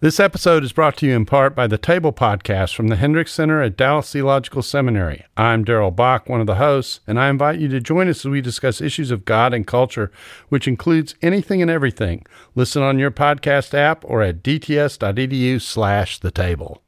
This 0.00 0.20
episode 0.20 0.62
is 0.62 0.72
brought 0.72 0.96
to 0.98 1.06
you 1.06 1.16
in 1.16 1.26
part 1.26 1.56
by 1.56 1.66
the 1.66 1.76
Table 1.76 2.12
Podcast 2.12 2.72
from 2.72 2.86
the 2.86 2.94
Hendricks 2.94 3.32
Center 3.32 3.60
at 3.60 3.76
Dallas 3.76 4.12
Theological 4.12 4.62
Seminary. 4.62 5.24
I'm 5.36 5.64
Darrell 5.64 5.90
Bock, 5.90 6.28
one 6.28 6.40
of 6.40 6.46
the 6.46 6.54
hosts, 6.54 7.00
and 7.08 7.18
I 7.18 7.28
invite 7.28 7.58
you 7.58 7.66
to 7.66 7.80
join 7.80 8.06
us 8.08 8.24
as 8.24 8.30
we 8.30 8.40
discuss 8.40 8.80
issues 8.80 9.10
of 9.10 9.24
God 9.24 9.52
and 9.52 9.66
culture, 9.66 10.12
which 10.50 10.68
includes 10.68 11.16
anything 11.20 11.60
and 11.60 11.68
everything. 11.68 12.24
Listen 12.54 12.80
on 12.80 13.00
your 13.00 13.10
podcast 13.10 13.74
app 13.74 14.04
or 14.04 14.22
at 14.22 14.40
dts.edu 14.44 15.60
slash 15.60 16.20
the 16.20 16.30
table. 16.30 16.84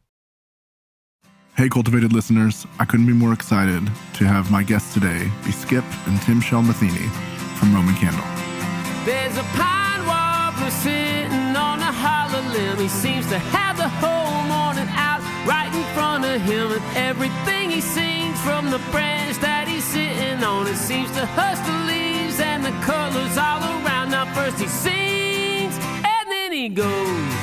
Hey, 1.56 1.68
cultivated 1.68 2.12
listeners, 2.12 2.64
I 2.78 2.84
couldn't 2.84 3.06
be 3.06 3.12
more 3.12 3.32
excited 3.32 3.84
to 4.14 4.24
have 4.24 4.52
my 4.52 4.62
guests 4.62 4.94
today 4.94 5.28
be 5.44 5.50
Skip 5.50 5.84
and 6.06 6.16
Timshel 6.20 6.64
Matheny 6.64 7.08
from 7.58 7.74
Roman 7.74 7.96
Candle. 7.96 8.49
He 12.80 12.88
seems 12.88 13.26
to 13.26 13.38
have 13.38 13.76
the 13.76 13.90
whole 14.00 14.40
morning 14.48 14.88
out 14.96 15.20
right 15.46 15.68
in 15.68 15.84
front 15.92 16.24
of 16.24 16.40
him. 16.40 16.72
And 16.72 16.96
everything 16.96 17.70
he 17.70 17.82
sings 17.82 18.40
from 18.40 18.70
the 18.70 18.78
branch 18.90 19.36
that 19.40 19.68
he's 19.68 19.84
sitting 19.84 20.42
on, 20.42 20.66
it 20.66 20.76
seems 20.76 21.10
to 21.10 21.26
hush 21.26 21.60
the 21.68 21.76
leaves 21.92 22.40
and 22.40 22.64
the 22.64 22.72
colors 22.80 23.36
all 23.36 23.60
around. 23.60 24.12
Now, 24.12 24.24
first 24.32 24.58
he 24.58 24.66
sings 24.66 25.76
and 25.76 26.24
then 26.30 26.52
he 26.52 26.70
goes. 26.70 27.34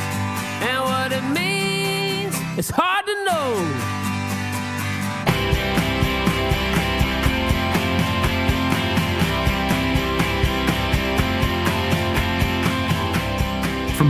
And 0.66 0.82
what 0.90 1.12
it 1.14 1.26
means, 1.30 2.34
it's 2.58 2.72
hard 2.72 3.06
to 3.06 3.16
know. 3.24 3.87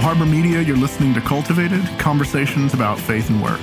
Harbor 0.08 0.26
Media, 0.26 0.62
you're 0.62 0.78
listening 0.78 1.14
to 1.16 1.20
Cultivated 1.20 1.84
Conversations 2.00 2.74
about 2.74 2.98
Faith 2.98 3.30
and 3.30 3.44
Work. 3.44 3.60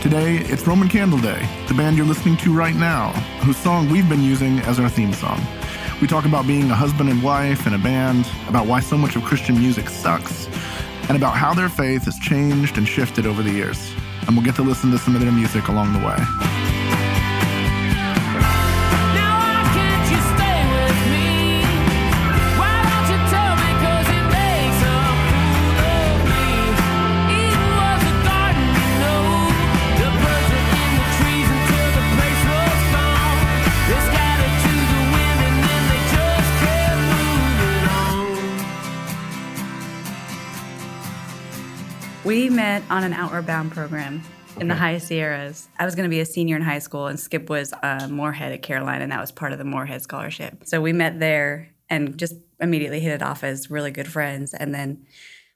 Today, 0.00 0.36
it's 0.36 0.64
Roman 0.64 0.88
Candle 0.88 1.18
Day, 1.18 1.44
the 1.66 1.74
band 1.74 1.96
you're 1.96 2.06
listening 2.06 2.36
to 2.36 2.54
right 2.54 2.76
now, 2.76 3.10
whose 3.42 3.56
song 3.56 3.88
we've 3.88 4.08
been 4.08 4.22
using 4.22 4.60
as 4.60 4.78
our 4.78 4.88
theme 4.88 5.12
song. 5.12 5.44
We 6.00 6.06
talk 6.06 6.24
about 6.24 6.46
being 6.46 6.70
a 6.70 6.74
husband 6.76 7.10
and 7.10 7.20
wife 7.20 7.66
in 7.66 7.74
a 7.74 7.78
band, 7.78 8.30
about 8.46 8.68
why 8.68 8.78
so 8.78 8.96
much 8.96 9.16
of 9.16 9.24
Christian 9.24 9.58
music 9.58 9.88
sucks, 9.88 10.46
and 11.08 11.16
about 11.16 11.34
how 11.34 11.52
their 11.52 11.68
faith 11.68 12.04
has 12.04 12.16
changed 12.20 12.78
and 12.78 12.86
shifted 12.86 13.26
over 13.26 13.42
the 13.42 13.50
years. 13.50 13.92
And 14.28 14.36
we'll 14.36 14.46
get 14.46 14.54
to 14.54 14.62
listen 14.62 14.92
to 14.92 14.98
some 14.98 15.16
of 15.16 15.20
their 15.20 15.32
music 15.32 15.66
along 15.66 15.94
the 15.94 16.06
way. 16.06 16.81
On. 42.72 42.82
On 42.88 43.04
an 43.04 43.12
Outward 43.12 43.44
Bound 43.46 43.70
program 43.70 44.22
in 44.58 44.66
the 44.66 44.74
High 44.74 44.96
Sierras. 44.96 45.68
I 45.78 45.84
was 45.84 45.94
going 45.94 46.04
to 46.04 46.10
be 46.10 46.20
a 46.20 46.24
senior 46.24 46.56
in 46.56 46.62
high 46.62 46.78
school, 46.78 47.06
and 47.06 47.20
Skip 47.20 47.50
was 47.50 47.74
uh, 47.82 48.08
Morehead 48.10 48.50
at 48.50 48.62
Carolina, 48.62 49.02
and 49.02 49.12
that 49.12 49.20
was 49.20 49.30
part 49.30 49.52
of 49.52 49.58
the 49.58 49.64
Morehead 49.64 50.00
Scholarship. 50.00 50.62
So 50.64 50.80
we 50.80 50.94
met 50.94 51.20
there 51.20 51.68
and 51.90 52.16
just 52.16 52.34
immediately 52.60 53.00
hit 53.00 53.12
it 53.12 53.22
off 53.22 53.44
as 53.44 53.70
really 53.70 53.90
good 53.90 54.08
friends, 54.08 54.54
and 54.54 54.74
then 54.74 55.04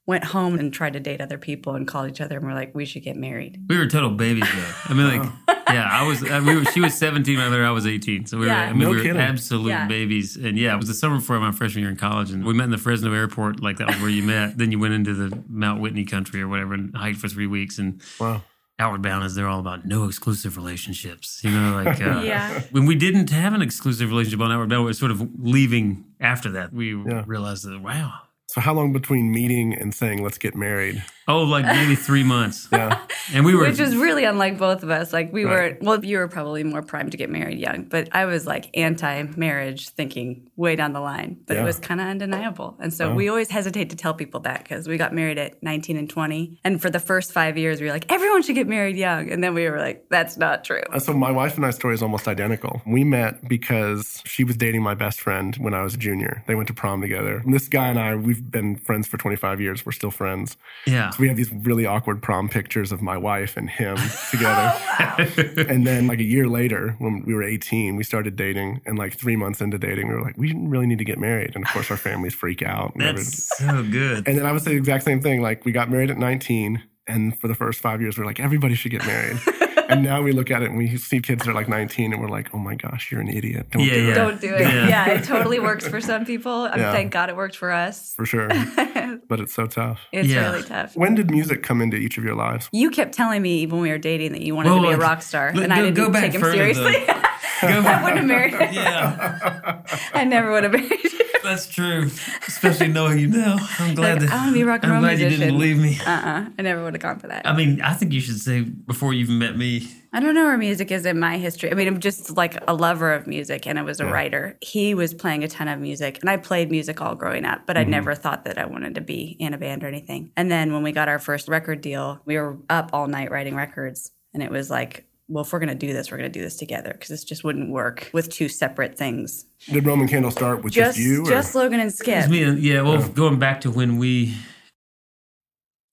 went 0.07 0.25
home 0.25 0.59
and 0.59 0.73
tried 0.73 0.93
to 0.93 1.01
date 1.01 1.21
other 1.21 1.37
people 1.39 1.75
and 1.75 1.87
called 1.87 2.09
each 2.09 2.21
other, 2.21 2.37
and 2.39 2.47
we're 2.47 2.55
like, 2.55 2.75
we 2.75 2.85
should 2.85 3.03
get 3.03 3.17
married. 3.17 3.61
We 3.69 3.77
were 3.77 3.87
total 3.87 4.11
babies 4.11 4.45
though. 4.55 4.73
I 4.85 4.95
mean, 4.95 5.19
like, 5.19 5.31
yeah, 5.69 5.89
I 5.91 6.07
was. 6.07 6.23
uh, 6.23 6.43
We 6.47 6.55
were. 6.57 6.65
She 6.67 6.81
was 6.81 6.95
seventeen. 6.95 7.39
I 7.41 7.47
I 7.57 7.71
was 7.73 7.87
eighteen. 7.87 8.25
So 8.27 8.39
we 8.39 8.47
Yeah. 8.47 8.67
were. 8.67 8.67
I 8.67 8.71
mean, 8.71 8.79
No 8.81 8.91
we 8.91 8.97
were 8.97 9.03
kidding. 9.03 9.21
absolute 9.21 9.69
Yeah. 9.69 9.89
babies. 9.89 10.37
And 10.37 10.57
yeah, 10.57 10.75
it 10.75 10.77
was 10.79 10.87
the 10.89 10.95
summer 10.95 11.17
before 11.17 11.41
my 11.41 11.51
freshman 11.53 11.83
year 11.83 11.91
in 11.91 11.97
college, 11.97 12.31
and 12.31 12.45
we 12.45 12.55
met 12.55 12.65
in 12.65 12.71
the 12.71 12.79
Fresno 12.79 13.13
airport. 13.13 13.61
Like 13.61 13.79
that 13.79 13.89
was 13.89 14.01
where 14.01 14.09
you 14.11 14.23
met. 14.23 14.57
Then 14.59 14.71
you 14.71 14.79
went 14.79 14.95
into 14.95 15.13
the 15.15 15.43
Mount 15.49 15.81
Whitney 15.81 16.05
country 16.05 16.41
or 16.41 16.49
whatever 16.49 16.75
and 16.75 16.97
hiked 16.97 17.19
for 17.19 17.29
three 17.29 17.47
weeks. 17.49 17.79
And 17.79 18.01
Wow. 18.21 18.43
Outward 18.79 19.01
Bound 19.03 19.25
is 19.25 19.35
they're 19.35 19.49
all 19.49 19.59
about 19.61 19.87
no 19.87 20.05
exclusive 20.05 20.57
relationships. 20.59 21.41
You 21.43 21.51
know, 21.51 21.83
like 21.83 22.01
uh, 22.01 22.21
Yeah. 22.25 22.61
when 22.71 22.85
we 22.87 22.95
didn't 22.95 23.31
have 23.31 23.55
an 23.55 23.63
exclusive 23.63 24.11
relationship 24.11 24.41
on 24.41 24.53
Outward 24.53 24.69
Bound, 24.69 24.83
we 24.83 24.91
were 24.91 24.93
sort 24.93 25.11
of 25.11 25.27
leaving 25.39 26.05
after 26.21 26.51
that. 26.51 26.73
We 26.75 26.95
Yeah. 26.95 27.25
realized 27.27 27.65
that 27.65 27.81
wow. 27.81 28.13
So, 28.49 28.61
how 28.61 28.75
long 28.75 28.93
between 28.93 29.33
meeting 29.33 29.75
and 29.75 29.95
saying, 29.95 30.23
let's 30.23 30.39
get 30.39 30.55
married? 30.55 31.05
Oh, 31.29 31.43
like 31.43 31.65
maybe 31.65 31.95
three 31.97 32.23
months. 32.23 32.69
Yeah. 32.77 33.01
And 33.35 33.45
we 33.45 33.55
were 33.57 33.63
Which 33.63 33.81
was 33.81 33.97
really 33.97 34.25
unlike 34.25 34.59
both 34.59 34.83
of 34.85 34.91
us. 34.91 35.13
Like 35.13 35.33
we 35.33 35.45
Right. 35.45 35.81
were, 35.81 35.85
well, 35.85 36.05
you 36.05 36.19
were 36.19 36.29
probably 36.29 36.63
more 36.63 36.83
primed 36.83 37.11
to 37.13 37.17
get 37.17 37.29
married 37.31 37.59
young, 37.59 37.83
but 37.85 38.09
I 38.13 38.25
was 38.27 38.47
like 38.47 38.71
anti-marriage, 38.77 39.89
thinking 39.91 40.49
way 40.57 40.77
down 40.77 40.93
the 40.93 41.01
line. 41.01 41.39
But 41.47 41.55
Yeah. 41.57 41.63
it 41.63 41.65
was 41.65 41.79
kind 41.79 42.01
of 42.01 42.07
undeniable, 42.07 42.77
and 42.81 42.93
so 42.93 43.09
Wow. 43.11 43.15
we 43.17 43.29
always 43.29 43.51
hesitate 43.51 43.91
to 43.91 43.97
tell 43.97 44.15
people 44.15 44.41
that 44.41 44.63
because 44.63 44.87
we 44.89 44.97
got 44.97 45.13
married 45.13 45.39
at 45.39 45.61
19 45.63 45.97
and 45.97 46.09
20, 46.09 46.59
and 46.65 46.81
for 46.81 46.91
the 46.91 47.01
first 47.01 47.33
five 47.33 47.57
years, 47.59 47.81
we 47.81 47.87
were 47.87 47.93
like, 47.93 48.11
everyone 48.13 48.43
should 48.43 48.55
get 48.55 48.69
married 48.69 48.97
young, 48.97 49.31
and 49.31 49.43
then 49.43 49.55
we 49.55 49.69
were 49.69 49.79
like, 49.79 50.05
that's 50.11 50.37
not 50.37 50.63
true. 50.65 50.83
Uh, 50.93 50.99
So 51.01 51.13
my 51.13 51.31
wife 51.31 51.57
and 51.57 51.65
I's 51.67 51.75
story 51.77 51.95
is 51.95 52.03
almost 52.03 52.29
identical. 52.29 52.83
We 52.87 53.05
met 53.05 53.49
because 53.49 54.23
she 54.25 54.45
was 54.45 54.57
dating 54.57 54.83
my 54.83 54.95
best 54.95 55.21
friend 55.21 55.57
when 55.57 55.75
I 55.75 55.83
was 55.83 55.95
a 55.95 55.99
junior. 55.99 56.43
They 56.47 56.55
went 56.55 56.69
to 56.69 56.75
prom 56.75 57.01
together. 57.01 57.39
And 57.45 57.53
this 57.55 57.69
guy 57.69 57.89
and 57.89 57.99
I, 57.99 58.15
we've 58.15 58.49
been 58.51 58.77
friends 58.77 59.07
for 59.09 59.17
25 59.19 59.61
years. 59.61 59.85
We're 59.85 59.93
still 59.93 60.11
friends. 60.13 60.57
yeah. 60.87 61.11
We 61.19 61.29
have 61.29 61.37
these 61.37 61.53
really 61.53 61.87
awkward 61.87 62.23
prom 62.23 62.49
pictures 62.49 62.93
of 62.93 63.03
my 63.03 63.17
wife 63.17 63.57
and 63.57 63.69
him 63.71 63.97
together. 64.31 64.73
Oh. 65.19 65.25
and 65.69 65.87
then 65.87 66.07
like 66.07 66.19
a 66.19 66.25
year 66.25 66.47
later, 66.47 66.95
when 66.99 67.25
we 67.25 67.35
were 67.35 67.43
18, 67.43 67.97
we 67.97 68.05
started 68.05 68.37
dating. 68.37 68.83
And 68.85 68.99
like 68.99 69.17
three 69.19 69.37
months 69.37 69.61
into 69.61 69.79
dating, 69.79 70.09
we 70.09 70.15
were 70.15 70.21
like, 70.21 70.37
we 70.37 70.49
didn't 70.49 70.69
really 70.69 70.87
need 70.87 70.99
to 70.99 71.05
get 71.05 71.19
married. 71.19 71.55
And 71.55 71.65
of 71.65 71.71
course, 71.73 71.91
our 71.91 71.97
families 71.97 72.35
freak 72.35 72.63
out. 72.63 72.93
That's 72.97 73.57
so 73.57 73.83
good. 73.83 74.29
And 74.29 74.39
then 74.39 74.45
I 74.45 74.53
would 74.53 74.63
say 74.63 74.73
the 74.73 74.77
exact 74.77 75.05
same 75.05 75.21
thing. 75.23 75.41
Like 75.41 75.65
we 75.65 75.73
got 75.73 75.91
married 75.91 76.11
at 76.11 76.19
19, 76.19 76.83
and 77.07 77.39
for 77.39 77.49
the 77.49 77.55
first 77.55 77.81
five 77.81 78.01
years, 78.01 78.19
we 78.19 78.25
are 78.25 78.27
like, 78.27 78.41
everybody 78.41 78.75
should 78.75 78.91
get 78.91 79.07
married. 79.07 79.39
and 79.89 80.03
now 80.03 80.23
we 80.23 80.33
look 80.33 80.51
at 80.51 80.63
it 80.63 80.69
and 80.71 80.77
we 80.79 80.97
see 80.97 81.21
kids 81.21 81.45
that 81.45 81.51
are 81.51 81.55
like 81.55 81.69
19, 81.69 82.13
and 82.13 82.21
we're 82.23 82.29
like, 82.29 82.55
oh 82.55 82.59
my 82.59 82.75
gosh, 82.75 83.11
you're 83.11 83.21
an 83.21 83.29
idiot. 83.29 83.67
Don't 83.71 83.83
Yeah, 83.83 83.95
do 83.95 84.03
yeah. 84.05 84.11
it. 84.11 84.15
Don't 84.15 84.41
do 84.41 84.55
it. 84.55 84.61
Yeah. 84.61 84.89
Yeah. 84.89 85.09
it 85.11 85.25
totally 85.25 85.59
works 85.61 85.87
for 85.87 86.01
some 86.01 86.25
people. 86.25 86.65
and 86.65 86.81
Yeah. 86.81 86.93
Thank 86.93 87.13
God 87.13 87.29
it 87.31 87.37
worked 87.37 87.57
for 87.57 87.71
us. 87.71 88.15
For 88.15 88.27
sure. 88.27 88.49
but 89.29 89.41
it's 89.41 89.55
so 89.55 89.67
tough. 89.67 90.01
It's 90.13 90.29
Yeah. 90.29 90.51
really 90.51 90.63
tough. 90.63 90.97
When 90.97 91.15
did 91.15 91.31
music 91.31 91.63
come 91.63 91.81
into 91.81 91.97
each 91.97 92.19
of 92.19 92.25
your 92.25 92.35
lives? 92.35 92.69
You 92.73 92.91
kept 92.91 93.13
telling 93.15 93.43
me 93.43 93.59
even 93.61 93.77
when 93.79 93.83
we 93.83 93.91
were 93.91 93.99
dating 93.99 94.33
that 94.33 94.43
you 94.43 94.55
wanted 94.55 94.71
Well, 94.71 94.83
to 94.83 94.89
be 94.89 94.95
a 94.95 94.99
rock 94.99 95.23
star, 95.23 95.53
look, 95.55 95.65
and 95.65 95.73
I 95.73 95.83
didn't 95.83 95.95
go 95.95 96.11
back 96.11 96.23
take 96.33 96.35
him 96.35 96.41
seriously. 96.43 96.93
though. 97.07 97.13
Go 97.63 97.69
I 97.69 98.03
wouldn't 98.03 98.19
have 98.19 98.27
married 98.27 98.53
him. 98.53 98.75
Yeah, 98.75 99.81
I 100.13 100.25
never 100.25 100.51
would 100.53 100.65
have 100.65 100.73
married 100.73 100.91
him. 100.91 101.26
That's 101.47 101.67
true. 101.67 102.11
Especially 102.47 102.89
knowing 102.89 103.19
you 103.19 103.29
now. 103.29 103.57
I'm 103.79 103.95
glad 103.95 104.21
Like, 104.21 104.31
that 104.31 104.33
I 104.33 104.45
wanna 104.45 104.53
be 104.53 104.65
rock 104.65 104.83
and 104.83 104.93
I'm 104.93 105.03
roll 105.03 105.15
glad 105.15 105.21
you 105.21 105.29
didn't 105.29 105.59
leave 105.59 105.79
me. 105.79 105.99
Uh-uh. 106.05 106.51
I 106.59 106.63
never 106.63 106.83
would 106.83 106.95
have 106.95 107.03
gone 107.03 107.19
for 107.19 107.29
that. 107.29 107.47
I 107.47 107.55
mean, 107.55 107.81
I 107.81 107.95
think 107.95 108.13
you 108.13 108.21
should 108.21 108.41
say 108.41 108.63
before 108.63 109.13
you 109.13 109.21
even 109.21 109.39
met 109.39 109.57
me. 109.57 109.89
I 110.13 110.21
don't 110.21 110.35
know 110.35 110.45
where 110.45 110.57
music 110.57 110.91
is 110.91 111.05
in 111.05 111.19
my 111.19 111.37
history. 111.37 111.71
I 111.71 111.75
mean, 111.75 111.87
I'm 111.89 112.01
just 112.01 112.37
like 112.37 112.57
a 112.67 112.75
lover 112.75 113.13
of 113.13 113.27
music 113.27 113.67
and 113.67 113.79
I 113.79 113.83
was 113.83 114.01
a 114.01 114.07
writer. 114.07 114.57
He 114.63 114.95
was 114.95 115.13
playing 115.13 115.45
a 115.45 115.49
ton 115.49 115.69
of 115.69 115.79
music 115.79 116.19
and 116.21 116.31
I 116.31 116.39
played 116.39 116.71
music 116.71 117.01
all 117.03 117.15
growing 117.15 117.45
up, 117.45 117.67
but 117.67 117.77
I 117.77 117.83
mm-hmm. 117.83 117.91
never 117.91 118.15
thought 118.15 118.45
that 118.45 118.57
I 118.57 118.67
wanted 118.67 118.95
to 118.95 119.01
be 119.01 119.37
in 119.39 119.53
a 119.53 119.59
band 119.59 119.85
or 119.85 119.89
anything. 119.89 120.33
And 120.37 120.51
then 120.51 120.73
when 120.73 120.83
we 120.83 120.93
got 120.93 121.09
our 121.09 121.19
first 121.19 121.49
record 121.49 121.81
deal, 121.81 122.21
we 122.25 122.39
were 122.39 122.59
up 122.71 122.91
all 122.93 123.07
night 123.09 123.31
writing 123.31 123.55
records 123.57 124.13
and 124.33 124.43
it 124.43 124.51
was 124.51 124.71
like, 124.71 125.06
well, 125.29 125.43
if 125.45 125.53
we're 125.53 125.59
going 125.59 125.69
to 125.69 125.75
do 125.75 125.93
this, 125.93 126.11
we're 126.11 126.19
going 126.19 126.31
to 126.33 126.39
do 126.39 126.43
this 126.43 126.57
together 126.57 126.91
because 126.93 127.09
this 127.09 127.25
just 127.25 127.43
wouldn't 127.45 127.71
work 127.71 128.11
with 128.13 128.29
two 128.31 128.49
separate 128.49 128.97
things. 128.97 129.45
Did 129.71 129.85
Roman 129.87 130.07
Candle 130.09 130.31
start 130.31 130.63
with 130.63 130.73
just, 130.73 130.97
Just, 130.97 130.99
you? 131.07 131.23
or- 131.23 131.29
just 131.31 131.55
Logan 131.55 131.81
and 131.81 131.93
Skip. 131.93 132.29
Me 132.31 132.49
yeah, 132.53 132.83
well, 132.83 133.07
going 133.09 133.39
back 133.39 133.61
to 133.63 133.71
when 133.71 133.99
we. 133.99 134.35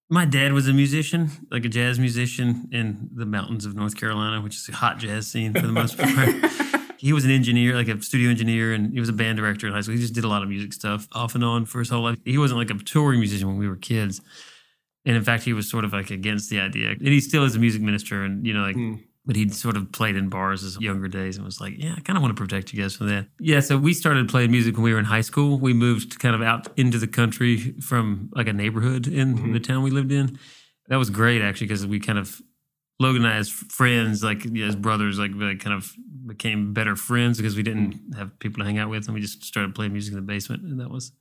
My 0.10 0.26
dad 0.26 0.54
was 0.54 0.68
a 0.68 0.74
musician, 0.74 1.30
like 1.50 1.66
a 1.66 1.70
jazz 1.70 1.98
musician 1.98 2.70
in 2.72 3.10
the 3.16 3.26
mountains 3.26 3.66
of 3.66 3.76
North 3.76 3.98
Carolina, 3.98 4.42
which 4.42 4.56
is 4.56 4.70
a 4.70 4.74
hot 4.74 5.00
jazz 5.00 5.26
scene 5.28 5.54
for 5.54 5.62
the 5.66 5.72
most 5.72 5.98
part. 5.98 6.30
he 7.00 7.14
was 7.14 7.26
an 7.26 7.32
engineer, 7.32 7.74
like 7.76 7.88
a 7.88 8.00
studio 8.02 8.30
engineer, 8.30 8.74
and 8.74 8.94
he 8.94 9.00
was 9.00 9.10
a 9.10 9.14
band 9.14 9.38
director 9.38 9.66
in 9.66 9.74
high 9.74 9.82
school. 9.82 9.96
He 9.96 10.02
just 10.02 10.14
did 10.14 10.24
a 10.24 10.28
lot 10.28 10.44
of 10.44 10.50
music 10.50 10.74
stuff 10.74 11.08
off 11.14 11.34
and 11.34 11.44
on 11.44 11.66
for 11.66 11.80
his 11.80 11.90
whole 11.90 12.04
life. 12.04 12.18
He 12.26 12.38
wasn't 12.38 12.60
like 12.60 12.70
a 12.70 12.76
touring 12.84 13.20
musician 13.22 13.48
when 13.48 13.58
we 13.58 13.68
were 13.68 13.78
kids. 13.78 14.22
And 15.06 15.16
in 15.18 15.24
fact, 15.24 15.44
he 15.44 15.54
was 15.54 15.68
sort 15.70 15.84
of 15.84 15.94
like 15.94 16.12
against 16.12 16.50
the 16.52 16.60
idea. 16.60 16.90
And 16.92 17.08
he 17.08 17.20
still 17.20 17.44
is 17.44 17.56
a 17.56 17.60
music 17.60 17.82
minister 17.82 18.24
and, 18.24 18.46
you 18.46 18.54
know, 18.54 18.62
like 18.62 18.76
Hmm. 18.76 18.96
But 19.26 19.36
he'd 19.36 19.54
sort 19.54 19.78
of 19.78 19.92
played 19.92 20.16
in 20.16 20.30
bars 20.30 20.62
his 20.62 20.80
younger 20.80 21.08
days 21.08 21.38
and 21.38 21.46
was 21.46 21.62
like, 21.62 21.74
yeah, 21.78 21.96
I 21.98 22.02
kind 22.02 22.18
of 22.18 22.24
want 22.24 22.36
to 22.36 22.42
protect 22.42 22.74
you 22.74 22.82
guys 22.82 22.96
from 22.96 23.08
that. 23.08 23.28
Yeah, 23.40 23.62
so 23.62 23.78
we 23.78 23.94
started 23.94 24.28
playing 24.28 24.52
music 24.52 24.76
when 24.76 24.84
we 24.84 24.94
were 24.94 25.00
in 25.00 25.06
high 25.06 25.22
school. 25.22 25.58
We 25.58 25.74
moved 25.74 26.20
kind 26.20 26.36
of 26.36 26.42
out 26.42 26.68
into 26.78 26.98
the 26.98 27.08
country 27.08 27.74
from 27.80 28.30
like 28.34 28.48
a 28.48 28.54
neighborhood 28.54 29.08
in 29.08 29.36
mm-hmm. 29.36 29.54
the 29.54 29.60
town 29.60 29.84
we 29.84 29.92
lived 29.92 30.12
in. 30.12 30.38
That 30.90 30.98
was 30.98 31.10
great 31.10 31.42
actually 31.42 31.68
because 31.68 31.88
we 31.88 32.00
kind 32.00 32.20
of 32.20 32.42
Logan 33.00 33.26
and 33.26 33.34
I 33.34 33.38
as 33.38 33.50
friends, 33.50 34.24
like 34.24 34.46
yeah, 34.46 34.68
as 34.68 34.76
brothers, 34.76 35.18
like 35.18 35.32
really 35.34 35.58
kind 35.58 35.76
of 35.76 35.92
became 36.26 36.74
better 36.74 36.96
friends 36.96 37.38
because 37.38 37.56
we 37.56 37.64
didn't 37.64 37.96
mm. 37.96 38.18
have 38.18 38.38
people 38.40 38.60
to 38.60 38.66
hang 38.66 38.78
out 38.78 38.90
with, 38.90 39.06
and 39.06 39.16
we 39.16 39.22
just 39.22 39.44
started 39.44 39.74
playing 39.74 39.94
music 39.94 40.14
in 40.14 40.16
the 40.16 40.26
basement, 40.26 40.64
and 40.64 40.80
that 40.80 40.90
was. 40.90 41.12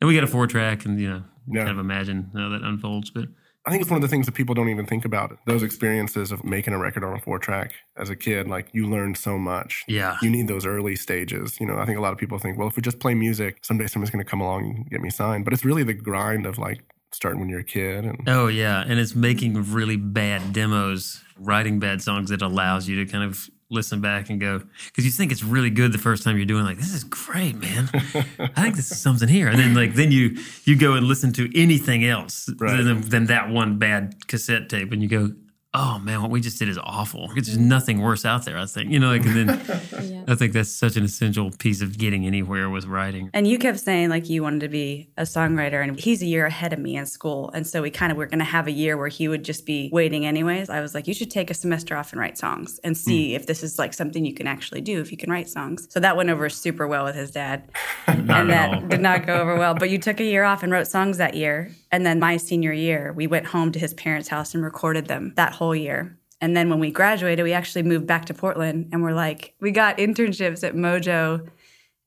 And 0.00 0.08
we 0.08 0.14
got 0.14 0.24
a 0.24 0.26
four 0.26 0.46
track, 0.46 0.86
and 0.86 0.98
you 0.98 1.10
know, 1.10 1.22
Yeah. 1.46 1.64
kind 1.64 1.70
of 1.72 1.78
imagine 1.78 2.30
how 2.34 2.48
that 2.50 2.62
unfolds. 2.62 3.10
But 3.10 3.28
I 3.66 3.70
think 3.70 3.82
it's 3.82 3.90
one 3.90 3.98
of 3.98 4.02
the 4.02 4.08
things 4.08 4.26
that 4.26 4.32
people 4.32 4.54
don't 4.54 4.70
even 4.70 4.86
think 4.86 5.04
about. 5.04 5.36
Those 5.46 5.62
experiences 5.62 6.32
of 6.32 6.44
making 6.44 6.72
a 6.72 6.78
record 6.78 7.04
on 7.04 7.14
a 7.14 7.20
four 7.20 7.38
track 7.38 7.72
as 7.96 8.08
a 8.08 8.16
kid, 8.16 8.48
like 8.48 8.68
you 8.72 8.88
learned 8.88 9.18
so 9.18 9.38
much. 9.38 9.84
Yeah. 9.86 10.16
You 10.22 10.30
need 10.30 10.48
those 10.48 10.64
early 10.64 10.96
stages. 10.96 11.60
You 11.60 11.66
know, 11.66 11.76
I 11.76 11.84
think 11.84 11.98
a 11.98 12.00
lot 12.00 12.12
of 12.12 12.18
people 12.18 12.38
think, 12.38 12.56
well, 12.56 12.68
if 12.68 12.76
we 12.76 12.82
just 12.82 13.00
play 13.00 13.14
music, 13.14 13.58
someday 13.62 13.86
someone's 13.86 14.10
going 14.10 14.24
to 14.24 14.28
come 14.30 14.40
along 14.40 14.64
and 14.64 14.90
get 14.90 15.02
me 15.02 15.10
signed. 15.10 15.44
But 15.44 15.52
it's 15.52 15.64
really 15.64 15.82
the 15.82 15.92
grind 15.94 16.46
of 16.46 16.58
like 16.58 16.82
starting 17.12 17.40
when 17.40 17.50
you're 17.50 17.60
a 17.60 17.64
kid. 17.64 18.04
And 18.04 18.26
Oh 18.26 18.46
yeah, 18.46 18.82
and 18.86 18.98
it's 18.98 19.14
making 19.14 19.72
really 19.72 19.96
bad 19.96 20.52
demos, 20.52 21.22
writing 21.36 21.78
bad 21.78 22.02
songs 22.02 22.30
that 22.30 22.40
allows 22.40 22.88
you 22.88 23.04
to 23.04 23.10
kind 23.10 23.24
of 23.24 23.50
listen 23.70 24.00
back 24.00 24.28
and 24.30 24.40
go 24.40 24.60
because 24.86 25.04
you 25.04 25.10
think 25.10 25.30
it's 25.30 25.44
really 25.44 25.70
good 25.70 25.92
the 25.92 25.98
first 25.98 26.22
time 26.24 26.36
you're 26.36 26.44
doing 26.44 26.64
like 26.64 26.76
this 26.76 26.92
is 26.92 27.04
great 27.04 27.54
man 27.56 27.88
i 27.94 28.62
think 28.62 28.74
this 28.76 28.90
is 28.90 29.00
something 29.00 29.28
here 29.28 29.46
and 29.48 29.58
then 29.58 29.74
like 29.74 29.94
then 29.94 30.10
you 30.10 30.36
you 30.64 30.74
go 30.76 30.94
and 30.94 31.06
listen 31.06 31.32
to 31.32 31.48
anything 31.58 32.04
else 32.04 32.48
Right. 32.58 32.82
than, 32.82 33.00
than 33.02 33.26
that 33.26 33.48
one 33.50 33.78
bad 33.78 34.26
cassette 34.26 34.68
tape 34.68 34.90
and 34.92 35.00
you 35.02 35.08
go 35.08 35.30
oh 35.74 35.98
man 35.98 36.22
what 36.22 36.30
we 36.30 36.40
just 36.40 36.58
did 36.58 36.68
is 36.68 36.78
awful 36.82 37.28
there's 37.34 37.58
nothing 37.58 38.00
worse 38.00 38.24
out 38.24 38.44
there 38.44 38.58
i 38.58 38.66
think 38.66 38.90
you 38.90 38.98
know 38.98 39.10
like 39.10 39.24
and 39.24 39.48
then 39.48 40.24
i 40.28 40.34
think 40.34 40.52
that's 40.52 40.70
such 40.70 40.96
an 40.96 41.04
essential 41.04 41.50
piece 41.58 41.80
of 41.80 41.96
getting 41.98 42.26
anywhere 42.26 42.68
with 42.68 42.84
writing 42.86 43.30
And 43.32 43.46
you 43.46 43.58
kept 43.58 43.80
saying 43.80 44.08
like 44.10 44.28
you 44.28 44.42
wanted 44.42 44.60
to 44.60 44.68
be 44.68 45.08
a 45.16 45.22
songwriter, 45.22 45.82
and 45.82 45.98
he's 45.98 46.22
a 46.22 46.26
year 46.26 46.46
ahead 46.46 46.72
of 46.72 46.78
me 46.78 46.96
in 46.96 47.06
school, 47.06 47.50
and 47.54 47.66
so 47.66 47.82
we 47.82 47.90
kind 47.90 48.12
of 48.12 48.18
were 48.18 48.26
going 48.26 48.38
to 48.40 48.44
have 48.44 48.66
a 48.66 48.72
year 48.72 48.96
where 48.96 49.08
he 49.08 49.28
would 49.28 49.44
just 49.44 49.66
be 49.66 49.88
waiting 49.92 50.26
anyways. 50.26 50.68
I 50.70 50.80
was 50.80 50.94
like, 50.94 51.06
you 51.06 51.14
should 51.14 51.30
take 51.30 51.50
a 51.50 51.54
semester 51.54 51.96
off 51.96 52.12
and 52.12 52.20
write 52.20 52.38
songs 52.38 52.78
and 52.84 52.96
hmm. 52.96 53.00
see 53.00 53.34
if 53.34 53.46
this 53.46 53.62
is 53.62 53.78
like 53.78 53.94
something 53.94 54.24
you 54.24 54.34
can 54.34 54.46
actually 54.46 54.80
do 54.80 55.00
if 55.00 55.10
you 55.10 55.16
can 55.16 55.30
write 55.30 55.48
songs. 55.48 55.86
So 55.90 56.00
that 56.00 56.16
went 56.16 56.30
over 56.30 56.48
super 56.48 56.86
well 56.86 57.04
with 57.04 57.14
his 57.14 57.30
dad, 57.30 57.70
and 58.06 58.28
that 58.28 58.74
all. 58.74 58.80
did 58.88 59.00
not 59.00 59.26
go 59.26 59.40
over 59.40 59.56
well. 59.56 59.74
But 59.74 59.90
you 59.90 59.98
took 59.98 60.20
a 60.20 60.24
year 60.24 60.44
off 60.44 60.62
and 60.62 60.72
wrote 60.72 60.86
songs 60.86 61.18
that 61.18 61.34
year, 61.34 61.70
and 61.92 62.04
then 62.06 62.18
my 62.20 62.36
senior 62.36 62.72
year, 62.72 63.12
we 63.12 63.26
went 63.26 63.46
home 63.46 63.72
to 63.72 63.78
his 63.78 63.94
parents' 63.94 64.28
house 64.28 64.54
and 64.54 64.62
recorded 64.62 65.06
them 65.06 65.32
that 65.36 65.52
whole 65.54 65.74
year. 65.74 66.16
And 66.40 66.56
then 66.56 66.70
when 66.70 66.78
we 66.78 66.90
graduated, 66.90 67.42
we 67.44 67.52
actually 67.52 67.82
moved 67.82 68.06
back 68.06 68.26
to 68.26 68.34
Portland, 68.34 68.88
and 68.92 69.02
we're 69.02 69.12
like, 69.12 69.54
we 69.60 69.70
got 69.72 69.98
internships 69.98 70.66
at 70.66 70.74
Mojo 70.74 71.48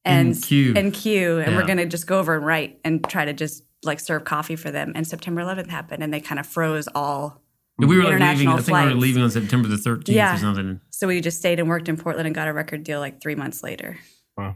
and 0.05 0.29
And 0.33 0.41
Q. 0.43 0.73
and 0.75 0.93
Q, 0.93 1.39
and 1.39 1.51
Yeah. 1.51 1.57
we're 1.57 1.67
gonna 1.67 1.85
just 1.85 2.07
go 2.07 2.19
over 2.19 2.35
and 2.35 2.45
write 2.45 2.79
and 2.83 3.03
try 3.07 3.25
to 3.25 3.33
just 3.33 3.63
like 3.83 3.99
serve 3.99 4.23
coffee 4.23 4.55
for 4.55 4.71
them. 4.71 4.91
And 4.95 5.05
September 5.07 5.41
11th 5.41 5.69
happened, 5.69 6.01
and 6.03 6.13
they 6.13 6.21
kind 6.21 6.39
of 6.39 6.47
froze 6.47 6.87
all. 6.95 7.41
we 7.79 7.87
were 7.87 8.03
like 8.03 8.19
leaving 8.19 8.47
i 8.47 8.57
think 8.61 8.67
we 8.77 8.83
were 8.85 8.93
leaving 8.93 9.23
on 9.23 9.31
september 9.31 9.67
the 9.67 9.77
13th 9.77 10.07
Yeah. 10.09 10.35
or 10.35 10.37
something 10.37 10.79
So 10.91 11.07
we 11.07 11.19
just 11.21 11.39
stayed 11.39 11.59
and 11.59 11.67
worked 11.67 11.89
in 11.89 11.97
Portland 11.97 12.27
and 12.27 12.35
got 12.35 12.47
a 12.47 12.53
record 12.53 12.83
deal 12.83 12.99
like 12.99 13.19
three 13.19 13.33
months 13.33 13.63
later. 13.63 13.97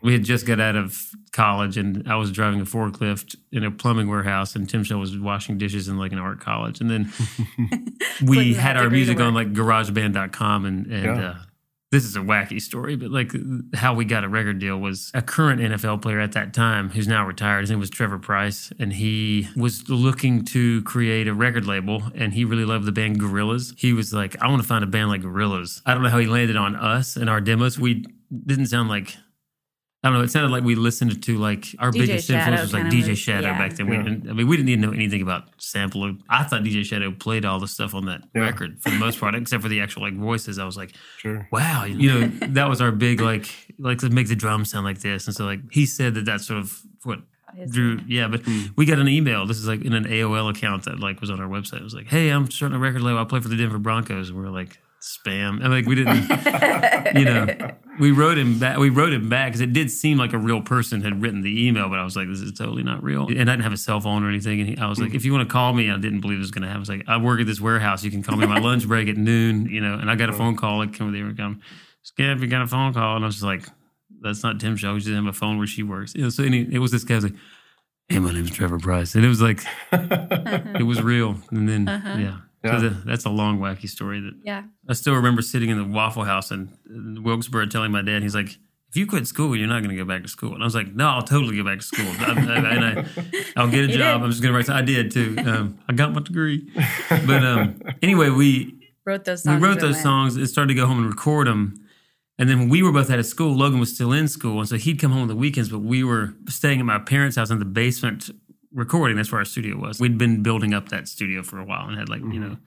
We 0.02 0.12
had 0.14 0.24
just 0.24 0.46
got 0.48 0.60
out 0.60 0.76
of 0.76 0.98
college, 1.32 1.78
and 1.78 2.04
I 2.08 2.16
was 2.16 2.32
driving 2.32 2.60
a 2.62 2.66
forklift 2.66 3.36
in 3.52 3.64
a 3.64 3.70
plumbing 3.72 4.10
warehouse, 4.10 4.56
and 4.56 4.68
Timshel 4.68 5.00
was 5.00 5.18
washing 5.18 5.58
dishes 5.60 5.88
in 5.88 5.98
like 6.00 6.12
an 6.12 6.18
art 6.18 6.40
college. 6.40 6.82
And 6.82 6.90
then 6.90 7.14
we 8.26 8.54
had 8.56 8.76
our 8.78 8.90
music 8.90 9.20
on 9.20 9.34
like 9.34 9.54
GarageBand.com, 9.54 10.66
and 10.66 10.86
and 10.88 11.06
Yeah. 11.06 11.30
uh, 11.30 11.36
this 11.90 12.04
is 12.04 12.18
a 12.18 12.20
wacky 12.20 12.60
story, 12.62 12.98
but 12.98 13.12
like 13.12 13.32
how 13.76 13.94
we 13.94 14.04
got 14.04 14.26
a 14.26 14.28
record 14.28 14.60
deal 14.60 14.78
was 14.78 15.10
a 15.14 15.22
current 15.22 15.62
NFL 15.62 16.02
player 16.02 16.20
at 16.20 16.34
that 16.34 16.54
time 16.54 16.90
who's 16.90 17.08
now 17.08 17.26
retired. 17.26 17.62
His 17.62 17.70
name 17.70 17.80
was 17.80 17.90
Trevor 17.90 18.18
Pryce, 18.20 18.74
and 18.78 18.92
he 18.92 19.48
was 19.56 19.88
looking 19.88 20.44
to 20.46 20.82
create 20.84 21.28
a 21.30 21.34
record 21.34 21.66
label, 21.66 22.04
and 22.14 22.34
he 22.34 22.44
really 22.44 22.66
loved 22.66 22.84
the 22.86 22.92
band 22.92 23.22
Gorillaz. 23.22 23.74
He 23.78 23.94
was 23.94 24.12
like, 24.14 24.36
I 24.42 24.48
want 24.50 24.62
to 24.62 24.68
find 24.68 24.84
a 24.84 24.88
band 24.88 25.10
like 25.10 25.22
Gorillaz. 25.22 25.82
I 25.86 25.94
don't 25.94 26.04
know 26.04 26.10
how 26.10 26.20
he 26.20 26.28
landed 26.28 26.58
on 26.58 26.76
us 26.76 27.16
and 27.16 27.30
our 27.30 27.40
demos. 27.40 27.80
We 27.80 28.04
didn't 28.46 28.66
sound 28.66 28.90
like 28.90 29.16
I 30.04 30.10
don't 30.10 30.20
know. 30.20 30.24
It 30.24 30.30
sounded 30.30 30.52
like 30.52 30.64
we 30.64 30.76
listened 30.76 31.24
to 31.24 31.38
like 31.38 31.66
our 31.80 31.92
DJ 31.92 32.00
biggest 32.00 32.28
Shadow 32.28 32.62
influence 32.62 32.62
was 32.62 32.74
like 32.74 32.94
DJ 32.94 33.10
was- 33.10 33.20
Shadow 33.20 33.48
yeah. 33.48 33.58
back 33.58 33.74
then. 33.76 33.88
We 33.88 33.96
Yeah. 33.96 34.04
didn't. 34.04 34.30
I 34.30 34.34
mean, 34.34 34.48
we 34.48 34.56
didn't 34.56 34.70
even 34.70 34.82
know 34.82 34.92
anything 34.92 35.24
about 35.24 35.50
sample. 35.58 36.16
I 36.30 36.44
thought 36.44 36.62
DJ 36.64 36.86
Shadow 36.86 37.12
played 37.12 37.46
all 37.46 37.60
the 37.60 37.68
stuff 37.68 37.96
on 37.96 38.06
that 38.06 38.22
Yeah. 38.36 38.42
record 38.42 38.80
for 38.80 38.92
the 38.92 38.98
most 38.98 39.20
part, 39.20 39.34
except 39.34 39.64
for 39.64 39.70
the 39.70 39.82
actual 39.82 40.04
like 40.04 40.16
voices. 40.16 40.60
I 40.60 40.66
was 40.66 40.78
like, 40.78 40.94
sure. 41.18 41.48
wow, 41.52 41.86
you 41.86 42.10
know, 42.14 42.28
that 42.48 42.70
was 42.70 42.80
our 42.80 42.92
big 42.92 43.22
like 43.22 43.48
like 43.80 43.98
to 44.00 44.10
make 44.10 44.28
the 44.28 44.36
drums 44.36 44.70
sound 44.70 44.86
like 44.86 45.00
this. 45.00 45.26
And 45.26 45.36
so 45.36 45.46
like 45.46 45.62
he 45.72 45.86
said 45.88 46.14
that 46.14 46.26
that's 46.26 46.46
sort 46.46 46.60
of 46.60 46.80
what 47.04 47.20
drew. 47.70 48.00
Yeah, 48.08 48.28
but 48.28 48.42
hmm. 48.42 48.66
we 48.76 48.86
got 48.86 49.00
an 49.00 49.08
email. 49.08 49.48
This 49.48 49.58
is 49.58 49.68
like 49.68 49.84
in 49.84 49.94
an 49.94 50.06
AOL 50.06 50.50
account 50.52 50.86
that 50.86 51.00
like 51.00 51.22
was 51.22 51.32
on 51.32 51.40
our 51.40 51.48
website. 51.50 51.78
It 51.78 51.84
was 51.84 51.96
like, 51.96 52.08
hey, 52.08 52.30
I'm 52.30 52.52
starting 52.52 52.76
a 52.76 52.80
record 52.80 53.02
label. 53.02 53.20
I 53.20 53.24
play 53.24 53.40
for 53.40 53.48
the 53.50 53.58
Denver 53.58 53.80
Broncos. 53.80 54.30
And 54.30 54.40
we 54.40 54.46
are 54.46 54.52
like. 54.52 54.78
Spam 55.07 55.63
and 55.63 55.69
like 55.69 55.86
we 55.86 55.95
didn't, 55.95 56.30
you 57.15 57.25
know, 57.25 57.71
we 58.00 58.12
wrote 58.12 58.38
him 58.38 58.59
back. 58.59 58.77
We 58.77 58.89
wrote 58.89 59.13
him 59.13 59.30
back 59.30 59.50
because 59.50 59.62
it 59.62 59.71
did 59.71 59.89
seem 59.89 60.18
like 60.18 60.33
a 60.33 60.38
real 60.38 60.62
person 60.62 61.01
had 61.01 61.21
written 61.21 61.42
the 61.42 61.68
email, 61.68 61.88
but 61.89 61.98
I 61.98 62.04
was 62.04 62.15
like, 62.15 62.27
this 62.27 62.42
is 62.42 62.51
totally 62.51 62.83
not 62.83 63.01
real. 63.01 63.27
And 63.27 63.50
I 63.50 63.54
didn't 63.54 63.63
have 63.63 63.74
a 63.74 63.77
cell 63.77 64.01
phone 64.01 64.24
or 64.24 64.30
anything. 64.30 64.59
And 64.59 64.69
he, 64.69 64.77
I 64.77 64.88
was 64.88 65.00
like, 65.00 65.13
if 65.13 65.24
you 65.24 65.31
want 65.31 65.48
to 65.48 65.51
call 65.51 65.74
me, 65.74 65.89
I 65.89 65.98
didn't 65.98 66.21
believe 66.21 66.38
it 66.38 66.42
was 66.42 66.51
going 66.51 66.63
to 66.63 66.68
happen. 66.68 66.80
I 66.80 66.81
was 66.81 66.89
like, 66.89 67.04
I 67.07 67.18
work 67.18 67.39
at 67.39 67.48
this 67.48 67.62
warehouse. 67.62 68.04
You 68.04 68.12
can 68.12 68.21
call 68.21 68.38
me 68.38 68.45
my 68.45 68.59
lunch 68.59 68.88
break 68.88 69.07
at 69.07 69.18
noon, 69.18 69.68
you 69.68 69.81
know. 69.81 69.94
And 69.94 70.12
I 70.12 70.15
got 70.15 70.30
a 70.30 70.33
phone 70.33 70.56
call 70.56 70.80
like, 70.80 70.94
come 70.94 71.12
there, 71.13 71.33
come. 71.33 71.62
Skip, 72.04 72.39
you 72.39 72.48
got 72.48 72.62
a 72.62 72.68
phone 72.68 72.94
call, 72.94 73.15
and 73.15 73.25
I 73.25 73.27
was 73.27 73.36
just 73.36 73.45
like, 73.45 73.65
that's 74.21 74.44
not 74.44 74.57
Timshel. 74.57 74.98
She 75.00 75.06
doesn't 75.06 75.25
have 75.25 75.25
a 75.25 75.38
phone 75.38 75.57
where 75.57 75.68
she 75.68 75.83
works. 75.83 76.15
You 76.15 76.24
know, 76.24 76.30
so 76.30 76.44
any, 76.44 76.62
it 76.71 76.80
was 76.80 76.92
this 76.92 77.04
guy 77.04 77.15
was 77.15 77.25
like, 77.25 77.36
hey, 78.07 78.19
my 78.19 78.31
name's 78.31 78.51
Trevor 78.51 78.80
Pryce, 78.80 79.15
and 79.15 79.25
it 79.25 79.27
was 79.27 79.42
like, 79.42 79.62
it 79.92 80.86
was 80.86 81.01
real. 81.01 81.38
And 81.51 81.68
then 81.68 81.88
uh-huh. 81.88 82.18
yeah. 82.18 82.38
Yeah. 82.63 82.80
So 82.80 82.89
the, 82.89 82.95
that's 83.06 83.25
a 83.25 83.30
long, 83.30 83.59
wacky 83.59 83.88
story 83.88 84.19
that 84.19 84.33
Yeah. 84.44 84.63
I 84.89 84.94
still 84.94 85.13
remember 85.15 85.42
sitting 85.42 85.69
in 85.69 85.77
the 85.77 85.83
Waffle 85.86 86.24
House 86.24 86.51
in, 86.51 86.69
in 86.89 87.24
Wilkesboro 87.24 87.68
telling 87.68 87.92
my 87.92 88.01
dad, 88.01 88.24
he's 88.24 88.36
like, 88.36 88.57
if 88.89 88.95
you 88.95 89.06
quit 89.06 89.27
school, 89.27 89.56
you're 89.56 89.68
not 89.68 89.83
going 89.83 89.89
to 89.95 90.01
go 90.01 90.06
back 90.06 90.24
to 90.24 90.30
school. 90.30 90.54
And 90.54 90.63
I 90.63 90.65
was 90.65 90.74
like, 90.74 90.94
no, 90.95 91.07
I'll 91.07 91.21
totally 91.21 91.57
go 91.57 91.63
back 91.63 91.80
to 91.80 91.86
school. 91.86 92.06
I, 92.19 92.31
I, 92.31 92.75
and 92.75 92.86
I, 92.86 93.06
I'll 93.57 93.69
get 93.69 93.83
a 93.83 93.88
You 93.92 93.98
job. 93.98 94.21
did. 94.21 94.25
I'm 94.25 94.31
just 94.31 94.42
going 94.42 94.54
to 94.54 94.57
write. 94.57 94.69
I 94.69 94.81
did 94.81 95.12
too. 95.12 95.36
Um, 95.45 95.77
I 95.89 95.94
got 95.94 96.13
my 96.13 96.21
degree. 96.21 96.71
But 97.09 97.44
um, 97.44 97.81
anyway, 98.01 98.30
we 98.30 98.74
Wrote 99.06 99.24
those 99.25 99.45
we 99.45 99.51
songs. 99.51 99.62
wrote 99.63 99.80
those 99.80 100.01
songs 100.01 100.36
and 100.36 100.50
started 100.50 100.69
to 100.69 100.74
go 100.74 100.86
home 100.88 100.98
and 101.00 101.07
record 101.07 101.48
them. 101.48 101.75
And 102.39 102.50
then 102.50 102.59
when 102.59 102.69
we 102.69 102.81
were 102.83 102.92
both 102.92 103.09
out 103.09 103.19
of 103.19 103.25
school, 103.25 103.54
Logan 103.56 103.80
was 103.80 103.94
still 103.94 104.12
in 104.13 104.27
school. 104.27 104.59
And 104.59 104.68
so 104.69 104.75
he'd 104.77 105.00
come 105.00 105.12
home 105.12 105.24
on 105.24 105.27
the 105.27 105.36
weekends, 105.36 105.69
but 105.69 105.80
we 105.80 106.04
were 106.04 106.33
staying 106.50 106.80
at 106.80 106.86
my 106.86 107.00
parents' 107.00 107.36
house 107.36 107.50
in 107.50 107.59
the 107.59 107.65
basement 107.65 108.30
recording. 108.78 109.18
That's 109.18 109.32
where 109.32 109.40
our 109.40 109.46
studio 109.46 109.78
was. 109.78 110.00
We'd 110.00 110.18
been 110.18 110.44
building 110.44 110.74
up 110.74 110.90
that 110.90 111.08
studio 111.08 111.44
for 111.44 111.60
a 111.60 111.66
while 111.66 111.88
and 111.88 111.98
had 111.98 112.10
like, 112.10 112.22
you 112.22 112.28
mm-hmm. 112.28 112.42
know, 112.42 112.58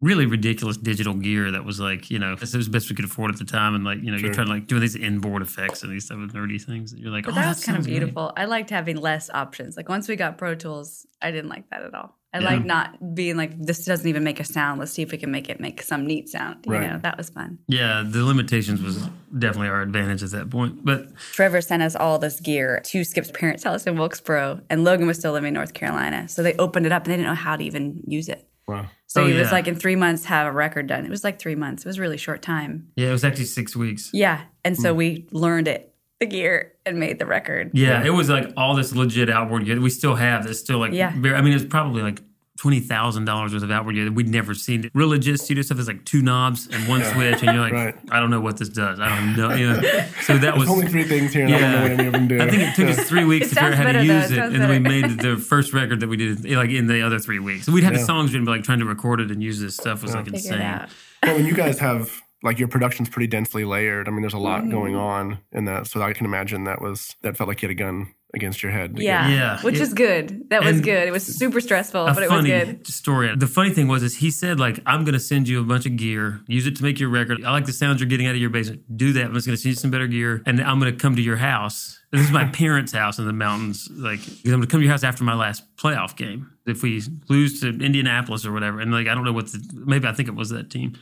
really 0.00 0.26
ridiculous 0.26 0.76
digital 0.76 1.14
gear 1.14 1.50
that 1.50 1.64
was 1.64 1.80
like, 1.80 2.08
you 2.10 2.18
know, 2.18 2.32
it 2.32 2.40
was 2.40 2.52
the 2.52 2.70
best 2.70 2.88
we 2.88 2.94
could 2.94 3.04
afford 3.04 3.32
at 3.32 3.38
the 3.38 3.44
time. 3.44 3.74
And 3.74 3.84
like, 3.84 3.98
you 4.00 4.10
know, 4.10 4.16
Sure. 4.16 4.26
you're 4.26 4.34
trying 4.34 4.46
to 4.46 4.52
like 4.52 4.66
do 4.68 4.78
these 4.78 4.94
inboard 4.94 5.42
effects 5.42 5.82
and 5.82 5.92
these 5.92 6.08
type 6.08 6.18
of 6.18 6.32
nerdy 6.32 6.62
things. 6.62 6.92
And 6.92 7.02
you're 7.02 7.10
like, 7.10 7.24
But 7.24 7.32
oh, 7.32 7.34
that 7.34 7.48
was 7.48 7.64
kind 7.64 7.76
of 7.78 7.82
sounds 7.82 7.86
great. 7.88 7.98
beautiful. 7.98 8.32
I 8.36 8.44
liked 8.44 8.70
having 8.70 8.96
less 8.98 9.28
options. 9.30 9.76
Like 9.76 9.88
once 9.88 10.06
we 10.08 10.14
got 10.16 10.38
Pro 10.38 10.54
Tools, 10.54 11.04
I 11.20 11.30
didn't 11.32 11.50
like 11.50 11.68
that 11.70 11.82
at 11.82 11.94
all. 11.94 12.14
I 12.32 12.38
Yeah. 12.40 12.44
like 12.44 12.64
not 12.64 13.14
being 13.14 13.36
like, 13.36 13.58
this 13.58 13.84
doesn't 13.86 14.06
even 14.06 14.22
make 14.22 14.38
a 14.38 14.44
sound. 14.44 14.78
Let's 14.78 14.92
see 14.92 15.02
if 15.02 15.10
we 15.10 15.18
can 15.18 15.30
make 15.32 15.48
it 15.48 15.58
make 15.60 15.82
some 15.82 16.06
neat 16.06 16.28
sound. 16.28 16.58
You 16.66 16.74
Right. 16.74 16.90
know, 16.92 16.98
that 17.02 17.16
was 17.16 17.30
fun. 17.30 17.58
Yeah, 17.68 18.04
the 18.06 18.22
limitations 18.24 18.80
was 18.82 18.98
definitely 19.36 19.68
our 19.68 19.80
advantage 19.82 20.22
at 20.22 20.30
that 20.32 20.50
point. 20.50 20.84
But 20.84 21.08
Trevor 21.32 21.60
sent 21.62 21.82
us 21.82 21.96
all 21.96 22.18
this 22.18 22.38
gear 22.38 22.82
to 22.84 23.02
Skip's 23.02 23.30
parents' 23.32 23.64
house 23.64 23.84
in 23.86 23.96
Wilkesboro, 23.96 24.60
and 24.70 24.84
Logan 24.84 25.06
was 25.06 25.18
still 25.18 25.32
living 25.32 25.48
in 25.48 25.54
North 25.54 25.72
Carolina. 25.74 26.28
So 26.28 26.42
they 26.42 26.54
opened 26.54 26.86
it 26.86 26.92
up 26.92 27.04
and 27.04 27.12
they 27.12 27.16
didn't 27.16 27.28
know 27.28 27.34
how 27.34 27.56
to 27.56 27.64
even 27.64 28.02
use 28.06 28.28
it. 28.28 28.47
Wow. 28.68 28.86
So 29.06 29.22
Oh, 29.22 29.26
he 29.26 29.32
was 29.32 29.48
yeah. 29.48 29.52
like, 29.52 29.66
in 29.66 29.74
three 29.74 29.96
months, 29.96 30.26
have 30.26 30.46
a 30.46 30.52
record 30.52 30.86
done. 30.86 31.04
It 31.06 31.10
was 31.10 31.24
like 31.24 31.38
three 31.38 31.54
months. 31.54 31.84
It 31.84 31.88
was 31.88 31.98
a 31.98 32.00
really 32.02 32.18
short 32.18 32.42
time. 32.42 32.88
yeah, 32.96 33.08
it 33.08 33.12
was 33.12 33.24
actually 33.24 33.46
six 33.46 33.74
weeks. 33.74 34.10
Yeah. 34.12 34.42
And 34.64 34.76
so 34.76 34.92
hmm. 34.92 34.98
we 34.98 35.26
learned 35.32 35.66
it, 35.68 35.94
the 36.20 36.26
gear, 36.26 36.74
and 36.84 37.00
made 37.00 37.18
the 37.18 37.26
record. 37.26 37.70
Yeah, 37.72 38.04
it 38.04 38.10
was 38.10 38.28
like 38.28 38.52
all 38.56 38.74
this 38.74 38.94
legit 38.94 39.30
outboard 39.30 39.64
gear 39.64 39.80
we 39.80 39.90
still 39.90 40.14
have. 40.14 40.44
That's 40.44 40.58
still 40.58 40.78
like, 40.78 40.92
Yeah. 40.92 41.12
very, 41.16 41.34
I 41.34 41.40
mean, 41.40 41.54
it's 41.54 41.64
probably 41.64 42.02
like 42.02 42.20
twenty 42.58 42.80
thousand 42.80 43.24
dollars 43.24 43.54
worth 43.54 43.62
of 43.62 43.70
outboard 43.70 43.94
gear 43.94 44.04
that 44.04 44.12
we'd 44.12 44.28
never 44.28 44.52
seen. 44.52 44.90
Real 44.92 45.08
legit 45.08 45.40
studio 45.40 45.62
stuff 45.62 45.78
is 45.78 45.86
like 45.88 46.04
two 46.04 46.20
knobs 46.20 46.66
and 46.70 46.86
one 46.88 47.02
switch, 47.04 47.42
and 47.42 47.44
you're 47.54 47.60
like, 47.62 47.72
Right. 47.72 47.94
I 48.10 48.20
don't 48.20 48.30
know 48.30 48.40
what 48.40 48.58
this 48.58 48.68
does. 48.68 49.00
I 49.00 49.08
don't 49.08 49.36
know. 49.36 49.54
You 49.54 49.68
know? 49.72 50.04
So 50.22 50.36
that 50.38 50.56
was. 50.58 50.68
Only 50.68 50.86
three 50.88 51.04
things 51.04 51.32
here, 51.32 51.46
and 51.46 51.54
I 51.54 51.60
don't 51.60 51.72
know 51.72 51.82
what 51.82 51.90
any 51.92 52.06
of 52.08 52.12
them 52.12 52.28
do. 52.28 52.40
I 52.40 52.50
think 52.50 52.62
it 52.62 52.74
took 52.74 52.88
us 52.88 53.08
three 53.08 53.24
weeks 53.32 53.46
It 53.46 53.54
to 53.54 53.54
figure 53.54 53.68
out 53.70 53.74
how 53.76 53.84
to 53.84 53.92
better, 53.92 54.04
though. 54.06 54.20
use 54.20 54.30
It 54.32 54.38
it, 54.38 54.44
and 54.44 54.56
then 54.56 54.68
we 54.68 54.78
made 54.80 55.20
the 55.20 55.36
first 55.36 55.72
record 55.72 56.00
that 56.00 56.08
we 56.08 56.16
did 56.16 56.44
like 56.50 56.70
in 56.70 56.86
the 56.88 57.00
other 57.00 57.18
three 57.18 57.38
weeks. 57.38 57.64
So 57.66 57.72
we'd 57.72 57.84
have 57.84 57.94
the 57.94 58.00
Yeah. 58.00 58.04
songs 58.06 58.32
written, 58.32 58.44
but 58.44 58.50
like 58.52 58.64
trying 58.64 58.80
to 58.80 58.84
record 58.84 59.20
it 59.20 59.30
and 59.30 59.42
use 59.42 59.60
this 59.60 59.74
stuff 59.76 60.02
was 60.02 60.14
like 60.14 60.26
insane. 60.26 60.54
it 60.54 60.60
out. 60.62 60.88
well, 61.22 61.36
and 61.36 61.46
you 61.46 61.54
guys 61.54 61.78
have 61.78 62.22
like 62.42 62.58
your 62.58 62.68
production's 62.68 63.08
pretty 63.08 63.26
densely 63.26 63.64
layered. 63.64 64.08
I 64.08 64.10
mean, 64.10 64.20
there's 64.20 64.34
a 64.34 64.38
lot 64.38 64.60
mm-hmm. 64.60 64.70
going 64.70 64.96
on 64.96 65.38
in 65.52 65.64
that, 65.64 65.86
so 65.86 66.00
I 66.02 66.12
can 66.12 66.26
imagine 66.26 66.64
that 66.64 66.80
was 66.80 67.16
that 67.22 67.36
felt 67.36 67.48
like 67.48 67.62
you 67.62 67.68
had 67.68 67.76
a 67.76 67.78
gun 67.78 68.14
against 68.34 68.62
your 68.62 68.70
head. 68.70 68.98
Yeah. 68.98 69.28
Yeah. 69.28 69.60
Which 69.62 69.76
It- 69.76 69.82
is 69.82 69.94
good. 69.94 70.50
That 70.50 70.62
was 70.62 70.80
good. 70.80 71.08
It 71.08 71.10
was 71.10 71.24
super 71.24 71.60
stressful, 71.60 72.04
but 72.06 72.18
it 72.18 72.20
was 72.22 72.28
funny 72.28 72.50
good. 72.50 72.86
story. 72.86 73.34
The 73.34 73.46
funny 73.46 73.70
thing 73.70 73.88
was, 73.88 74.02
is 74.02 74.16
he 74.16 74.30
said 74.30 74.60
like, 74.60 74.80
"I'm 74.86 75.04
going 75.04 75.14
to 75.14 75.20
send 75.20 75.48
you 75.48 75.60
a 75.60 75.64
bunch 75.64 75.86
of 75.86 75.96
gear. 75.96 76.40
Use 76.46 76.66
it 76.66 76.76
to 76.76 76.82
make 76.82 77.00
your 77.00 77.08
record. 77.08 77.42
I 77.44 77.50
like 77.50 77.64
the 77.66 77.72
sounds 77.72 78.00
you're 78.00 78.08
getting 78.08 78.26
out 78.26 78.34
of 78.34 78.40
your 78.40 78.50
basement. 78.50 78.82
Do 78.96 79.12
that. 79.14 79.24
I'm 79.24 79.34
just 79.34 79.46
going 79.46 79.56
to 79.56 79.60
send 79.62 79.74
you 79.74 79.76
some 79.80 79.90
better 79.90 80.06
gear, 80.06 80.42
and 80.46 80.60
I'm 80.60 80.78
going 80.78 80.92
to 80.92 80.98
come 80.98 81.16
to 81.16 81.22
your 81.22 81.36
house. 81.36 81.98
This 82.12 82.20
is 82.20 82.30
my 82.30 82.44
parents' 82.52 82.92
house 82.92 83.18
in 83.18 83.26
the 83.26 83.32
mountains. 83.32 83.88
Like, 83.90 84.20
'cause 84.20 84.40
I'm 84.44 84.50
going 84.52 84.62
to 84.62 84.68
come 84.68 84.80
to 84.80 84.84
your 84.84 84.92
house 84.92 85.04
after 85.04 85.24
my 85.24 85.34
last 85.34 85.64
playoff 85.76 86.16
game. 86.16 86.50
If 86.66 86.82
we 86.82 87.02
lose 87.28 87.60
to 87.62 87.68
Indianapolis 87.68 88.44
or 88.44 88.52
whatever, 88.52 88.80
and 88.80 88.92
like, 88.92 89.08
I 89.08 89.14
don't 89.14 89.24
know 89.24 89.32
what 89.32 89.50
the 89.50 89.62
maybe 89.72 90.06
I 90.06 90.12
think 90.12 90.28
it 90.28 90.34
was 90.34 90.50
that 90.50 90.70
team. 90.70 90.96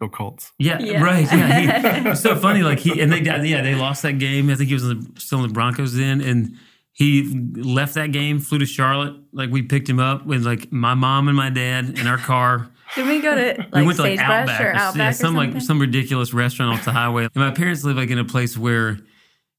Go 0.00 0.08
Colts. 0.08 0.52
Yeah, 0.58 0.78
Yeah. 0.78 1.02
right. 1.02 1.24
Yeah, 1.24 2.00
he, 2.02 2.08
it's 2.10 2.20
so 2.20 2.36
funny. 2.36 2.62
Like 2.62 2.78
he 2.78 3.00
and 3.00 3.10
they 3.10 3.20
yeah 3.20 3.62
they 3.62 3.74
lost 3.74 4.02
that 4.02 4.18
game. 4.18 4.50
I 4.50 4.54
think 4.54 4.68
he 4.68 4.74
was 4.74 4.84
in 4.84 5.00
the, 5.00 5.20
still 5.20 5.42
in 5.42 5.48
the 5.48 5.52
Broncos 5.54 5.94
then, 5.94 6.20
and 6.20 6.56
he 6.92 7.50
left 7.54 7.94
that 7.94 8.12
game, 8.12 8.38
flew 8.38 8.58
to 8.58 8.66
Charlotte. 8.66 9.16
Like 9.32 9.50
we 9.50 9.62
picked 9.62 9.88
him 9.88 9.98
up 9.98 10.26
with 10.26 10.44
like 10.44 10.70
my 10.70 10.94
mom 10.94 11.28
and 11.28 11.36
my 11.36 11.50
dad 11.50 11.98
in 11.98 12.06
our 12.06 12.18
car. 12.18 12.70
Did 12.94 13.06
we 13.06 13.20
go 13.20 13.34
to 13.34 13.58
like 13.58 13.74
we 13.74 13.82
went 13.82 13.96
to 13.96 14.02
like 14.02 14.18
Outback, 14.18 14.60
or 14.60 14.70
or, 14.70 14.74
Outback 14.74 14.96
yeah, 14.96 15.08
or 15.08 15.12
some 15.12 15.34
something? 15.34 15.54
like 15.54 15.62
some 15.62 15.80
ridiculous 15.80 16.32
restaurant 16.32 16.78
off 16.78 16.84
the 16.84 16.92
highway. 16.92 17.24
And 17.24 17.34
my 17.34 17.50
parents 17.50 17.84
live 17.84 17.96
like 17.96 18.10
in 18.10 18.18
a 18.18 18.24
place 18.24 18.56
where 18.56 18.98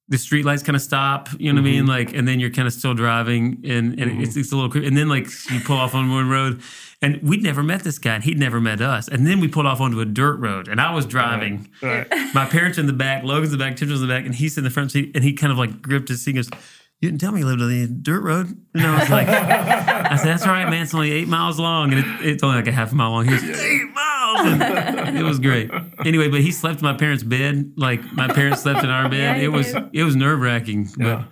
the 0.08 0.18
street 0.18 0.46
lights 0.46 0.64
kind 0.64 0.76
of 0.76 0.82
stop. 0.82 1.30
You 1.38 1.52
know 1.52 1.62
what 1.62 1.68
I 1.68 1.72
mean? 1.72 1.82
Mm-hmm. 1.82 1.90
Like, 1.90 2.14
and 2.14 2.28
then 2.28 2.40
you're 2.40 2.50
kind 2.50 2.68
of 2.68 2.74
still 2.74 2.94
driving, 2.94 3.62
and, 3.66 4.00
and 4.00 4.12
mm-hmm. 4.12 4.22
it's, 4.22 4.38
it's 4.38 4.52
a 4.52 4.56
little. 4.56 4.72
creepy. 4.72 4.88
And 4.88 4.98
then 4.98 5.10
like 5.10 5.28
you 5.52 5.60
pull 5.60 5.78
off 5.78 5.94
on 5.94 6.10
one 6.12 6.30
road, 6.30 6.62
and 7.02 7.22
we'd 7.22 7.44
never 7.44 7.62
met 7.64 7.84
this 7.84 8.00
guy, 8.00 8.16
and 8.16 8.24
he'd 8.24 8.40
never 8.40 8.60
met 8.60 8.82
us. 8.82 9.08
And 9.08 9.26
then 9.28 9.40
we 9.40 9.48
pulled 9.48 9.66
off 9.68 9.80
onto 9.80 10.00
a 10.00 10.06
dirt 10.06 10.38
road, 10.40 10.68
and 10.68 10.82
I 10.82 10.94
was 10.94 11.06
driving. 11.06 11.70
Right. 11.82 12.08
My 12.34 12.46
parents 12.46 12.78
in 12.78 12.88
the 12.88 12.94
back, 12.94 13.24
Logan's 13.24 13.54
in 13.54 13.60
the 13.60 13.64
back, 13.64 13.76
Tim's 13.76 13.94
in 14.02 14.02
the 14.02 14.08
back, 14.14 14.26
and 14.26 14.34
he's 14.34 14.58
in 14.58 14.64
the 14.64 14.70
front 14.70 14.92
seat, 14.92 15.12
and 15.16 15.24
he 15.24 15.34
kind 15.34 15.52
of 15.52 15.58
like 15.58 15.82
gripped 15.82 16.10
his 16.10 16.24
seat 16.24 16.36
and 16.36 16.46
goes, 16.50 16.50
You 17.02 17.10
didn't 17.10 17.22
tell 17.22 17.32
me 17.32 17.42
you 17.42 17.46
lived 17.46 17.62
on 17.62 17.70
the 17.70 17.88
dirt 17.88 18.22
road. 18.22 18.48
And 18.74 18.84
I 18.84 19.00
was 19.00 19.10
like, 19.10 19.28
I 19.28 20.16
said, 20.18 20.26
That's 20.26 20.44
all 20.44 20.50
right, 20.54 20.68
man. 20.70 20.84
It's 20.84 20.94
only 20.96 21.12
eight 21.12 21.28
miles 21.28 21.60
long, 21.60 21.94
and 21.94 22.00
it, 22.04 22.26
it's 22.26 22.44
only 22.44 22.56
like 22.58 22.68
a 22.68 22.72
half 22.72 22.92
a 22.92 22.96
mile 22.96 23.12
long. 23.12 23.26
He 23.26 23.34
was, 23.34 23.44
Eight 23.44 23.92
miles. 23.94 24.62
And 24.62 25.18
it 25.18 25.24
was 25.24 25.40
great. 25.40 25.70
Anyway, 26.06 26.30
but 26.30 26.42
he 26.42 26.52
slept 26.52 26.80
in 26.80 26.84
my 26.86 26.94
parents' 26.96 27.24
bed. 27.24 27.74
Like 27.78 28.02
my 28.14 28.28
parents 28.28 28.62
slept 28.64 28.84
in 28.84 28.90
our 28.90 29.08
bed. 29.10 29.38
Yeah, 29.38 29.44
it 29.44 29.48
was 29.50 29.72
did. 29.72 29.90
it 29.94 30.04
was 30.04 30.16
nerve 30.16 30.40
wracking, 30.40 30.90
but 30.98 31.26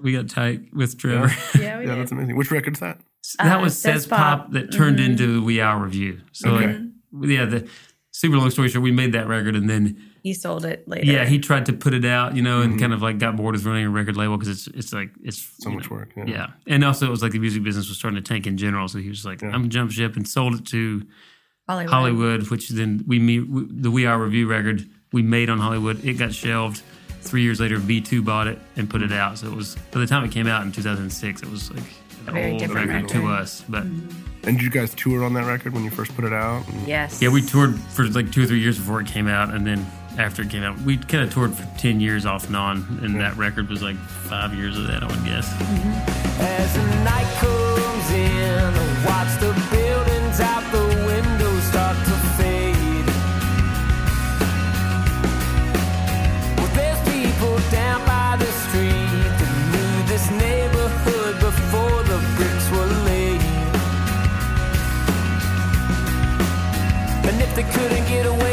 we 0.00 0.12
got 0.12 0.28
tight 0.28 0.62
with 0.74 0.98
Trevor. 0.98 1.28
Yeah, 1.58 1.78
we 1.78 1.84
Yeah, 1.86 1.94
did. 1.94 1.98
that's 2.00 2.12
amazing. 2.12 2.36
Which 2.36 2.50
record's 2.50 2.80
that? 2.80 3.00
That 3.38 3.58
Uh, 3.58 3.62
was 3.62 3.72
Says 3.78 4.02
Says 4.02 4.06
Pop, 4.06 4.18
Pop. 4.18 4.52
that 4.52 4.72
turned 4.72 4.98
Mhm. 4.98 5.04
into 5.10 5.42
Wee 5.44 5.60
Hours 5.60 5.82
Revue. 5.94 6.18
So 6.32 6.50
Okay. 6.56 6.78
like, 7.12 7.30
yeah, 7.30 7.44
the 7.44 7.66
super 8.10 8.36
long 8.36 8.50
story 8.50 8.68
short, 8.68 8.82
we 8.82 8.90
made 8.92 9.12
that 9.12 9.28
record 9.28 9.54
and 9.56 9.68
then 9.70 9.96
He 10.22 10.34
sold 10.34 10.64
it 10.64 10.86
later. 10.88 11.06
yeah, 11.10 11.24
he 11.24 11.38
tried 11.38 11.66
to 11.66 11.72
put 11.72 11.94
it 11.94 12.04
out, 12.04 12.36
you 12.36 12.42
know, 12.42 12.60
and 12.62 12.74
Mhm. 12.74 12.80
kind 12.80 12.92
of 12.92 13.00
like 13.02 13.18
got 13.18 13.36
bored 13.36 13.54
of 13.54 13.64
running 13.64 13.86
a 13.86 13.90
record 13.90 14.16
label 14.16 14.36
because 14.38 14.66
it's 14.66 14.76
it's 14.76 14.92
like 14.92 15.10
it's 15.22 15.50
So 15.60 15.70
much 15.70 15.88
know, 15.90 15.96
work. 15.96 16.10
Yeah. 16.26 16.48
and 16.66 16.84
also 16.84 17.06
it 17.06 17.10
was 17.10 17.22
like 17.22 17.32
the 17.32 17.38
music 17.38 17.62
business 17.62 17.88
was 17.88 17.98
starting 17.98 18.16
to 18.22 18.28
tank 18.28 18.46
in 18.46 18.56
general, 18.56 18.86
so 18.88 18.98
he 18.98 19.08
was 19.08 19.24
like, 19.24 19.40
Yeah. 19.40 19.48
"I'm 19.48 19.62
gonna 19.62 19.68
jump 19.68 19.90
ship," 19.92 20.16
and 20.16 20.26
sold 20.26 20.54
it 20.54 20.64
to 20.66 21.02
Hollywood. 21.68 21.90
Hollywood, 21.92 22.50
which 22.50 22.68
then 22.70 23.02
we 23.06 23.18
meet 23.18 23.44
the 23.82 23.90
Wee 23.90 24.06
Hours 24.06 24.22
Revue 24.26 24.46
record 24.46 24.84
we 25.12 25.22
made 25.22 25.48
on 25.48 25.58
Hollywood. 25.58 26.04
It 26.04 26.14
got 26.14 26.34
shelved. 26.34 26.82
Three 27.20 27.42
years 27.42 27.60
later, 27.60 27.78
V2 27.78 28.20
bought 28.20 28.48
it 28.48 28.58
and 28.76 28.90
put 28.90 29.00
it 29.00 29.12
out. 29.12 29.38
So 29.38 29.46
it 29.46 29.54
was 29.54 29.76
by 29.92 30.00
the 30.00 30.06
time 30.08 30.24
it 30.24 30.32
came 30.32 30.48
out 30.48 30.64
in 30.66 30.72
2006, 30.72 31.40
it 31.40 31.48
was 31.50 31.70
like 31.70 31.78
A 31.80 31.84
an 31.84 31.86
very 32.30 32.52
old 32.52 32.60
different 32.60 32.88
record, 32.88 33.08
to 33.08 33.18
record. 33.18 33.30
Mm-hmm. 33.32 33.42
us. 33.42 33.64
But 33.68 33.82
And 33.84 34.58
did 34.58 34.62
you 34.62 34.70
guys 34.70 34.94
tour 34.94 35.24
on 35.24 35.34
that 35.34 35.46
record 35.46 35.72
when 35.72 35.84
you 35.84 35.90
first 35.90 36.14
put 36.14 36.24
it 36.24 36.32
out? 36.32 36.66
And- 36.68 36.86
Yes. 36.86 37.20
yeah, 37.20 37.28
we 37.30 37.42
toured 37.42 37.78
for 37.78 38.06
like 38.08 38.30
two 38.32 38.42
or 38.44 38.46
three 38.46 38.60
years 38.60 38.78
before 38.78 39.00
it 39.00 39.06
came 39.06 39.26
out, 39.28 39.52
and 39.54 39.66
then 39.66 39.84
after 40.18 40.42
it 40.42 40.50
came 40.50 40.62
out, 40.62 40.78
we 40.82 40.96
kind 40.98 41.24
of 41.24 41.32
toured 41.32 41.54
for 41.54 41.64
10 41.78 41.98
years 42.00 42.26
off 42.26 42.46
and 42.46 42.56
on, 42.56 43.00
and 43.02 43.18
that 43.20 43.36
record 43.36 43.68
was 43.68 43.82
like 43.82 43.96
five 43.96 44.54
years 44.54 44.76
of 44.76 44.86
that, 44.88 45.02
I 45.02 45.06
would 45.06 45.24
guess. 45.24 45.48
As 46.38 46.76
they 67.62 67.72
couldn't 67.72 68.08
get 68.08 68.26
away 68.26 68.51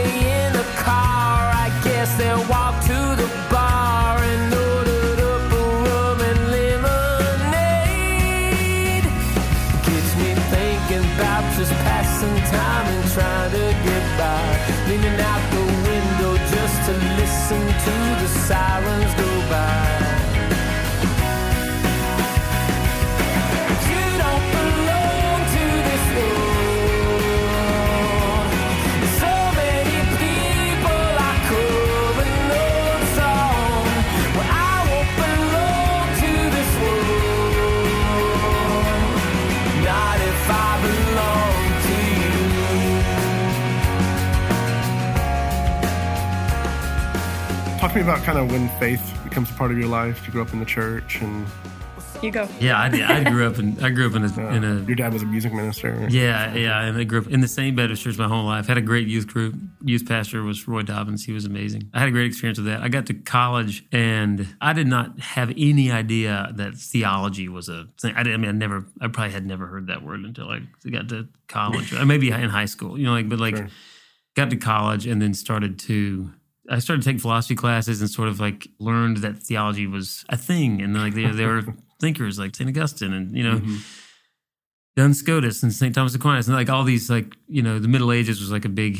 Talk 47.80 47.92
to 47.92 47.96
me 47.98 48.02
about 48.04 48.24
kind 48.24 48.38
of 48.38 48.52
when 48.52 48.68
faith 48.78 49.18
becomes 49.24 49.50
a 49.50 49.54
part 49.54 49.72
of 49.72 49.78
your 49.78 49.88
life. 49.88 50.26
You 50.28 50.34
grew 50.34 50.42
up 50.42 50.52
in 50.52 50.60
the 50.60 50.66
church, 50.66 51.22
and 51.22 51.48
You 52.22 52.30
go. 52.30 52.46
Yeah, 52.60 52.78
I 52.78 52.90
did. 52.90 53.04
I 53.04 53.24
grew 53.24 53.48
up 53.48 53.58
in 53.58 53.82
I 53.82 53.90
grew 53.90 54.06
up 54.06 54.16
in 54.16 54.26
a, 54.26 54.28
uh, 54.38 54.54
in 54.54 54.64
a 54.66 54.82
your 54.84 54.98
dad 54.98 55.14
was 55.14 55.22
a 55.24 55.26
music 55.26 55.54
minister. 55.54 56.06
Yeah, 56.10 56.54
yeah, 56.56 56.82
and 56.82 56.98
I 56.98 57.06
grew 57.06 57.22
up 57.22 57.28
in 57.28 57.40
the 57.40 57.48
same 57.48 57.76
Baptist 57.76 58.04
church 58.04 58.18
my 58.18 58.28
whole 58.28 58.44
life. 58.44 58.68
Had 58.68 58.78
a 58.78 58.82
great 58.82 59.08
youth 59.08 59.28
group. 59.28 59.56
Youth 59.82 60.06
pastor 60.06 60.44
was 60.44 60.68
Roy 60.68 60.82
Dobbins. 60.82 61.24
He 61.24 61.32
was 61.32 61.46
amazing. 61.46 61.90
I 61.94 62.00
had 62.00 62.10
a 62.10 62.12
great 62.12 62.26
experience 62.26 62.58
with 62.58 62.68
that. 62.68 62.82
I 62.82 62.90
got 62.90 63.06
to 63.06 63.14
college, 63.14 63.86
and 63.94 64.46
I 64.60 64.74
did 64.74 64.88
not 64.88 65.18
have 65.22 65.50
any 65.56 65.90
idea 65.90 66.52
that 66.56 66.76
theology 66.76 67.48
was 67.48 67.70
a 67.70 67.88
thing. 68.02 68.14
I, 68.14 68.24
did, 68.24 68.34
I 68.34 68.38
mean, 68.38 68.50
I 68.50 68.52
never, 68.52 68.86
I 69.00 69.08
probably 69.08 69.32
had 69.32 69.46
never 69.46 69.68
heard 69.68 69.88
that 69.88 70.04
word 70.04 70.20
until 70.26 70.50
I 70.50 70.64
got 70.92 71.08
to 71.10 71.30
college, 71.48 71.94
or 71.94 72.06
maybe 72.06 72.30
in 72.30 72.50
high 72.50 72.66
school. 72.66 73.00
You 73.00 73.06
know, 73.06 73.14
like, 73.14 73.30
but 73.30 73.40
like, 73.40 73.56
Sure. 73.56 73.70
got 74.36 74.50
to 74.50 74.58
college 74.58 75.08
and 75.08 75.22
then 75.22 75.34
started 75.34 75.80
to. 75.88 76.34
I 76.70 76.80
started 76.80 77.04
taking 77.04 77.20
philosophy 77.20 77.56
classes 77.56 78.00
and 78.02 78.10
sort 78.10 78.28
of 78.28 78.40
like 78.40 78.68
learned 78.80 79.18
that 79.18 79.42
theology 79.44 79.88
was 79.88 80.24
a 80.30 80.38
thing, 80.38 80.82
and 80.82 80.96
like 80.96 81.14
there, 81.16 81.34
there 81.34 81.48
were 81.48 81.64
thinkers 82.02 82.38
like 82.40 82.56
Saint 82.56 82.70
Augustine, 82.70 83.14
and 83.14 83.36
you 83.38 83.44
know. 83.44 83.58
Mhm. 83.60 83.96
Duns 84.96 85.20
Scotus 85.20 85.64
and 85.64 85.72
St. 85.72 85.96
Thomas 85.96 86.14
Aquinas, 86.14 86.48
and 86.50 86.58
like 86.58 86.68
all 86.70 86.84
these, 86.84 87.10
like 87.10 87.34
you 87.48 87.62
know, 87.62 87.80
the 87.80 87.88
Middle 87.88 88.12
Ages 88.12 88.42
was 88.42 88.52
like 88.52 88.66
a 88.66 88.70
big, 88.70 89.00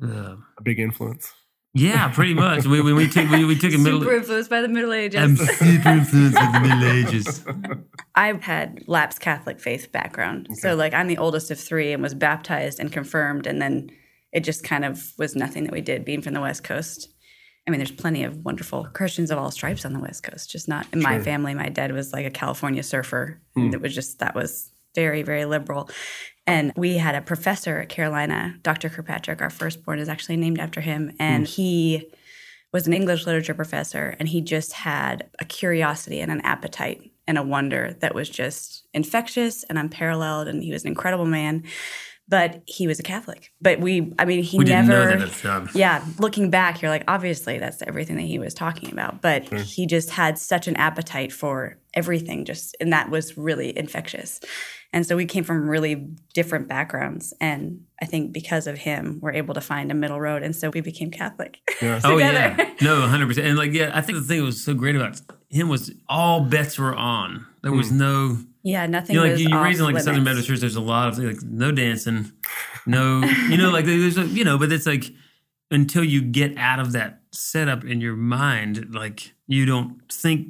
uh, 0.00 0.36
a 0.58 0.62
big 0.62 0.78
influence. 0.78 1.32
yeah, 1.72 2.06
pretty 2.08 2.34
much. 2.34 2.66
we, 2.66 2.80
we, 2.80 2.92
we 2.92 3.08
took 3.08 3.28
we, 3.30 3.44
we 3.44 3.58
took 3.58 3.74
a 3.74 3.78
middle. 3.78 3.98
Super 4.00 4.14
influenced 4.14 4.50
by 4.50 4.60
the 4.60 4.68
Middle 4.68 4.92
Ages. 4.92 5.20
I'm 5.20 5.36
super 5.36 5.88
influenced 5.88 6.36
by 6.36 6.50
the 6.52 6.60
Middle 6.60 6.84
Ages. 6.84 7.44
I 8.14 8.32
had 8.42 8.84
lapsed 8.86 9.20
Catholic 9.20 9.58
faith 9.58 9.90
background. 9.90 10.50
So 10.52 10.76
like 10.76 10.94
I'm 10.94 11.08
the 11.08 11.18
oldest 11.18 11.50
of 11.50 11.58
three 11.58 11.92
and 11.92 12.00
was 12.00 12.14
baptized 12.14 12.78
and 12.78 12.92
confirmed 12.92 13.48
and 13.48 13.60
then 13.60 13.90
it 14.34 14.40
just 14.40 14.64
kind 14.64 14.84
of 14.84 15.12
was 15.16 15.36
nothing 15.36 15.64
that 15.64 15.72
we 15.72 15.80
did 15.80 16.04
being 16.04 16.20
from 16.20 16.34
the 16.34 16.40
West 16.40 16.64
Coast. 16.64 17.08
I 17.66 17.70
mean, 17.70 17.78
there's 17.78 17.92
plenty 17.92 18.24
of 18.24 18.44
wonderful 18.44 18.84
Christians 18.92 19.30
of 19.30 19.38
all 19.38 19.50
stripes 19.50 19.86
on 19.86 19.94
the 19.94 20.00
West 20.00 20.22
Coast, 20.22 20.50
just 20.50 20.68
not 20.68 20.86
in 20.92 21.00
my 21.00 21.14
Sure. 21.14 21.24
family. 21.24 21.54
My 21.54 21.70
dad 21.70 21.92
was 21.92 22.12
like 22.12 22.26
a 22.26 22.30
California 22.30 22.82
surfer. 22.82 23.40
Hmm. 23.54 23.62
And 23.62 23.74
it 23.74 23.80
was 23.80 23.94
just 23.94 24.18
that 24.18 24.34
was 24.34 24.70
very, 24.94 25.22
very 25.22 25.44
liberal. 25.46 25.88
And 26.46 26.72
we 26.76 26.98
had 26.98 27.14
a 27.14 27.22
professor 27.22 27.78
at 27.78 27.88
Carolina, 27.88 28.56
Dr. 28.62 28.90
Kirkpatrick, 28.90 29.40
our 29.40 29.48
firstborn 29.48 29.98
is 29.98 30.10
actually 30.10 30.36
named 30.36 30.58
after 30.58 30.82
him. 30.82 31.12
And 31.18 31.46
hmm. 31.46 31.52
he 31.52 32.10
was 32.72 32.88
an 32.88 32.92
English 32.92 33.24
literature 33.24 33.54
professor, 33.54 34.16
and 34.18 34.28
he 34.28 34.40
just 34.40 34.72
had 34.72 35.30
a 35.40 35.44
curiosity 35.44 36.20
and 36.20 36.32
an 36.32 36.40
appetite 36.40 37.12
and 37.26 37.38
a 37.38 37.42
wonder 37.42 37.96
that 38.00 38.16
was 38.16 38.28
just 38.28 38.84
infectious 38.92 39.62
and 39.64 39.78
unparalleled. 39.78 40.48
And 40.48 40.62
he 40.62 40.72
was 40.72 40.82
an 40.82 40.88
incredible 40.88 41.24
man, 41.24 41.62
but 42.26 42.62
he 42.66 42.86
was 42.86 42.98
a 42.98 43.02
Catholic. 43.02 43.52
But 43.60 43.80
we, 43.80 44.12
I 44.18 44.24
mean, 44.24 44.42
he 44.42 44.58
We 44.58 44.64
didn't 44.64 44.88
never. 44.88 45.10
know 45.10 45.18
that 45.18 45.44
at 45.44 45.72
the. 45.72 45.78
Yeah, 45.78 46.04
looking 46.18 46.50
back, 46.50 46.80
you're 46.80 46.90
like, 46.90 47.04
obviously, 47.06 47.58
that's 47.58 47.82
everything 47.82 48.16
that 48.16 48.22
he 48.22 48.38
was 48.38 48.54
talking 48.54 48.90
about. 48.92 49.20
But 49.20 49.46
hmm. 49.46 49.56
he 49.56 49.86
just 49.86 50.10
had 50.10 50.38
such 50.38 50.66
an 50.66 50.76
appetite 50.76 51.32
for 51.32 51.78
everything, 51.92 52.44
just, 52.44 52.76
and 52.80 52.92
that 52.92 53.10
was 53.10 53.36
really 53.36 53.76
infectious. 53.76 54.40
And 54.94 55.04
so 55.04 55.16
we 55.16 55.26
came 55.26 55.42
from 55.42 55.68
really 55.68 55.96
different 56.34 56.68
backgrounds. 56.68 57.34
And 57.40 57.80
I 58.00 58.06
think 58.06 58.32
because 58.32 58.68
of 58.68 58.78
him, 58.78 59.18
we're 59.20 59.32
able 59.32 59.52
to 59.54 59.60
find 59.60 59.90
a 59.90 59.94
middle 59.94 60.20
road. 60.20 60.44
And 60.44 60.54
so 60.54 60.70
we 60.70 60.80
became 60.80 61.10
Catholic. 61.10 61.58
Yeah. 61.82 62.00
Oh 62.04 62.16
yeah, 62.16 62.70
no, 62.80 63.00
100. 63.00 63.26
percent 63.26 63.46
And 63.48 63.58
like, 63.58 63.72
yeah, 63.72 63.90
I 63.92 64.00
think 64.00 64.16
the 64.16 64.24
thing 64.24 64.38
that 64.38 64.44
was 64.44 64.64
so 64.64 64.72
great 64.72 64.94
about 64.94 65.20
him 65.50 65.68
was 65.68 65.92
all 66.08 66.40
bets 66.44 66.78
were 66.78 66.94
on. 66.94 67.44
There 67.62 67.72
was 67.72 67.90
hmm. 67.90 67.98
no, 67.98 68.38
Yeah, 68.64 68.86
nothing 68.86 69.14
you 69.14 69.20
know, 69.20 69.26
like 69.26 69.32
was 69.32 69.42
you're 69.42 69.54
off 69.58 69.64
raised 69.66 69.80
like 69.82 69.94
a 69.94 70.00
Southern 70.00 70.24
limits. 70.24 70.30
Baptist 70.38 70.48
church. 70.48 70.60
There's 70.60 70.76
a 70.76 70.80
lot 70.80 71.08
of 71.08 71.18
like 71.18 71.42
no 71.42 71.70
dancing, 71.70 72.32
no, 72.86 73.20
you 73.50 73.56
know, 73.58 73.70
like 73.70 73.84
there's 73.84 74.16
a, 74.16 74.24
you 74.26 74.42
know, 74.44 74.56
but 74.58 74.72
it's 74.72 74.86
like 74.86 75.04
until 75.70 76.02
you 76.02 76.22
get 76.22 76.56
out 76.56 76.80
of 76.80 76.92
that 76.92 77.20
setup 77.30 77.84
in 77.84 78.00
your 78.00 78.16
mind, 78.16 78.94
like 78.94 79.34
you 79.46 79.66
don't 79.66 80.00
think, 80.10 80.48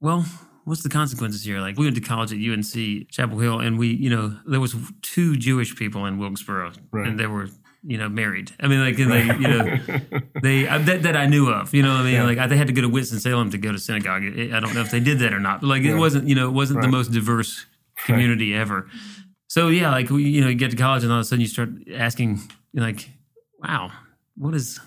well, 0.00 0.24
what's 0.64 0.82
the 0.84 0.88
consequences 0.88 1.42
here? 1.42 1.58
Like 1.60 1.76
we 1.76 1.84
went 1.86 1.96
to 1.96 2.02
college 2.02 2.32
at 2.32 2.38
UNC 2.38 3.08
Chapel 3.10 3.38
Hill, 3.40 3.58
and 3.58 3.78
we, 3.78 3.88
you 3.88 4.10
know, 4.10 4.38
there 4.46 4.60
was 4.60 4.76
two 5.02 5.36
Jewish 5.36 5.74
people 5.74 6.06
in 6.06 6.18
Wilkesboro, 6.18 6.72
Right. 6.92 7.08
and 7.08 7.18
there 7.18 7.30
were 7.30 7.48
you 7.86 7.96
know, 7.98 8.08
married. 8.08 8.52
I 8.60 8.66
mean, 8.68 8.80
like, 8.80 8.96
they, 8.96 9.24
you 9.24 9.48
know, 9.48 10.20
they 10.42 10.66
uh, 10.68 10.78
that, 10.78 11.02
that 11.04 11.16
I 11.16 11.26
knew 11.26 11.48
of. 11.48 11.72
You 11.72 11.82
know, 11.82 11.90
what 11.94 12.00
I 12.00 12.04
mean, 12.04 12.36
like, 12.36 12.48
they 12.48 12.56
had 12.56 12.66
to 12.66 12.72
go 12.72 12.82
to 12.82 12.88
Winston 12.88 13.20
Salem 13.20 13.50
to 13.50 13.58
go 13.58 13.72
to 13.72 13.78
synagogue. 13.78 14.22
I 14.24 14.60
don't 14.60 14.74
know 14.74 14.80
if 14.80 14.90
they 14.90 15.00
did 15.00 15.18
that 15.20 15.32
or 15.32 15.40
not, 15.40 15.60
but 15.60 15.68
like, 15.68 15.82
it 15.82 15.94
wasn't, 15.94 16.28
you 16.28 16.34
know, 16.34 16.48
it 16.48 16.52
wasn't 16.52 16.82
the 16.82 16.88
most 16.88 17.12
diverse 17.12 17.64
community 18.04 18.54
ever. 18.54 18.88
So 19.48 19.68
yeah, 19.68 19.90
like 19.90 20.10
we, 20.10 20.24
you 20.24 20.40
know, 20.40 20.48
you 20.48 20.56
get 20.56 20.70
to 20.72 20.76
college 20.76 21.02
and 21.04 21.12
all 21.12 21.18
of 21.18 21.22
a 21.22 21.24
sudden 21.24 21.40
you 21.40 21.46
start 21.46 21.70
asking, 21.94 22.40
you're 22.72 22.84
like, 22.84 23.08
wow, 23.62 23.90
what 24.36 24.52
does 24.52 24.80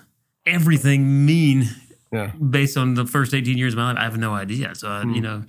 everything 0.46 1.24
mean 1.26 1.64
Yeah. 2.12 2.32
based 2.36 2.76
on 2.76 2.94
the 2.94 3.06
first 3.06 3.32
18 3.34 3.56
years 3.58 3.72
of 3.74 3.78
my 3.78 3.92
life? 3.92 3.98
I 3.98 4.04
have 4.04 4.18
no 4.18 4.34
idea. 4.34 4.74
So, 4.74 4.88
I, 4.88 5.02
you 5.04 5.20
know, 5.22 5.44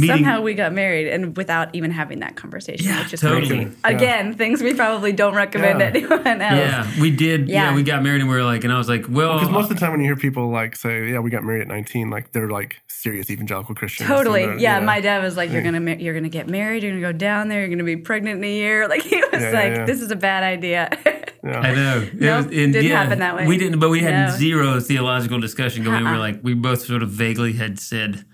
meeting. 0.00 0.16
Somehow 0.16 0.40
we 0.42 0.54
got 0.54 0.72
married 0.72 1.08
and 1.08 1.36
without 1.36 1.74
even 1.74 1.90
having 1.90 2.20
that 2.20 2.36
conversation, 2.36 2.86
Yeah, 2.86 3.02
which 3.02 3.14
is 3.14 3.20
totally. 3.20 3.46
crazy. 3.66 3.70
Yeah. 3.84 3.90
Again, 3.90 4.34
things 4.34 4.62
we 4.62 4.74
probably 4.74 5.12
don't 5.12 5.34
recommend 5.34 5.80
Yeah. 5.80 5.86
anyone 5.86 6.26
else. 6.40 6.40
yeah, 6.40 7.00
we 7.00 7.10
did. 7.10 7.48
Yeah. 7.48 7.70
Yeah. 7.70 7.74
we 7.74 7.82
got 7.82 8.02
married 8.02 8.20
and 8.20 8.28
we 8.30 8.34
were 8.36 8.44
like, 8.44 8.64
and 8.64 8.72
I 8.72 8.78
was 8.78 8.88
like, 8.88 9.06
well, 9.08 9.34
Because 9.34 9.50
most 9.50 9.70
of 9.70 9.76
the 9.76 9.80
time 9.80 9.90
when 9.92 10.00
you 10.00 10.06
hear 10.06 10.16
people 10.16 10.48
like 10.50 10.76
say, 10.76 11.10
"Yeah, 11.10 11.18
we 11.20 11.30
got 11.30 11.42
married 11.44 11.62
at 11.62 11.68
19," 11.68 12.10
like 12.10 12.32
they're 12.32 12.48
like 12.50 12.76
serious 12.88 13.30
evangelical 13.30 13.74
Christians. 13.74 14.08
Totally. 14.08 14.42
And 14.44 14.52
they're, 14.52 14.58
Yeah, 14.60 14.80
my 14.80 15.00
dad 15.00 15.22
was 15.22 15.36
like, 15.36 15.50
"You're 15.52 15.62
gonna 15.62 15.80
ma- 15.80 15.92
you're 15.98 16.14
gonna 16.14 16.28
get 16.28 16.48
married. 16.48 16.82
You're 16.82 16.92
gonna 16.92 17.02
go 17.12 17.16
down 17.16 17.48
there. 17.48 17.60
You're 17.60 17.70
gonna 17.70 17.84
be 17.84 17.96
pregnant 17.96 18.38
in 18.38 18.44
a 18.44 18.52
year." 18.52 18.86
Like 18.88 19.02
he 19.02 19.16
was 19.16 19.28
Yeah, 19.32 19.40
yeah, 19.40 19.50
like, 19.52 19.72
yeah. 19.76 19.84
"This 19.84 20.00
is 20.00 20.10
a 20.10 20.16
bad 20.16 20.42
idea." 20.42 20.90
Yeah. 21.44 21.60
I 21.60 21.72
know. 21.74 21.98
It 22.02 22.14
Nope, 22.20 22.46
and 22.46 22.72
didn't 22.72 22.90
happen 22.90 23.20
that 23.20 23.36
way. 23.36 23.46
We 23.46 23.56
didn't, 23.58 23.78
but 23.78 23.90
we 23.90 24.00
had 24.00 24.26
No. 24.30 24.36
zero 24.36 24.80
theological 24.80 25.38
discussion 25.38 25.84
going. 25.84 25.98
We 25.98 26.02
were 26.02 26.10
Uh-uh. 26.16 26.18
like, 26.18 26.40
we 26.42 26.52
both 26.52 26.80
sort 26.84 27.00
of 27.00 27.10
vaguely 27.10 27.52
had 27.52 27.78
said, 27.78 28.24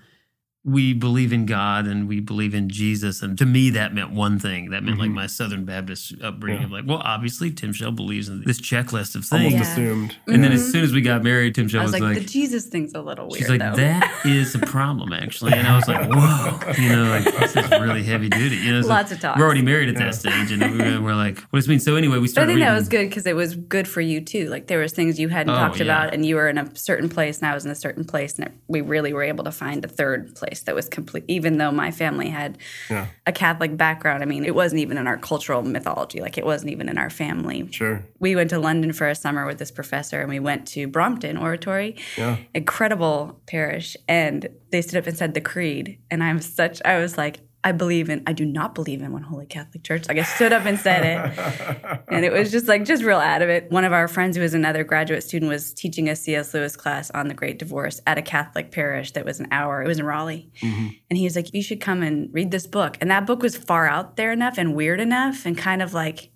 we 0.67 0.93
believe 0.93 1.31
in 1.31 1.45
God 1.45 1.85
and 1.85 2.07
we 2.07 2.19
believe 2.19 2.55
in 2.55 2.69
Jesus. 2.69 3.21
And 3.21 3.37
to 3.37 3.45
me, 3.45 3.69
that 3.69 3.93
meant 3.93 4.09
one 4.11 4.39
thing. 4.39 4.71
That 4.71 4.83
meant 4.83 4.97
like 4.97 5.05
Mm-hmm. 5.09 5.15
my 5.15 5.27
Southern 5.27 5.63
Baptist 5.65 6.13
upbringing 6.23 6.63
of 6.63 6.71
like, 6.71 6.85
well, 6.87 7.01
obviously, 7.03 7.51
Timshel 7.51 7.95
believes 7.95 8.27
in 8.29 8.43
this 8.45 8.59
checklist 8.59 9.15
of 9.15 9.27
Almost 9.31 9.51
things. 9.51 9.53
Yeah. 9.53 9.61
assumed. 9.61 10.17
And 10.27 10.43
then 10.43 10.51
as 10.51 10.71
soon 10.71 10.83
as 10.83 10.91
we 10.91 11.01
got 11.01 11.23
married, 11.23 11.53
Timshel 11.53 11.83
was 11.83 11.91
was, 11.91 11.93
like, 11.93 12.01
like, 12.01 12.17
"The 12.17 12.25
Jesus 12.25 12.65
thing's 12.65 12.95
a 12.95 13.01
little 13.01 13.27
weird." 13.29 13.37
She's 13.37 13.49
like, 13.49 13.59
though. 13.59 13.75
that 13.75 14.25
is 14.25 14.55
a 14.55 14.59
problem, 14.59 15.13
actually. 15.13 15.53
And 15.53 15.67
I 15.67 15.75
was 15.75 15.87
like, 15.87 16.09
whoa, 16.09 16.81
you 16.81 16.89
know, 16.89 17.09
like 17.09 17.25
this 17.25 17.55
is 17.55 17.69
really 17.69 18.01
heavy 18.03 18.29
duty. 18.29 18.55
You 18.55 18.73
know, 18.73 18.81
so 18.81 18.87
Lots 18.87 19.11
of 19.11 19.19
talks. 19.19 19.37
We're 19.39 19.45
already 19.45 19.61
married 19.61 19.89
at 19.89 19.97
that 19.97 20.15
stage, 20.15 20.51
and 20.51 20.61
we 20.71 20.77
were, 20.79 21.01
we're 21.01 21.15
like, 21.15 21.37
what 21.51 21.57
does 21.59 21.67
it 21.67 21.69
mean? 21.69 21.79
So 21.79 21.95
anyway, 21.95 22.15
we 22.17 22.21
But 22.21 22.29
I 22.29 22.31
started. 22.31 22.51
think 22.53 22.59
that 22.61 22.73
was 22.75 22.89
good 22.89 23.07
because 23.09 23.27
it 23.27 23.35
was 23.35 23.55
good 23.55 23.87
for 23.87 24.01
you 24.01 24.19
too. 24.19 24.49
Like 24.49 24.65
there 24.65 24.79
was 24.79 24.93
things 24.93 25.19
you 25.19 25.29
hadn't 25.29 25.53
Oh, 25.53 25.57
talked 25.57 25.77
yeah. 25.77 25.83
about, 25.83 26.13
and 26.15 26.25
you 26.25 26.35
were 26.37 26.49
in 26.49 26.57
a 26.57 26.75
certain 26.75 27.07
place, 27.07 27.37
and 27.37 27.47
I 27.47 27.53
was 27.53 27.65
in 27.65 27.69
a 27.71 27.75
certain 27.75 28.03
place, 28.03 28.39
and 28.39 28.47
it, 28.47 28.53
we 28.67 28.81
really 28.81 29.13
were 29.13 29.21
able 29.23 29.43
to 29.43 29.51
find 29.51 29.85
a 29.85 29.87
third 29.87 30.33
place 30.35 30.54
that 30.63 30.75
was 30.75 30.89
complete. 30.89 31.23
Even 31.27 31.57
though 31.57 31.71
my 31.71 31.91
family 31.91 32.29
had 32.29 32.57
Yeah. 32.89 33.07
a 33.27 33.31
Catholic 33.31 33.77
background, 33.77 34.23
I 34.23 34.25
mean, 34.25 34.45
it 34.45 34.55
wasn't 34.55 34.79
even 34.81 34.97
in 34.97 35.07
our 35.07 35.17
cultural 35.17 35.61
mythology. 35.61 36.19
Like 36.21 36.37
it 36.37 36.45
wasn't 36.45 36.71
even 36.71 36.89
in 36.89 36.97
our 36.97 37.09
family. 37.09 37.67
Sure. 37.71 38.03
We 38.19 38.35
went 38.35 38.49
to 38.51 38.59
London 38.59 38.93
for 38.93 39.07
a 39.07 39.15
summer 39.15 39.45
with 39.45 39.57
this 39.59 39.71
professor, 39.71 40.19
and 40.21 40.29
we 40.29 40.39
went 40.39 40.67
to 40.69 40.87
Brompton 40.87 41.37
Oratory, 41.37 41.95
Yeah. 42.17 42.37
incredible 42.53 43.39
parish, 43.47 43.95
and 44.07 44.47
they 44.71 44.81
stood 44.81 44.97
up 44.99 45.07
and 45.07 45.17
said 45.17 45.33
the 45.33 45.41
creed, 45.41 45.99
and 46.09 46.23
I'm 46.23 46.39
such, 46.41 46.81
I 46.83 46.99
was 46.99 47.17
like. 47.17 47.39
I 47.65 47.71
believe 47.71 48.11
in. 48.11 48.21
I 48.27 48.33
do 48.33 48.45
not 48.45 48.75
believe 48.75 49.01
in 49.01 49.11
one 49.11 49.23
holy 49.23 49.47
Catholic 49.47 49.83
Church. 49.83 50.07
Like 50.07 50.19
I 50.19 50.23
stood 50.23 50.53
up 50.53 50.65
and 50.65 50.79
said 50.79 51.03
it, 51.03 51.99
and 52.09 52.23
it 52.23 52.31
was 52.31 52.51
just 52.51 52.67
like 52.67 52.85
just 52.85 53.03
real 53.03 53.17
out 53.17 53.41
of 53.41 53.49
it. 53.49 53.71
One 53.71 53.83
of 53.83 53.91
our 53.91 54.07
friends 54.07 54.37
who 54.37 54.43
was 54.43 54.53
another 54.53 54.83
graduate 54.83 55.23
student 55.23 55.49
was 55.49 55.73
teaching 55.73 56.07
a 56.07 56.15
C.S. 56.15 56.53
Lewis 56.53 56.77
class 56.77 57.09
on 57.09 57.27
the 57.27 57.33
Great 57.33 57.57
Divorce 57.57 58.01
at 58.05 58.19
a 58.19 58.21
Catholic 58.21 58.71
parish 58.71 59.13
that 59.13 59.25
was 59.25 59.39
an 59.39 59.47
hour. 59.49 59.81
It 59.81 59.87
was 59.87 59.97
in 59.97 60.05
Raleigh, 60.05 60.51
mm-hmm. 60.61 60.89
and 61.09 61.17
he 61.17 61.23
was 61.23 61.35
like, 61.35 61.55
"You 61.55 61.63
should 61.63 61.81
come 61.81 62.03
and 62.03 62.31
read 62.31 62.51
this 62.51 62.67
book." 62.67 62.99
And 63.01 63.09
that 63.09 63.25
book 63.25 63.41
was 63.41 63.57
far 63.57 63.87
out 63.87 64.15
there 64.15 64.31
enough 64.31 64.59
and 64.59 64.75
weird 64.75 64.99
enough 64.99 65.47
and 65.47 65.57
kind 65.57 65.81
of 65.81 65.91
like 65.91 66.29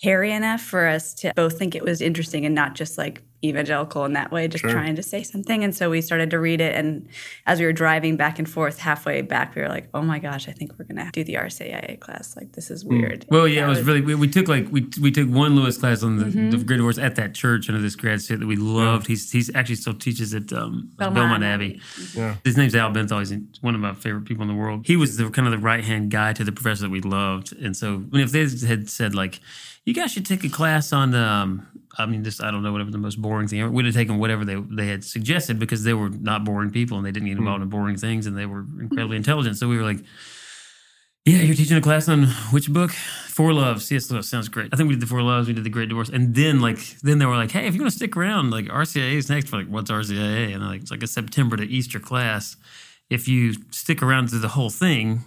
hairy 0.00 0.30
enough 0.30 0.60
for 0.60 0.86
us 0.86 1.12
to 1.14 1.32
both 1.34 1.58
think 1.58 1.74
it 1.74 1.82
was 1.82 2.00
interesting 2.00 2.46
and 2.46 2.54
not 2.54 2.76
just 2.76 2.96
like 2.96 3.20
evangelical 3.44 4.04
in 4.04 4.12
that 4.12 4.30
way, 4.30 4.48
just 4.48 4.64
trying 4.64 4.94
to 4.96 5.02
say 5.02 5.22
something. 5.22 5.64
And 5.64 5.74
so 5.74 5.90
we 5.90 6.00
started 6.00 6.30
to 6.30 6.38
read 6.38 6.60
it. 6.60 6.74
And 6.74 7.08
as 7.46 7.58
we 7.58 7.66
were 7.66 7.72
driving 7.72 8.16
back 8.16 8.38
and 8.38 8.48
forth 8.48 8.78
halfway 8.78 9.20
back, 9.22 9.54
we 9.54 9.62
were 9.62 9.68
like, 9.68 9.88
oh 9.94 10.02
my 10.02 10.18
gosh, 10.18 10.48
I 10.48 10.52
think 10.52 10.72
we're 10.78 10.84
going 10.84 11.04
to 11.04 11.10
do 11.12 11.24
the 11.24 11.34
RCIA 11.34 11.98
class. 12.00 12.36
Like, 12.36 12.52
this 12.52 12.70
is 12.70 12.84
weird. 12.84 13.26
Well, 13.28 13.48
yeah, 13.48 13.62
That 13.62 13.66
it 13.66 13.68
was 13.70 13.82
really. 13.82 14.00
We, 14.00 14.14
we 14.14 14.28
took 14.28 14.48
like 14.48 14.68
we 14.70 14.88
we 15.00 15.10
took 15.10 15.28
one 15.28 15.56
Lewis 15.56 15.78
class 15.78 16.02
on 16.02 16.16
the, 16.18 16.24
Mm-hmm. 16.26 16.50
the 16.50 16.58
Great 16.58 16.76
Divorce 16.76 16.98
at 16.98 17.16
that 17.16 17.34
church 17.34 17.68
under 17.68 17.80
this 17.82 17.96
grad 17.96 18.20
student 18.22 18.40
that 18.42 18.46
we 18.46 18.56
loved. 18.56 19.06
He's 19.06 19.30
he's 19.30 19.54
actually 19.54 19.74
still 19.76 19.94
teaches 19.94 20.32
at 20.34 20.52
um, 20.52 20.90
Belmont 20.96 21.14
Belmont, 21.16 21.44
Abbey. 21.44 21.80
Abbey. 21.96 22.04
Yeah. 22.14 22.36
His 22.44 22.56
name's 22.56 22.74
Al 22.74 22.90
Benthal. 22.90 23.18
He's 23.20 23.60
one 23.60 23.74
of 23.74 23.80
my 23.80 23.92
favorite 23.94 24.24
people 24.24 24.42
in 24.42 24.48
the 24.48 24.54
world. 24.54 24.86
He 24.86 24.96
was 24.96 25.16
the 25.16 25.28
kind 25.30 25.46
of 25.46 25.52
the 25.52 25.58
right 25.58 25.82
hand 25.84 26.10
guy 26.10 26.32
to 26.32 26.44
the 26.44 26.52
professor 26.52 26.82
that 26.82 26.90
we 26.90 27.00
loved. 27.00 27.52
And 27.56 27.76
so, 27.76 27.94
I 27.94 28.16
mean, 28.16 28.20
if 28.24 28.32
they 28.32 28.46
had 28.66 28.88
said 28.88 29.14
like, 29.14 29.40
you 29.84 29.92
guys 29.94 30.12
should 30.12 30.24
take 30.26 30.44
a 30.44 30.48
class 30.48 30.92
on, 30.92 31.14
um, 31.14 31.66
I 31.98 32.06
mean, 32.06 32.24
just 32.24 32.42
I 32.42 32.50
don't 32.50 32.62
know 32.62 32.72
whatever 32.72 32.90
the 32.90 32.98
most 32.98 33.20
boring 33.20 33.48
thing. 33.48 33.72
We'd 33.72 33.84
have 33.84 33.94
taken 33.94 34.18
whatever 34.18 34.44
they 34.44 34.56
they 34.56 34.86
had 34.86 35.04
suggested 35.04 35.58
because 35.58 35.84
they 35.84 35.94
were 35.94 36.08
not 36.08 36.44
boring 36.44 36.70
people 36.70 36.96
and 36.96 37.06
they 37.06 37.12
didn't 37.12 37.28
get 37.28 37.34
hmm. 37.34 37.40
involved 37.40 37.62
in 37.62 37.68
boring 37.68 37.96
things 37.96 38.26
and 38.26 38.36
they 38.36 38.46
were 38.46 38.64
incredibly 38.80 39.16
hmm. 39.16 39.22
intelligent. 39.22 39.56
So 39.58 39.68
we 39.68 39.76
were 39.76 39.84
like. 39.84 40.00
Yeah, 41.24 41.36
you're 41.36 41.54
teaching 41.54 41.76
a 41.76 41.80
class 41.80 42.08
on 42.08 42.24
which 42.50 42.68
book? 42.68 42.90
Four 42.90 43.52
Loves. 43.52 43.84
C.S. 43.84 44.10
Lewis 44.10 44.28
sounds 44.28 44.48
great. 44.48 44.70
I 44.72 44.76
think 44.76 44.88
we 44.88 44.96
did 44.96 45.02
the 45.02 45.06
Four 45.06 45.22
Loves. 45.22 45.46
We 45.46 45.54
did 45.54 45.62
the 45.62 45.70
Great 45.70 45.88
Divorce, 45.88 46.08
and 46.08 46.34
then 46.34 46.60
like 46.60 46.78
then 47.02 47.18
they 47.18 47.26
were 47.26 47.36
like, 47.36 47.52
"Hey, 47.52 47.68
if 47.68 47.76
you 47.76 47.80
want 47.80 47.92
to 47.92 47.96
stick 47.96 48.16
around, 48.16 48.50
like 48.50 48.64
RCIA 48.64 49.14
is 49.14 49.30
next." 49.30 49.52
We're 49.52 49.58
like, 49.58 49.68
"What's 49.68 49.88
RCIA?" 49.88 50.52
And 50.52 50.66
like 50.66 50.82
it's 50.82 50.90
like 50.90 51.04
a 51.04 51.06
September 51.06 51.56
to 51.56 51.64
Easter 51.64 52.00
class. 52.00 52.56
If 53.08 53.28
you 53.28 53.54
stick 53.70 54.02
around 54.02 54.30
through 54.30 54.40
the 54.40 54.48
whole 54.48 54.68
thing 54.68 55.20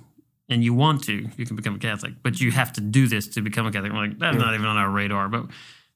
and 0.49 0.65
you 0.65 0.73
want 0.73 1.04
to, 1.06 1.30
you 1.38 1.45
can 1.45 1.56
become 1.56 1.75
a 1.75 1.80
Catholic, 1.80 2.15
but 2.21 2.41
you 2.41 2.51
have 2.51 2.73
to 2.73 2.82
do 2.82 3.08
this 3.08 3.28
to 3.30 3.41
become 3.41 3.65
a 3.65 3.71
Catholic. 3.71 3.93
We're 3.93 4.08
like, 4.08 4.19
that's 4.19 4.36
hmm. 4.36 4.41
not 4.41 4.54
even 4.54 4.65
on 4.65 4.75
our 4.75 4.89
radar, 4.89 5.30
but 5.30 5.45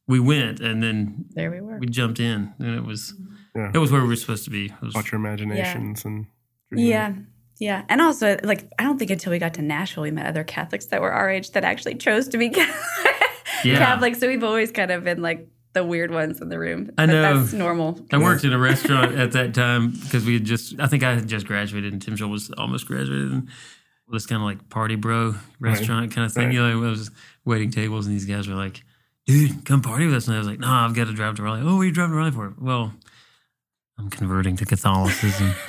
we 0.10 0.20
went, 0.20 0.60
and 0.60 0.82
then 0.84 1.26
there 1.36 1.52
we 1.52 1.62
were. 1.62 1.78
we 1.80 1.88
jumped 1.88 2.20
in, 2.20 2.54
and 2.60 2.76
it 2.76 2.84
was 2.84 3.14
Yeah. 3.56 3.72
it 3.74 3.78
was 3.78 3.92
where 3.92 4.02
we 4.02 4.08
were 4.08 4.16
supposed 4.18 4.44
to 4.46 4.50
be. 4.50 4.66
It 4.66 4.82
was- 4.82 4.96
About 4.96 5.12
your 5.12 5.20
imaginations 5.20 6.04
and 6.04 6.26
Yeah. 6.72 7.14
Yeah. 7.60 7.84
And 7.90 8.00
also, 8.02 8.38
like, 8.44 8.72
I 8.80 8.84
don't 8.84 8.98
think 8.98 9.12
until 9.12 9.32
we 9.32 9.40
got 9.40 9.54
to 9.56 9.62
Nashville, 9.62 10.04
we 10.04 10.12
met 10.12 10.26
other 10.26 10.44
Catholics 10.46 10.86
that 10.88 11.02
were 11.02 11.12
our 11.12 11.30
age 11.30 11.52
that 11.52 11.64
actually 11.64 11.96
chose 11.96 12.28
to 12.30 12.38
be 12.38 12.48
Yeah. 13.64 13.78
Catholic. 13.80 14.16
So 14.16 14.28
we've 14.28 14.44
always 14.44 14.72
kind 14.72 14.92
of 14.92 15.04
been 15.04 15.22
like 15.22 15.48
the 15.74 15.84
weird 15.84 16.10
ones 16.12 16.40
in 16.42 16.50
the 16.50 16.58
room. 16.58 16.90
I 16.98 17.06
But 17.06 17.12
know. 17.12 17.40
that's 17.42 17.54
normal. 17.54 18.00
I 18.12 18.18
worked 18.18 18.44
in 18.46 18.54
a 18.54 18.58
restaurant 18.60 19.16
at 19.16 19.34
that 19.34 19.54
time 19.54 19.92
because 19.92 20.26
we 20.26 20.34
had 20.36 20.46
just, 20.46 20.80
I 20.80 20.88
think 20.88 21.04
I 21.04 21.14
had 21.16 21.28
just 21.28 21.46
graduated 21.46 21.92
and 21.94 22.02
Timshel 22.04 22.30
was 22.30 22.50
almost 22.58 22.88
graduated. 22.88 23.32
And 23.32 23.50
this 24.12 24.26
kind 24.26 24.42
of 24.42 24.46
like 24.46 24.70
party 24.70 24.96
bro 24.96 25.36
restaurant 25.60 26.12
kind 26.16 26.26
of 26.26 26.34
thing. 26.34 26.46
Right. 26.46 26.54
You 26.54 26.62
know, 26.62 26.88
I 26.88 26.90
was 26.90 27.12
waiting 27.46 27.70
tables 27.72 28.08
and 28.08 28.16
these 28.16 28.26
guys 28.26 28.48
were 28.48 28.56
like, 28.56 28.84
dude, 29.26 29.66
come 29.66 29.82
party 29.82 30.06
with 30.06 30.16
us. 30.16 30.28
And 30.28 30.36
I 30.36 30.40
was 30.40 30.48
like, 30.48 30.60
no, 30.60 30.68
I've 30.68 30.96
got 30.96 31.06
to 31.08 31.14
drive 31.14 31.36
to 31.36 31.44
Raleigh. 31.44 31.62
Oh, 31.64 31.76
what 31.76 31.82
are 31.82 31.86
you 31.86 31.92
driving 31.92 32.12
to 32.14 32.18
Raleigh 32.18 32.32
for? 32.32 32.54
Well, 32.60 32.94
I'm 33.98 34.10
converting 34.10 34.56
to 34.58 34.66
Catholicism. 34.66 35.52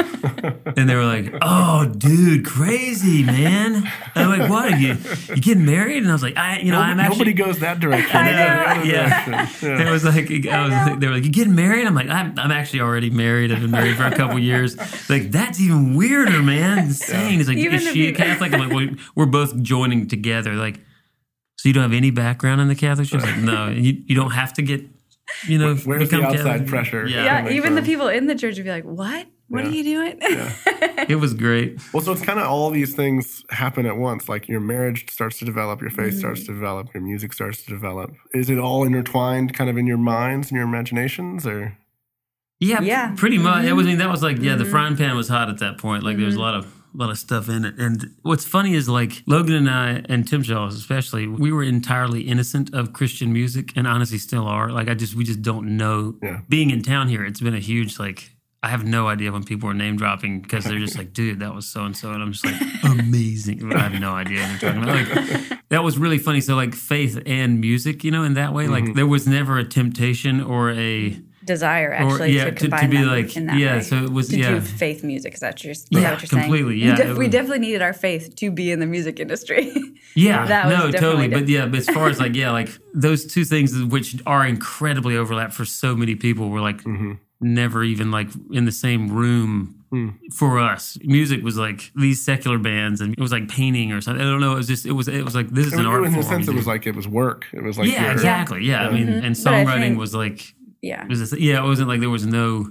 and 0.76 0.88
they 0.88 0.94
were 0.94 1.04
like, 1.04 1.34
oh, 1.42 1.86
dude, 1.98 2.46
crazy, 2.46 3.24
man. 3.24 3.82
I'm 4.14 4.28
like, 4.38 4.48
what? 4.48 4.72
Are 4.72 4.76
you, 4.76 4.96
you 5.34 5.42
getting 5.42 5.66
married? 5.66 5.98
And 5.98 6.08
I 6.08 6.12
was 6.12 6.22
like, 6.22 6.36
I, 6.36 6.60
you 6.60 6.70
know, 6.70 6.78
I'm 6.78 7.00
actually. 7.00 7.16
nobody 7.18 7.32
goes 7.32 7.58
that 7.58 7.80
direction. 7.80 8.16
I 8.16 8.24
They 8.24 8.32
go 8.32 8.44
know. 8.44 8.64
other 8.64 8.84
Yeah. 8.86 9.24
direction. 9.24 9.80
It 9.80 9.90
was 9.90 10.04
like 10.04 10.30
I 10.46 10.90
was, 10.92 10.98
they 11.00 11.06
were 11.08 11.14
like, 11.14 11.24
"You 11.24 11.32
getting 11.32 11.54
married?" 11.56 11.86
I'm 11.86 11.94
like, 11.96 12.08
"I'm, 12.08 12.38
I'm 12.38 12.52
actually 12.52 12.82
already 12.82 13.10
married. 13.10 13.50
I've 13.50 13.62
been 13.62 13.70
married 13.72 13.96
for 13.96 14.04
a 14.04 14.14
couple 14.14 14.38
years." 14.52 14.76
Like 15.10 15.30
that's 15.32 15.58
even 15.60 15.96
weirder, 15.96 16.40
man. 16.42 16.78
Insane. 16.78 17.38
He's 17.38 17.48
like, 17.48 17.56
Even 17.56 17.76
"Is 17.80 17.88
she 17.92 18.08
a 18.08 18.12
Catholic?" 18.12 18.52
I'm 18.52 18.60
like, 18.60 18.72
well, 18.72 18.88
"We're 19.16 19.26
both 19.26 19.60
joining 19.62 20.06
together." 20.06 20.54
Like, 20.54 20.80
so 21.61 21.68
you 21.68 21.73
don't 21.75 21.83
have 21.83 21.92
any 21.92 22.11
background 22.11 22.61
in 22.61 22.68
the 22.68 22.75
Catholic 22.75 23.09
Church? 23.09 23.23
Like, 23.23 23.37
no, 23.38 23.68
you, 23.68 24.03
you 24.07 24.14
don't 24.14 24.31
have 24.31 24.53
to 24.55 24.62
get, 24.62 24.83
you 25.46 25.59
know, 25.59 25.75
Where's 25.77 26.09
the 26.09 26.16
become 26.16 26.25
outside 26.25 26.42
Catholic. 26.44 26.66
pressure? 26.68 27.07
Yeah, 27.07 27.25
Yeah. 27.25 27.42
Like, 27.44 27.53
even 27.53 27.75
the 27.75 27.81
um, 27.83 27.87
people 27.87 28.09
in 28.09 28.27
the 28.27 28.35
church 28.35 28.57
would 28.57 28.64
be 28.64 28.70
like, 28.70 28.85
what? 28.85 29.27
What 29.49 29.64
are 29.64 29.70
you 29.70 29.83
doing? 29.83 30.16
it 30.20 31.18
was 31.18 31.35
great. 31.35 31.81
Well, 31.92 32.03
so 32.05 32.12
it's 32.12 32.23
kind 32.23 32.38
of 32.38 32.46
all 32.46 32.70
these 32.70 32.94
things 32.94 33.44
happen 33.51 33.85
at 33.85 33.96
once. 33.96 34.29
Like 34.29 34.46
your 34.49 34.61
marriage 34.61 35.11
starts 35.11 35.40
to 35.40 35.44
develop, 35.44 35.81
your 35.81 35.90
faith 35.90 36.16
starts 36.16 36.42
Mm-hmm. 36.42 36.53
to 36.53 36.59
develop, 36.61 36.94
your 36.94 37.03
music 37.03 37.33
starts 37.33 37.62
to 37.64 37.68
develop. 37.70 38.12
Is 38.33 38.49
it 38.49 38.59
all 38.59 38.85
intertwined 38.85 39.53
kind 39.53 39.68
of 39.68 39.77
in 39.77 39.88
your 39.88 39.99
minds 39.99 40.49
and 40.51 40.57
your 40.57 40.64
imaginations 40.68 41.49
or? 41.49 41.77
Yeah, 42.61 42.81
Yeah. 42.81 43.07
Mm-hmm. 43.09 43.16
pretty 43.16 43.38
much. 43.38 43.64
It 43.64 43.73
was. 43.73 43.87
I 43.87 43.88
mean, 43.90 43.99
that 43.99 44.09
was 44.11 44.23
like 44.23 44.38
yeah, 44.38 44.55
the 44.55 44.64
frying 44.64 44.96
pan 44.96 45.16
was 45.16 45.29
hot 45.29 45.49
at 45.49 45.59
that 45.59 45.79
point. 45.79 46.05
Like 46.05 46.16
there 46.16 46.27
was 46.27 46.37
a 46.37 46.40
lot 46.40 46.55
of 46.55 46.73
a 46.92 46.96
lot 46.96 47.11
of 47.11 47.18
stuff 47.18 47.48
in 47.48 47.64
it. 47.64 47.79
And 47.79 48.14
what's 48.22 48.44
funny 48.44 48.74
is 48.74 48.88
like 48.88 49.22
Logan 49.26 49.55
and 49.55 49.70
I 49.70 50.03
and 50.09 50.24
Timshel 50.24 50.68
especially, 50.68 51.26
we 51.26 51.53
were 51.53 51.62
entirely 51.62 52.22
innocent 52.22 52.74
of 52.74 52.92
Christian 52.92 53.33
music, 53.33 53.72
and 53.76 53.87
honestly 53.87 54.18
still 54.18 54.46
are. 54.46 54.70
Like 54.70 54.88
I 54.88 54.94
just 54.94 55.14
we 55.14 55.24
just 55.24 55.42
don't 55.42 55.76
know. 55.76 56.16
Yeah. 56.22 56.40
Being 56.48 56.70
in 56.70 56.83
town 56.83 57.09
here, 57.09 57.24
it's 57.24 57.40
been 57.40 57.55
a 57.55 57.61
huge 57.61 57.98
like. 57.98 58.31
I 58.62 58.68
have 58.68 58.85
no 58.85 59.09
idea 59.09 59.33
when 59.33 59.42
people 59.42 59.70
are 59.70 59.74
name 59.74 59.96
dropping 59.96 60.42
because 60.42 60.66
they're 60.66 60.79
just 60.79 60.98
like, 60.98 61.14
dude, 61.14 61.40
that 61.40 61.55
was 61.55 61.66
so 61.66 61.83
and 61.85 61.96
so, 61.96 62.12
and 62.12 62.22
I'm 62.22 62.33
just 62.33 62.44
like, 62.44 62.61
amazing. 62.85 63.72
I 63.74 63.79
have 63.79 63.98
no 63.98 64.12
idea 64.12 64.42
what 64.42 64.61
they're 64.61 64.74
talking 64.74 64.83
about. 64.83 65.50
Like, 65.50 65.61
that 65.70 65.83
was 65.83 65.96
really 65.96 66.18
funny. 66.18 66.42
So 66.42 66.57
like 66.57 66.74
faith 66.74 67.22
and 67.24 67.59
music, 67.59 68.05
you 68.05 68.11
know, 68.11 68.22
in 68.22 68.35
that 68.35 68.53
way, 68.53 68.66
like 68.66 68.85
mm-hmm. 68.85 68.92
there 68.92 69.07
was 69.07 69.26
never 69.26 69.57
a 69.57 69.64
temptation 69.64 70.42
or 70.42 70.72
a 70.72 71.18
desire 71.54 71.92
actually 71.92 72.32
yeah, 72.36 72.44
to 72.44 72.50
to- 72.50 72.56
to 72.56 72.60
combine 72.62 72.90
be 72.90 72.96
them 72.98 73.06
like- 73.16 73.36
in 73.36 73.46
that 73.46 73.58
yeah, 73.58 73.76
way. 73.76 73.82
so 73.82 73.96
it 74.04 74.12
was- 74.12 74.28
to 74.28 74.38
yeah. 74.38 74.50
do 74.54 74.60
faith 74.60 75.02
music. 75.04 75.34
Is 75.34 75.40
that, 75.40 75.62
your, 75.64 75.72
is 75.72 75.86
Yeah, 75.90 76.00
that 76.00 76.12
what 76.12 76.22
you're 76.22 76.28
saying? 76.28 76.42
completely, 76.44 76.76
You 76.78 76.88
yeah, 76.90 76.96
def- 76.96 77.18
we 77.18 77.26
was- 77.26 77.32
definitely 77.36 77.58
needed 77.66 77.82
our 77.82 77.92
faith 77.92 78.34
to 78.40 78.50
be 78.50 78.70
in 78.74 78.78
the 78.80 78.86
music 78.96 79.20
industry. 79.20 79.64
Yeah, 80.16 80.44
That 80.44 80.66
was 80.66 80.74
no, 80.74 80.90
definitely 80.90 81.28
totally. 81.28 81.28
But 81.28 81.48
yeah, 81.48 81.66
but 81.66 81.78
as 81.78 81.86
far 81.88 82.08
as 82.08 82.18
like, 82.18 82.34
yeah, 82.34 82.50
like 82.50 82.68
those 82.94 83.24
two 83.32 83.44
things 83.44 83.68
which 83.94 84.16
are 84.26 84.44
incredibly 84.44 85.16
overlap 85.16 85.52
for 85.52 85.64
so 85.64 85.94
many 85.94 86.16
people 86.16 86.48
were 86.50 86.60
like 86.60 86.78
Mm-hmm. 86.82 87.12
never 87.40 87.84
even 87.84 88.10
like 88.10 88.26
in 88.50 88.64
the 88.64 88.72
same 88.72 89.02
room 89.08 89.76
Hmm. 89.90 90.08
for 90.40 90.58
us. 90.58 90.98
Music 91.04 91.42
was 91.44 91.56
like 91.56 91.90
these 91.96 92.24
secular 92.24 92.58
bands 92.58 93.00
and 93.00 93.12
it 93.12 93.20
was 93.20 93.30
like 93.32 93.48
painting 93.48 93.90
or 93.92 94.00
something. 94.00 94.24
I 94.24 94.28
don't 94.30 94.40
know. 94.40 94.52
It 94.52 94.56
was 94.62 94.66
just, 94.68 94.84
it 94.86 94.92
was, 94.92 95.06
it 95.08 95.24
was 95.24 95.34
like, 95.34 95.48
this 95.50 95.66
is 95.68 95.72
In 95.74 95.80
an 95.80 95.86
art 95.86 96.04
a 96.06 96.10
form. 96.10 96.22
sense, 96.24 96.46
it 96.48 96.54
was 96.54 96.66
like 96.66 96.86
it 96.88 96.94
was 96.96 97.06
work. 97.08 97.46
It 97.52 97.62
was 97.62 97.76
like 97.78 97.88
yeah, 97.88 98.02
your- 98.04 98.12
exactly. 98.12 98.64
Yeah. 98.64 98.86
I 98.88 98.92
mean, 98.92 99.08
and 99.08 99.34
Mm-hmm. 99.36 99.44
But 99.44 99.50
songwriting 99.50 99.80
think- 99.80 99.98
was 99.98 100.14
like, 100.14 100.54
yeah. 100.82 101.02
it 101.04 101.08
was 101.08 101.18
just, 101.18 101.38
yeah, 101.38 101.62
it 101.62 101.66
wasn't 101.66 101.88
like 101.88 102.00
there 102.00 102.10
was 102.10 102.26
no, 102.26 102.70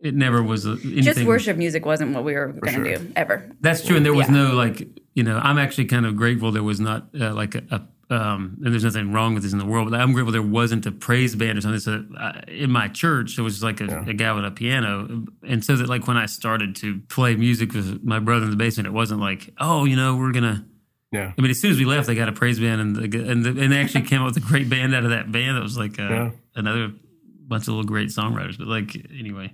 it 0.00 0.14
never 0.14 0.42
was 0.42 0.66
a, 0.66 0.72
anything. 0.72 1.02
Just 1.02 1.24
worship 1.24 1.56
music 1.56 1.86
wasn't 1.86 2.14
what 2.14 2.24
we 2.24 2.34
were 2.34 2.48
going 2.48 2.82
to 2.82 2.88
sure. 2.96 2.98
do 2.98 3.12
ever. 3.16 3.50
That's 3.60 3.84
true, 3.84 3.96
and 3.96 4.04
there 4.04 4.12
was 4.14 4.28
Yeah. 4.28 4.34
no 4.34 4.54
like 4.54 4.86
you 5.14 5.22
know. 5.22 5.38
I'm 5.38 5.58
actually 5.58 5.86
kind 5.86 6.04
of 6.04 6.16
grateful 6.16 6.52
there 6.52 6.62
was 6.62 6.78
not 6.80 7.08
uh, 7.18 7.32
like 7.32 7.54
a, 7.54 7.62
a 7.70 8.14
um, 8.14 8.58
and 8.62 8.72
there's 8.72 8.84
nothing 8.84 9.12
wrong 9.12 9.32
with 9.32 9.44
this 9.44 9.52
in 9.52 9.58
the 9.58 9.64
world, 9.64 9.90
but 9.90 9.98
I'm 9.98 10.12
grateful 10.12 10.30
there 10.30 10.42
wasn't 10.42 10.84
a 10.84 10.92
praise 10.92 11.34
band 11.34 11.56
or 11.56 11.62
something. 11.62 11.80
So 11.80 12.04
uh, 12.18 12.42
in 12.48 12.70
my 12.70 12.88
church, 12.88 13.36
there 13.36 13.44
was 13.44 13.54
just 13.54 13.64
like 13.64 13.80
a, 13.80 14.04
a 14.06 14.12
guy 14.12 14.30
with 14.34 14.44
a 14.44 14.50
piano, 14.50 15.24
and 15.42 15.64
so 15.64 15.74
that 15.76 15.88
like 15.88 16.06
when 16.06 16.18
I 16.18 16.26
started 16.26 16.76
to 16.76 17.00
play 17.08 17.34
music 17.34 17.72
with 17.72 18.04
my 18.04 18.18
brother 18.18 18.44
in 18.44 18.50
the 18.50 18.56
basement, 18.58 18.86
it 18.86 18.92
wasn't 18.92 19.20
like 19.20 19.50
oh 19.58 19.84
you 19.86 19.96
know 19.96 20.16
we're 20.16 20.32
gonna. 20.32 20.66
Yeah. 21.12 21.32
I 21.38 21.40
mean, 21.40 21.52
as 21.52 21.60
soon 21.60 21.70
as 21.70 21.78
we 21.78 21.84
left, 21.84 22.08
they 22.08 22.16
got 22.16 22.28
a 22.28 22.32
praise 22.32 22.58
band, 22.58 22.80
and 22.80 22.96
the, 22.96 23.30
and, 23.30 23.44
the, 23.44 23.50
and 23.50 23.72
they 23.72 23.78
actually 23.80 24.02
came 24.02 24.20
up 24.20 24.26
with 24.34 24.36
a 24.36 24.46
great 24.46 24.68
band 24.68 24.94
out 24.96 25.04
of 25.04 25.10
that 25.10 25.30
band. 25.30 25.56
That 25.56 25.62
was 25.62 25.78
like 25.78 25.98
uh, 25.98 26.02
Yeah. 26.02 26.30
another 26.56 26.92
bunch 27.48 27.64
of 27.64 27.68
little 27.68 27.84
great 27.84 28.08
songwriters. 28.08 28.58
But 28.58 28.68
like 28.68 28.96
anyway, 29.16 29.52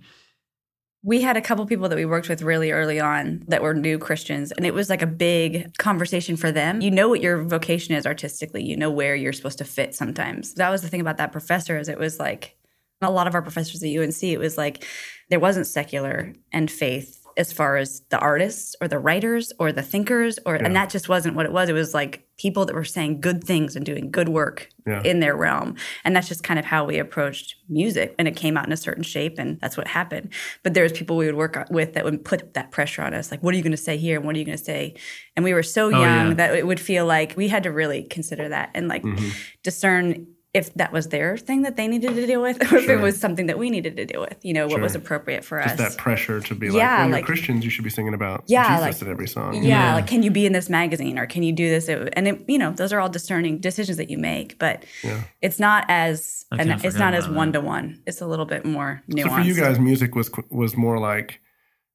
We 1.02 1.22
had 1.22 1.38
a 1.38 1.40
couple 1.40 1.64
people 1.64 1.88
that 1.88 1.96
we 1.96 2.04
worked 2.04 2.28
with 2.28 2.42
really 2.42 2.72
early 2.72 3.00
on 3.00 3.42
that 3.48 3.62
were 3.62 3.72
new 3.72 3.98
Christians, 3.98 4.52
and 4.52 4.66
it 4.66 4.74
was 4.74 4.90
like 4.90 5.00
a 5.00 5.06
big 5.06 5.74
conversation 5.78 6.36
for 6.36 6.52
them. 6.52 6.82
You 6.82 6.90
know 6.90 7.08
what 7.08 7.22
your 7.22 7.42
vocation 7.42 7.94
is 7.94 8.06
artistically. 8.06 8.62
You 8.62 8.76
know 8.76 8.90
where 8.90 9.16
you're 9.16 9.32
supposed 9.32 9.58
to 9.58 9.64
fit 9.64 9.94
sometimes. 9.94 10.54
That 10.54 10.68
was 10.68 10.82
the 10.82 10.88
thing 10.88 11.00
about 11.00 11.16
that 11.16 11.32
professor 11.32 11.78
is 11.78 11.88
it 11.88 11.98
was 11.98 12.18
like 12.18 12.54
a 13.00 13.10
lot 13.10 13.26
of 13.26 13.34
our 13.34 13.40
professors 13.40 13.82
at 13.82 13.88
UNC, 13.88 14.22
it 14.22 14.38
was 14.38 14.58
like 14.58 14.84
there 15.30 15.40
wasn't 15.40 15.66
secular 15.66 16.34
and 16.52 16.70
faith 16.70 17.19
as 17.40 17.54
far 17.54 17.78
as 17.78 18.02
the 18.10 18.18
artists 18.18 18.76
or 18.82 18.86
the 18.86 18.98
writers 18.98 19.50
or 19.58 19.72
the 19.72 19.80
thinkers 19.80 20.38
or 20.44 20.56
and 20.56 20.76
that 20.76 20.90
just 20.90 21.08
wasn't 21.08 21.34
what 21.34 21.46
it 21.46 21.52
was. 21.52 21.70
It 21.70 21.72
was 21.72 21.94
like 21.94 22.28
people 22.36 22.66
that 22.66 22.74
were 22.74 22.84
saying 22.84 23.18
good 23.18 23.42
things 23.42 23.76
and 23.76 23.84
doing 23.84 24.10
good 24.10 24.28
work 24.28 24.68
Yeah. 24.86 25.02
in 25.04 25.20
their 25.20 25.34
realm. 25.34 25.76
And 26.04 26.14
that's 26.14 26.28
just 26.28 26.42
kind 26.42 26.58
of 26.58 26.66
how 26.66 26.84
we 26.84 26.98
approached 26.98 27.56
music. 27.70 28.14
And 28.18 28.28
it 28.28 28.36
came 28.36 28.58
out 28.58 28.66
in 28.66 28.72
a 28.72 28.76
certain 28.76 29.02
shape 29.02 29.38
and 29.38 29.58
that's 29.58 29.78
what 29.78 29.88
happened. 29.88 30.34
But 30.62 30.74
there 30.74 30.82
was 30.82 30.92
people 30.92 31.16
we 31.16 31.24
would 31.24 31.34
work 31.34 31.56
with 31.70 31.94
that 31.94 32.04
would 32.04 32.26
put 32.26 32.52
that 32.52 32.72
pressure 32.72 33.00
on 33.00 33.14
us. 33.14 33.30
Like, 33.30 33.42
what 33.42 33.54
are 33.54 33.56
you 33.56 33.62
going 33.62 33.70
to 33.70 33.78
say 33.78 33.96
here? 33.96 34.18
And 34.18 34.26
what 34.26 34.36
are 34.36 34.38
you 34.38 34.44
going 34.44 34.58
to 34.58 34.62
say? 34.62 34.94
And 35.34 35.42
we 35.42 35.54
were 35.54 35.62
so 35.62 35.86
oh, 35.86 35.88
young 35.88 36.28
yeah. 36.28 36.34
that 36.34 36.54
it 36.54 36.66
would 36.66 36.80
feel 36.80 37.06
like 37.06 37.38
we 37.38 37.48
had 37.48 37.62
to 37.62 37.72
really 37.72 38.02
consider 38.02 38.50
that 38.50 38.68
and 38.74 38.86
like 38.86 39.02
mm-hmm. 39.02 39.30
discern 39.62 40.26
if 40.52 40.74
that 40.74 40.92
was 40.92 41.08
their 41.08 41.36
thing 41.36 41.62
that 41.62 41.76
they 41.76 41.86
needed 41.86 42.14
to 42.16 42.26
deal 42.26 42.42
with 42.42 42.60
or 42.72 42.76
if 42.78 42.88
it 42.88 42.96
was 42.96 43.16
something 43.20 43.46
that 43.46 43.56
we 43.56 43.70
needed 43.70 43.96
to 43.96 44.04
deal 44.04 44.20
with, 44.20 44.36
you 44.42 44.52
know, 44.52 44.66
what 44.66 44.80
was 44.80 44.96
appropriate 44.96 45.44
for 45.44 45.62
Just 45.62 45.74
us. 45.74 45.78
Just 45.78 45.96
that 45.96 46.02
pressure 46.02 46.40
to 46.40 46.54
be 46.56 46.66
Yeah, 46.66 46.72
like, 46.72 46.98
when 47.02 47.10
like- 47.12 47.20
you're 47.20 47.26
Christians, 47.26 47.64
you 47.64 47.70
should 47.70 47.84
be 47.84 47.90
singing 47.90 48.14
about 48.14 48.42
Yeah, 48.48 48.64
Jesus 48.78 49.00
like- 49.00 49.06
in 49.06 49.12
every 49.12 49.28
song. 49.28 49.54
yeah, 49.54 49.60
Yeah. 49.62 49.94
like 49.94 50.08
can 50.08 50.24
you 50.24 50.30
be 50.32 50.46
in 50.46 50.52
this 50.52 50.68
magazine 50.68 51.18
or 51.20 51.26
can 51.26 51.44
you 51.44 51.52
do 51.52 51.68
this? 51.68 51.88
And 51.88 52.26
it, 52.26 52.44
you 52.48 52.58
know, 52.58 52.72
those 52.72 52.92
are 52.92 52.98
all 52.98 53.08
discerning 53.08 53.58
decisions 53.58 53.96
that 53.98 54.10
you 54.10 54.18
make, 54.18 54.58
but 54.58 54.84
Yeah. 55.04 55.20
it's 55.40 55.60
not 55.60 55.84
as 55.88 56.44
I 56.50 56.56
and 56.62 56.84
it's 56.84 56.96
not 56.96 57.14
as 57.14 57.28
one 57.28 57.52
to 57.52 57.60
one. 57.60 58.00
It's 58.06 58.20
a 58.20 58.26
little 58.26 58.46
bit 58.46 58.64
more 58.64 59.02
nuanced. 59.08 59.22
So 59.22 59.28
for 59.36 59.40
you 59.42 59.54
guys, 59.54 59.78
music 59.78 60.16
was 60.16 60.30
was 60.50 60.76
more 60.76 60.98
like, 60.98 61.38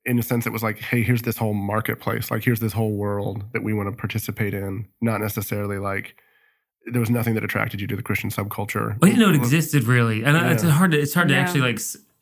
in 0.05 0.17
a 0.17 0.23
sense, 0.23 0.45
it 0.45 0.53
was 0.53 0.63
like, 0.63 0.77
hey, 0.79 1.01
here's 1.03 1.23
this 1.23 1.35
whole 1.35 1.53
marketplace. 1.53 2.31
Like, 2.31 2.43
here's 2.45 2.59
this 2.61 2.71
whole 2.73 2.93
world 2.95 3.43
that 3.53 3.63
we 3.63 3.73
want 3.73 3.89
to 3.91 3.95
participate 3.97 4.53
in. 4.53 4.87
Not 5.01 5.19
necessarily 5.19 5.77
like 5.77 6.15
there 6.91 6.99
was 6.99 7.09
nothing 7.09 7.33
that 7.35 7.43
attracted 7.43 7.81
you 7.81 7.87
to 7.87 7.95
the 7.95 8.03
Christian 8.03 8.29
subculture. 8.29 8.97
I 9.01 9.07
didn't 9.07 9.19
know, 9.19 9.29
it 9.29 9.35
existed 9.35 9.83
really, 9.85 10.23
and 10.23 10.37
I 10.37 10.51
it's 10.51 10.63
hard 10.63 10.91
to 10.91 10.99
it's 10.99 11.13
hard 11.13 11.27
to 11.29 11.33
Yeah. 11.33 11.41
actually 11.41 11.61
like 11.61 11.79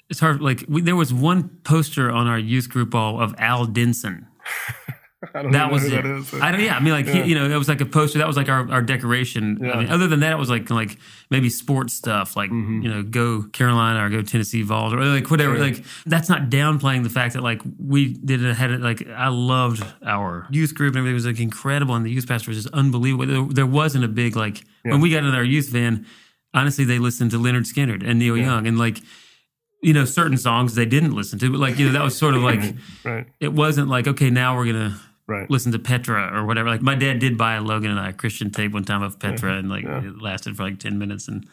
it's 0.10 0.20
hard 0.20 0.42
like 0.42 0.64
we, 0.68 0.82
there 0.82 0.96
was 0.96 1.14
one 1.14 1.50
poster 1.64 2.12
on 2.12 2.28
our 2.28 2.40
youth 2.40 2.70
group 2.70 2.94
all 2.96 3.20
of 3.22 3.34
Al 3.38 3.66
Denson. 3.66 4.28
I 5.36 5.42
don't 5.42 5.52
That 5.52 5.72
was 5.72 5.86
it. 5.86 5.92
that 5.92 6.06
is. 6.06 6.34
I 6.34 6.52
don't. 6.52 6.62
Yeah, 6.62 6.76
I 6.76 6.80
mean, 6.80 6.94
like 6.94 7.06
Yeah. 7.06 7.24
he, 7.24 7.30
you 7.30 7.36
know, 7.36 7.50
it 7.50 7.58
was 7.58 7.68
like 7.68 7.82
a 7.82 7.86
poster. 7.86 8.20
That 8.20 8.28
was 8.28 8.38
like 8.38 8.50
our, 8.50 8.70
our 8.72 8.82
decoration. 8.82 9.60
Yeah. 9.62 9.72
I 9.72 9.78
mean, 9.80 9.90
other 9.90 10.08
than 10.08 10.20
that, 10.22 10.32
it 10.34 10.38
was 10.38 10.50
like 10.50 10.70
like 10.70 10.98
maybe 11.30 11.50
sports 11.50 11.94
stuff, 11.94 12.36
like 12.36 12.50
Mm-hmm. 12.52 12.82
you 12.82 12.90
know, 12.90 13.04
go 13.04 13.44
Carolina 13.54 14.06
or 14.06 14.10
go 14.10 14.22
Tennessee 14.22 14.62
Vols 14.64 14.94
or 14.94 15.04
like 15.04 15.30
whatever. 15.32 15.56
Sure. 15.56 15.64
Like 15.66 15.84
that's 16.06 16.30
not 16.30 16.50
downplaying 16.50 17.04
the 17.04 17.10
fact 17.10 17.34
that 17.36 17.44
like 17.44 17.62
we 17.78 18.14
did 18.14 18.44
it 18.44 18.56
had 18.56 18.72
it 18.72 18.82
like 18.82 19.08
I 19.08 19.30
loved 19.30 19.84
our 20.06 20.48
youth 20.52 20.76
group 20.76 20.94
and 20.94 21.00
everything 21.00 21.16
was 21.16 21.26
like 21.26 21.40
incredible, 21.40 21.96
and 21.96 22.06
the 22.06 22.12
youth 22.12 22.28
pastor 22.28 22.52
was 22.52 22.64
just 22.64 22.74
unbelievable. 22.74 23.26
There, 23.26 23.46
there 23.54 23.66
wasn't 23.66 24.04
a 24.06 24.10
big 24.10 24.36
like 24.36 24.64
when 24.84 25.02
we 25.02 25.10
got 25.10 25.24
in 25.24 25.34
our 25.34 25.44
youth 25.44 25.70
van. 25.70 26.06
Honestly, 26.56 26.84
they 26.86 27.00
listened 27.00 27.32
to 27.32 27.38
Lynyrd 27.38 27.66
Skynyrd 27.66 28.08
and 28.08 28.20
Neil 28.20 28.38
Young, 28.38 28.68
and 28.68 28.78
like 28.78 29.00
you 29.82 29.92
know, 29.92 30.06
certain 30.06 30.38
songs 30.38 30.76
they 30.76 30.86
didn't 30.86 31.12
listen 31.12 31.38
to, 31.40 31.52
but 31.52 31.60
like 31.60 31.78
you 31.80 31.88
know, 31.88 31.92
that 31.94 32.04
was 32.04 32.18
sort 32.18 32.36
of 32.36 32.42
like 32.42 32.62
right, 33.04 33.26
it 33.40 33.52
wasn't 33.52 33.88
like 33.90 34.08
okay, 34.08 34.30
now 34.30 34.56
we're 34.56 34.66
gonna 34.68 34.98
right. 35.28 35.50
listen 35.50 35.72
to 35.72 35.80
Petra 35.80 36.32
or 36.34 36.46
whatever. 36.46 36.70
Like 36.70 36.82
my 36.82 36.96
dad 36.96 37.20
did 37.20 37.38
buy 37.38 37.56
a 37.56 37.62
Logan 37.62 37.92
and 37.92 38.00
I 38.00 38.10
a 38.10 38.14
Christian 38.14 38.52
tape 38.52 38.72
one 38.74 38.84
time 38.84 39.04
of 39.04 39.20
Petra, 39.20 39.52
mm-hmm. 39.52 39.60
and 39.60 39.70
like 39.70 39.86
it 39.86 40.22
lasted 40.22 40.56
for 40.56 40.64
like 40.64 40.80
ten 40.80 40.98
minutes, 41.00 41.28
and 41.28 41.48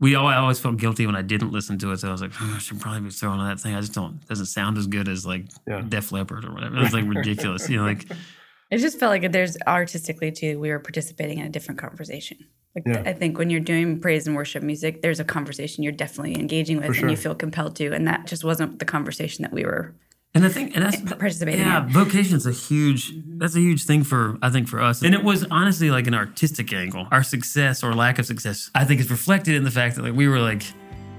we 0.00 0.14
all 0.14 0.26
I 0.26 0.36
always 0.36 0.60
felt 0.60 0.76
guilty 0.76 1.06
when 1.06 1.16
I 1.16 1.22
didn't 1.22 1.50
listen 1.50 1.78
to 1.78 1.92
it. 1.92 1.98
So 1.98 2.08
I 2.08 2.12
was 2.12 2.22
like, 2.22 2.32
oh, 2.40 2.54
I 2.56 2.58
should 2.58 2.80
probably 2.80 3.00
be 3.00 3.10
throwing 3.10 3.40
on 3.40 3.48
that 3.48 3.60
thing. 3.60 3.74
I 3.74 3.80
just 3.80 3.94
don't 3.94 4.20
it 4.22 4.28
doesn't 4.28 4.46
sound 4.46 4.78
as 4.78 4.86
good 4.86 5.08
as 5.08 5.26
like 5.26 5.46
Yeah. 5.66 5.82
Def 5.86 6.12
Leppard 6.12 6.44
or 6.44 6.52
whatever. 6.52 6.76
It 6.76 6.80
was 6.80 6.92
like 6.92 7.04
ridiculous, 7.06 7.68
you 7.68 7.78
know, 7.78 7.84
like 7.84 8.04
It 8.70 8.78
just 8.78 8.98
felt 8.98 9.10
like 9.10 9.32
there's 9.32 9.56
artistically 9.66 10.30
too, 10.30 10.60
we 10.60 10.70
were 10.70 10.78
participating 10.78 11.38
in 11.38 11.46
a 11.46 11.48
different 11.48 11.80
conversation. 11.80 12.38
Like 12.76 12.84
Yeah. 12.86 13.02
I 13.06 13.12
think 13.12 13.38
when 13.38 13.50
you're 13.50 13.60
doing 13.60 14.00
praise 14.00 14.26
and 14.26 14.36
worship 14.36 14.62
music, 14.62 15.02
there's 15.02 15.20
a 15.20 15.24
conversation 15.24 15.82
you're 15.82 15.92
definitely 15.92 16.38
engaging 16.38 16.76
with 16.76 16.94
sure. 16.94 17.06
and 17.06 17.10
you 17.10 17.16
feel 17.16 17.34
compelled 17.34 17.76
to. 17.76 17.92
And 17.92 18.06
that 18.06 18.26
just 18.26 18.44
wasn't 18.44 18.78
the 18.78 18.84
conversation 18.84 19.42
that 19.42 19.52
we 19.52 19.64
were 19.64 19.94
And 20.34 20.44
I 20.44 20.50
think, 20.50 20.76
and 20.76 20.84
that's 20.84 21.00
participating 21.00 21.60
Yeah, 21.60 21.84
in. 21.84 21.88
vocation's 21.88 22.46
a 22.46 22.52
huge. 22.52 23.12
Mm-hmm. 23.12 23.38
That's 23.38 23.56
a 23.56 23.60
huge 23.60 23.84
thing 23.84 24.04
for 24.04 24.36
I 24.42 24.50
think 24.50 24.68
for 24.68 24.80
us, 24.80 25.02
and 25.02 25.14
it 25.14 25.24
was 25.24 25.44
honestly 25.50 25.90
like 25.90 26.06
an 26.06 26.14
artistic 26.14 26.72
angle. 26.72 27.08
Our 27.10 27.22
success 27.22 27.82
or 27.82 27.94
lack 27.94 28.18
of 28.18 28.26
success, 28.26 28.70
I 28.74 28.84
think, 28.84 29.00
is 29.00 29.10
reflected 29.10 29.54
in 29.54 29.64
the 29.64 29.70
fact 29.70 29.96
that 29.96 30.02
like 30.02 30.14
we 30.14 30.28
were 30.28 30.38
like 30.38 30.62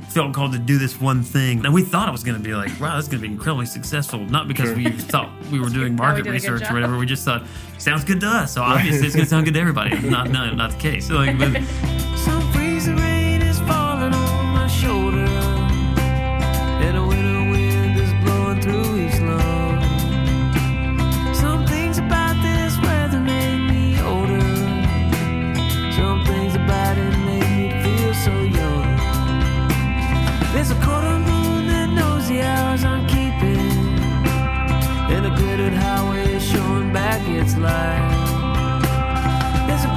felt 0.10 0.34
called 0.34 0.54
to 0.54 0.60
do 0.60 0.78
this 0.78 1.02
one 1.02 1.24
thing, 1.24 1.66
and 1.66 1.74
we 1.74 1.82
thought 1.84 2.08
it 2.08 2.12
was 2.12 2.24
going 2.24 2.38
to 2.38 2.44
be 2.44 2.54
like, 2.54 2.70
wow, 2.80 2.96
this 2.96 3.06
is 3.06 3.10
going 3.10 3.22
to 3.22 3.28
be 3.28 3.34
incredibly 3.34 3.66
successful. 3.66 4.20
Not 4.20 4.48
because 4.48 4.74
we 4.74 4.90
thought 5.12 5.30
we 5.52 5.60
were 5.60 5.70
doing 5.70 5.96
market 5.96 6.18
did 6.18 6.22
a 6.22 6.24
good 6.26 6.34
research 6.52 6.70
or 6.70 6.74
whatever. 6.74 6.98
We 6.98 7.06
just 7.08 7.26
thought 7.26 7.46
sounds 7.80 8.04
good 8.04 8.20
to 8.22 8.28
us, 8.28 8.54
so 8.54 8.62
obviously 8.64 9.08
it's 9.08 9.16
going 9.16 9.26
to 9.26 9.30
sound 9.30 9.46
good 9.46 9.56
to 9.56 9.60
everybody. 9.60 10.00
Not 10.08 10.30
no, 10.30 10.52
not 10.54 10.72
the 10.72 10.78
case. 10.78 11.08
So, 11.08 11.16
like, 11.24 11.38
but 11.38 11.54
There's 30.52 30.72
a 30.72 30.76
quarter 30.76 31.20
moon 31.20 31.68
that 31.68 31.90
knows 31.90 32.28
the 32.28 32.42
hours 32.42 32.84
I'm 32.84 33.06
keeping, 33.08 33.72
and 35.14 35.26
a 35.26 35.30
glittered 35.38 35.74
highway 35.74 36.40
showing 36.40 36.92
back 36.92 37.22
its 37.28 37.56
light. 37.56 38.10
There's 39.68 39.86
a 39.86 39.94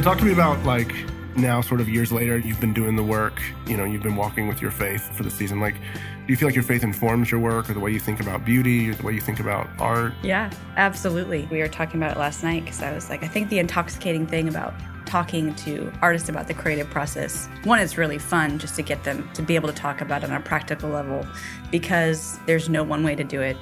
So 0.00 0.04
talk 0.04 0.16
to 0.16 0.24
me 0.24 0.32
about 0.32 0.64
like 0.64 0.94
now, 1.36 1.60
sort 1.60 1.82
of 1.82 1.86
years 1.86 2.10
later, 2.10 2.38
you've 2.38 2.58
been 2.58 2.72
doing 2.72 2.96
the 2.96 3.02
work. 3.02 3.38
You 3.66 3.76
know, 3.76 3.84
you've 3.84 4.02
been 4.02 4.16
walking 4.16 4.48
with 4.48 4.62
your 4.62 4.70
faith 4.70 5.14
for 5.14 5.24
the 5.24 5.30
season. 5.30 5.60
Like, 5.60 5.74
do 5.74 5.80
you 6.26 6.36
feel 6.36 6.48
like 6.48 6.54
your 6.54 6.64
faith 6.64 6.82
informs 6.82 7.30
your 7.30 7.38
work, 7.38 7.68
or 7.68 7.74
the 7.74 7.80
way 7.80 7.90
you 7.90 8.00
think 8.00 8.18
about 8.18 8.42
beauty, 8.42 8.88
or 8.88 8.94
the 8.94 9.02
way 9.02 9.12
you 9.12 9.20
think 9.20 9.40
about 9.40 9.68
art? 9.78 10.14
Yeah, 10.22 10.50
absolutely. 10.78 11.46
We 11.50 11.58
were 11.58 11.68
talking 11.68 12.00
about 12.00 12.16
it 12.16 12.18
last 12.18 12.42
night 12.42 12.64
because 12.64 12.80
I 12.80 12.94
was 12.94 13.10
like, 13.10 13.22
I 13.22 13.28
think 13.28 13.50
the 13.50 13.58
intoxicating 13.58 14.26
thing 14.26 14.48
about 14.48 14.72
talking 15.04 15.54
to 15.56 15.92
artists 16.00 16.30
about 16.30 16.48
the 16.48 16.54
creative 16.54 16.88
process, 16.88 17.50
one, 17.64 17.78
it's 17.78 17.98
really 17.98 18.16
fun 18.16 18.58
just 18.58 18.76
to 18.76 18.82
get 18.82 19.04
them 19.04 19.28
to 19.34 19.42
be 19.42 19.54
able 19.54 19.68
to 19.68 19.74
talk 19.74 20.00
about 20.00 20.24
it 20.24 20.30
on 20.30 20.36
a 20.36 20.40
practical 20.40 20.88
level 20.88 21.26
because 21.70 22.38
there's 22.46 22.70
no 22.70 22.82
one 22.82 23.02
way 23.02 23.14
to 23.14 23.24
do 23.24 23.42
it. 23.42 23.58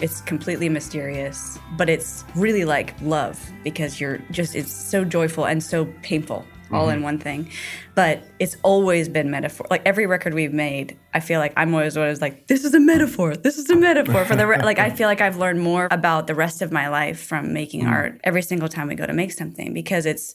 It's 0.00 0.20
completely 0.20 0.68
mysterious, 0.68 1.58
but 1.76 1.88
it's 1.88 2.24
really 2.34 2.64
like 2.64 2.94
love 3.02 3.38
because 3.64 4.00
you're 4.00 4.18
just, 4.30 4.54
it's 4.54 4.72
so 4.72 5.04
joyful 5.04 5.46
and 5.46 5.62
so 5.62 5.86
painful 6.02 6.44
all 6.70 6.88
in 6.88 6.96
mm-hmm. 6.96 7.04
one 7.04 7.18
thing. 7.18 7.50
But 7.94 8.22
it's 8.38 8.56
always 8.62 9.08
been 9.08 9.30
metaphor. 9.30 9.66
Like 9.70 9.82
every 9.84 10.06
record 10.06 10.34
we've 10.34 10.52
made, 10.52 10.98
I 11.14 11.20
feel 11.20 11.40
like 11.40 11.52
I'm 11.56 11.74
always 11.74 11.96
always 11.96 12.20
like, 12.20 12.46
this 12.46 12.64
is 12.64 12.74
a 12.74 12.80
metaphor. 12.80 13.36
This 13.36 13.58
is 13.58 13.68
a 13.70 13.76
metaphor 13.76 14.24
for 14.24 14.36
the 14.36 14.46
re-. 14.46 14.62
like. 14.62 14.78
I 14.78 14.90
feel 14.90 15.08
like 15.08 15.20
I've 15.20 15.36
learned 15.36 15.60
more 15.60 15.88
about 15.90 16.26
the 16.26 16.34
rest 16.34 16.62
of 16.62 16.72
my 16.72 16.88
life 16.88 17.20
from 17.20 17.52
making 17.52 17.84
mm. 17.84 17.90
art 17.90 18.20
every 18.24 18.42
single 18.42 18.68
time 18.68 18.88
we 18.88 18.94
go 18.94 19.06
to 19.06 19.12
make 19.12 19.32
something 19.32 19.72
because 19.72 20.06
it's 20.06 20.34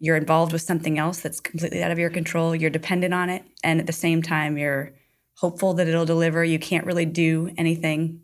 you're 0.00 0.16
involved 0.16 0.52
with 0.52 0.62
something 0.62 0.98
else 0.98 1.20
that's 1.20 1.40
completely 1.40 1.82
out 1.82 1.92
of 1.92 1.98
your 1.98 2.10
control. 2.10 2.54
You're 2.54 2.70
dependent 2.70 3.14
on 3.14 3.30
it, 3.30 3.44
and 3.62 3.80
at 3.80 3.86
the 3.86 3.92
same 3.92 4.22
time, 4.22 4.58
you're 4.58 4.92
hopeful 5.36 5.74
that 5.74 5.88
it'll 5.88 6.04
deliver. 6.04 6.44
You 6.44 6.58
can't 6.58 6.86
really 6.86 7.06
do 7.06 7.50
anything. 7.56 8.20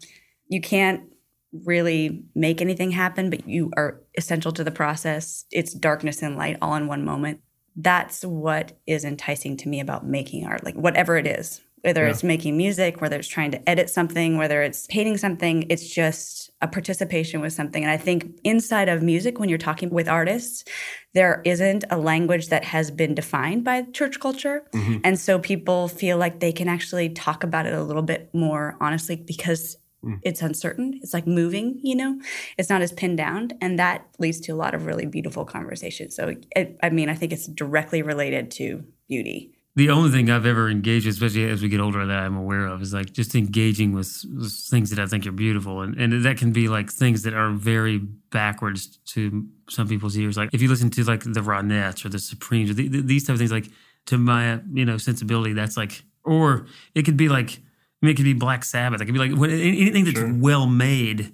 You 0.48 0.60
can't 0.60 1.02
really 1.64 2.24
make 2.34 2.60
anything 2.60 2.90
happen, 2.90 3.30
but 3.30 3.48
you 3.48 3.70
are 3.76 4.00
essential 4.16 4.52
to 4.52 4.64
the 4.64 4.70
process. 4.70 5.44
It's 5.50 5.72
darkness 5.72 6.22
and 6.22 6.36
light 6.36 6.58
all 6.60 6.74
in 6.74 6.86
one 6.86 7.04
moment. 7.04 7.40
That's 7.76 8.22
what 8.22 8.78
is 8.86 9.04
enticing 9.04 9.56
to 9.58 9.68
me 9.68 9.80
about 9.80 10.06
making 10.06 10.46
art, 10.46 10.64
like 10.64 10.74
whatever 10.74 11.16
it 11.16 11.26
is, 11.26 11.60
whether 11.82 12.06
it's 12.06 12.24
making 12.24 12.56
music, 12.56 13.00
whether 13.00 13.16
it's 13.16 13.28
trying 13.28 13.52
to 13.52 13.68
edit 13.68 13.88
something, 13.88 14.36
whether 14.36 14.62
it's 14.62 14.86
painting 14.88 15.16
something, 15.16 15.64
it's 15.70 15.88
just 15.88 16.50
a 16.60 16.66
participation 16.66 17.40
with 17.40 17.52
something. 17.52 17.84
And 17.84 17.90
I 17.90 17.96
think 17.96 18.36
inside 18.42 18.88
of 18.88 19.02
music, 19.02 19.38
when 19.38 19.48
you're 19.48 19.58
talking 19.58 19.90
with 19.90 20.08
artists, 20.08 20.64
there 21.14 21.40
isn't 21.44 21.84
a 21.88 21.96
language 21.96 22.48
that 22.48 22.64
has 22.64 22.90
been 22.90 23.14
defined 23.14 23.62
by 23.62 23.82
church 23.92 24.18
culture. 24.18 24.64
Mm-hmm. 24.74 24.98
And 25.04 25.18
so 25.18 25.38
people 25.38 25.86
feel 25.86 26.18
like 26.18 26.40
they 26.40 26.52
can 26.52 26.68
actually 26.68 27.10
talk 27.10 27.44
about 27.44 27.64
it 27.64 27.74
a 27.74 27.82
little 27.82 28.02
bit 28.02 28.28
more 28.34 28.76
honestly 28.80 29.14
because 29.14 29.76
Mm. 30.08 30.20
it's 30.22 30.40
uncertain. 30.42 30.98
It's 31.02 31.12
like 31.14 31.26
moving, 31.26 31.78
you 31.82 31.94
know, 31.94 32.20
it's 32.56 32.70
not 32.70 32.82
as 32.82 32.92
pinned 32.92 33.18
down. 33.18 33.50
And 33.60 33.78
that 33.78 34.06
leads 34.18 34.40
to 34.40 34.52
a 34.52 34.56
lot 34.56 34.74
of 34.74 34.86
really 34.86 35.06
beautiful 35.06 35.44
conversations. 35.44 36.16
So, 36.16 36.34
it, 36.56 36.78
I 36.82 36.90
mean, 36.90 37.08
I 37.08 37.14
think 37.14 37.32
it's 37.32 37.46
directly 37.46 38.02
related 38.02 38.50
to 38.52 38.84
beauty. 39.08 39.52
The 39.76 39.90
only 39.90 40.10
thing 40.10 40.28
I've 40.28 40.44
ever 40.46 40.68
engaged, 40.68 41.06
especially 41.06 41.48
as 41.48 41.62
we 41.62 41.68
get 41.68 41.78
older, 41.78 42.04
that 42.04 42.18
I'm 42.18 42.36
aware 42.36 42.66
of 42.66 42.82
is 42.82 42.92
like 42.92 43.12
just 43.12 43.36
engaging 43.36 43.92
with, 43.92 44.24
with 44.36 44.52
things 44.52 44.90
that 44.90 44.98
I 44.98 45.06
think 45.06 45.24
are 45.24 45.30
beautiful. 45.32 45.82
And, 45.82 45.94
and 46.00 46.24
that 46.24 46.36
can 46.36 46.50
be 46.52 46.66
like 46.66 46.90
things 46.90 47.22
that 47.22 47.32
are 47.34 47.52
very 47.52 47.98
backwards 47.98 48.98
to 49.12 49.46
some 49.68 49.86
people's 49.86 50.16
ears. 50.16 50.36
Like 50.36 50.50
if 50.52 50.60
you 50.62 50.68
listen 50.68 50.90
to 50.90 51.04
like 51.04 51.22
the 51.22 51.40
Ronettes 51.40 52.04
or 52.04 52.08
the 52.08 52.18
Supremes, 52.18 52.70
or 52.70 52.74
the, 52.74 52.88
the- 52.88 53.02
these 53.02 53.24
type 53.24 53.34
of 53.34 53.38
things, 53.38 53.52
like 53.52 53.68
to 54.06 54.18
my, 54.18 54.60
you 54.72 54.84
know, 54.84 54.96
sensibility, 54.98 55.52
that's 55.52 55.76
like, 55.76 56.02
or 56.24 56.66
it 56.96 57.04
could 57.04 57.16
be 57.16 57.28
like, 57.28 57.60
I 58.02 58.06
mean, 58.06 58.12
it 58.12 58.16
could 58.16 58.24
be 58.24 58.32
Black 58.34 58.64
Sabbath. 58.64 59.00
It 59.00 59.06
could 59.06 59.14
be 59.14 59.20
like 59.20 59.32
what- 59.38 59.50
anything 59.50 60.04
that's 60.04 60.20
well 60.40 60.66
made 60.66 61.32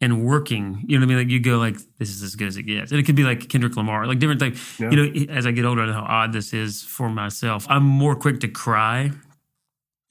and 0.00 0.24
working. 0.24 0.84
You 0.86 0.98
know 0.98 1.04
what 1.04 1.12
I 1.12 1.16
mean? 1.16 1.24
Like 1.26 1.30
you 1.32 1.40
go 1.40 1.58
like, 1.58 1.76
this 1.98 2.08
is 2.10 2.22
as 2.22 2.34
good 2.36 2.48
as 2.48 2.56
it 2.56 2.62
gets. 2.62 2.90
And 2.92 3.00
it 3.00 3.04
could 3.04 3.16
be 3.16 3.24
like 3.24 3.48
Kendrick 3.48 3.76
Lamar, 3.76 4.06
like 4.06 4.18
different 4.18 4.40
things. 4.40 4.78
You 4.78 4.90
know, 4.90 5.32
as 5.32 5.46
I 5.46 5.50
get 5.50 5.64
older, 5.64 5.82
I 5.82 5.86
know 5.86 5.92
how 5.94 6.02
odd 6.04 6.32
this 6.32 6.54
is 6.54 6.82
for 6.82 7.08
myself. 7.10 7.66
I'm 7.68 7.82
more 7.84 8.14
quick 8.14 8.40
to 8.40 8.48
cry. 8.48 9.10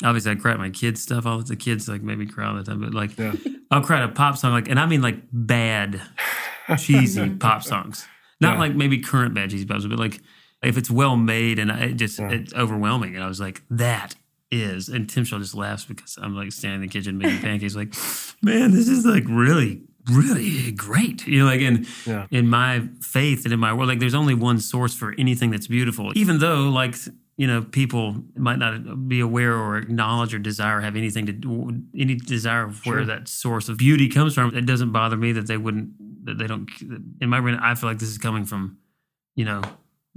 Obviously, 0.04 0.32
I 0.34 0.36
cry 0.36 0.52
at 0.52 0.60
my 0.60 0.70
kids' 0.70 1.02
stuff. 1.02 1.26
All 1.26 1.40
the 1.40 1.56
kids 1.56 1.88
like 1.90 2.04
make 2.04 2.20
me 2.20 2.28
cry 2.28 2.46
all 2.48 2.56
the 2.56 2.64
time, 2.64 2.82
but 2.82 2.94
like 2.94 3.12
I'll 3.72 3.82
cry 3.82 3.98
at 3.98 4.04
a 4.10 4.14
pop 4.14 4.38
song, 4.38 4.52
like, 4.52 4.68
and 4.68 4.80
I 4.80 4.86
mean 4.86 5.02
like 5.02 5.18
bad, 5.32 6.00
cheesy 6.78 7.30
pop 7.40 7.64
songs. 7.64 8.06
Not 8.40 8.60
like 8.60 8.76
maybe 8.76 9.00
current 9.00 9.34
bad 9.34 9.50
cheesy 9.50 9.66
pops, 9.66 9.86
but 9.88 9.98
like 9.98 10.20
if 10.62 10.78
it's 10.78 10.92
well 10.92 11.16
made 11.16 11.58
and 11.58 11.72
I, 11.72 11.80
it 11.86 11.94
just 11.94 12.20
it's 12.20 12.54
overwhelming. 12.54 13.16
And 13.16 13.24
I 13.24 13.28
was 13.28 13.40
like, 13.40 13.64
that 13.72 14.14
is. 14.52 14.90
And 14.90 15.08
Timshel 15.08 15.40
just 15.40 15.56
laughs 15.56 15.86
because 15.86 16.18
I'm 16.22 16.36
like 16.36 16.52
standing 16.52 16.82
in 16.84 16.88
the 16.88 16.88
kitchen 16.88 17.18
making 17.18 17.40
pancakes, 17.40 17.76
like, 17.76 17.94
man, 18.42 18.72
this 18.72 18.88
is 18.88 19.06
like 19.06 19.24
really, 19.28 19.84
really 20.12 20.72
great. 20.72 21.28
You 21.28 21.40
know, 21.40 21.46
like 21.46 21.62
in 21.62 21.86
in 22.32 22.48
my 22.48 22.88
faith 23.02 23.46
and 23.46 23.54
in 23.54 23.60
my 23.60 23.74
world, 23.74 23.90
like 23.90 24.00
there's 24.00 24.16
only 24.16 24.34
one 24.34 24.60
source 24.60 24.94
for 24.94 25.14
anything 25.18 25.52
that's 25.52 25.68
beautiful. 25.68 26.12
Even 26.16 26.40
though 26.40 26.70
like 26.70 26.96
you 27.38 27.46
know, 27.46 27.62
people 27.62 28.16
might 28.36 28.58
not 28.58 29.08
be 29.08 29.20
aware 29.20 29.56
or 29.56 29.78
acknowledge 29.78 30.34
or 30.34 30.40
desire 30.40 30.82
have 30.82 30.96
anything 30.96 31.28
to 31.28 31.32
do, 31.32 31.84
any 31.96 32.16
desire 32.16 32.64
of 32.64 32.84
where 32.84 33.06
that 33.06 33.28
source 33.28 33.70
of 33.70 33.78
beauty 33.78 34.10
comes 34.10 34.34
from. 34.34 34.58
It 34.58 34.66
doesn't 34.66 34.92
bother 34.92 35.16
me 35.16 35.34
that 35.34 35.46
they 35.46 35.56
wouldn't, 35.56 36.26
that 36.26 36.40
they 36.40 36.48
don't. 36.48 36.68
In 37.22 37.30
my 37.30 37.40
brain, 37.40 37.60
I 37.62 37.76
feel 37.76 37.90
like 37.90 38.00
this 38.00 38.10
is 38.10 38.18
coming 38.18 38.44
from, 38.44 38.80
you 39.36 39.46
know, 39.46 39.62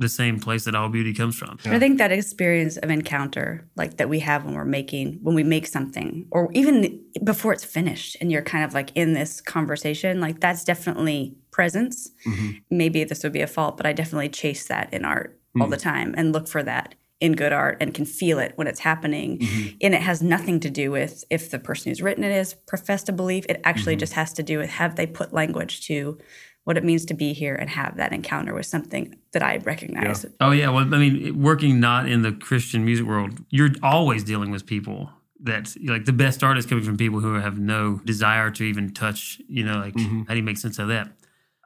the 0.00 0.08
same 0.08 0.40
place 0.40 0.64
that 0.64 0.74
all 0.74 0.88
beauty 0.88 1.12
comes 1.12 1.36
from. 1.36 1.58
I 1.66 1.78
think 1.78 1.98
that 1.98 2.10
experience 2.10 2.78
of 2.78 2.88
encounter, 2.88 3.68
like 3.76 3.98
that 3.98 4.08
we 4.08 4.20
have 4.20 4.46
when 4.46 4.54
we're 4.54 4.64
making, 4.64 5.18
when 5.22 5.34
we 5.34 5.44
make 5.44 5.66
something, 5.66 6.26
or 6.30 6.50
even 6.52 7.00
before 7.22 7.52
it's 7.52 7.64
finished, 7.64 8.16
and 8.18 8.32
you're 8.32 8.42
kind 8.42 8.64
of 8.64 8.72
like 8.72 8.90
in 8.94 9.12
this 9.12 9.42
conversation, 9.42 10.18
like 10.18 10.40
that's 10.40 10.64
definitely 10.64 11.36
presence. 11.50 12.10
Mm-hmm. 12.26 12.50
Maybe 12.70 13.04
this 13.04 13.22
would 13.22 13.32
be 13.32 13.42
a 13.42 13.46
fault, 13.46 13.76
but 13.76 13.84
I 13.84 13.92
definitely 13.92 14.30
chase 14.30 14.66
that 14.68 14.92
in 14.92 15.04
art 15.04 15.38
all 15.60 15.68
the 15.68 15.76
mm. 15.76 15.82
time 15.82 16.14
and 16.16 16.32
look 16.32 16.48
for 16.48 16.62
that 16.62 16.94
in 17.20 17.32
good 17.32 17.52
art 17.52 17.76
and 17.80 17.92
can 17.92 18.06
feel 18.06 18.38
it 18.38 18.52
when 18.56 18.66
it's 18.66 18.80
happening. 18.80 19.38
Mm-hmm. 19.38 19.76
And 19.82 19.94
it 19.94 20.00
has 20.00 20.22
nothing 20.22 20.58
to 20.60 20.70
do 20.70 20.90
with 20.90 21.24
if 21.28 21.50
the 21.50 21.58
person 21.58 21.90
who's 21.90 22.00
written 22.00 22.24
it 22.24 22.32
is 22.32 22.54
professed 22.54 23.08
a 23.10 23.12
belief. 23.12 23.44
It 23.48 23.60
actually 23.64 23.94
mm-hmm. 23.94 24.00
just 24.00 24.14
has 24.14 24.32
to 24.34 24.42
do 24.42 24.58
with 24.58 24.70
have 24.70 24.96
they 24.96 25.06
put 25.06 25.32
language 25.32 25.86
to 25.88 26.18
what 26.64 26.76
it 26.76 26.84
means 26.84 27.04
to 27.06 27.14
be 27.14 27.32
here 27.32 27.54
and 27.54 27.70
have 27.70 27.96
that 27.96 28.12
encounter 28.12 28.54
with 28.54 28.66
something 28.66 29.16
that 29.32 29.42
I 29.42 29.58
recognize. 29.58 30.26
Oh 30.40 30.50
yeah, 30.50 30.68
well, 30.68 30.94
I 30.94 30.98
mean, 30.98 31.42
working 31.42 31.80
not 31.80 32.08
in 32.08 32.22
the 32.22 32.32
Christian 32.32 32.84
music 32.84 33.06
world, 33.06 33.38
you're 33.50 33.70
always 33.82 34.24
dealing 34.24 34.50
with 34.50 34.66
people 34.66 35.10
that 35.42 35.74
like 35.84 36.04
the 36.04 36.12
best 36.12 36.44
artists 36.44 36.68
coming 36.68 36.84
from 36.84 36.96
people 36.96 37.20
who 37.20 37.34
have 37.34 37.58
no 37.58 38.00
desire 38.04 38.50
to 38.50 38.64
even 38.64 38.92
touch. 38.92 39.40
You 39.48 39.64
know, 39.64 39.78
like 39.78 39.94
mm-hmm. 39.94 40.22
how 40.22 40.34
do 40.34 40.36
you 40.36 40.42
make 40.42 40.58
sense 40.58 40.78
of 40.78 40.88
that? 40.88 41.10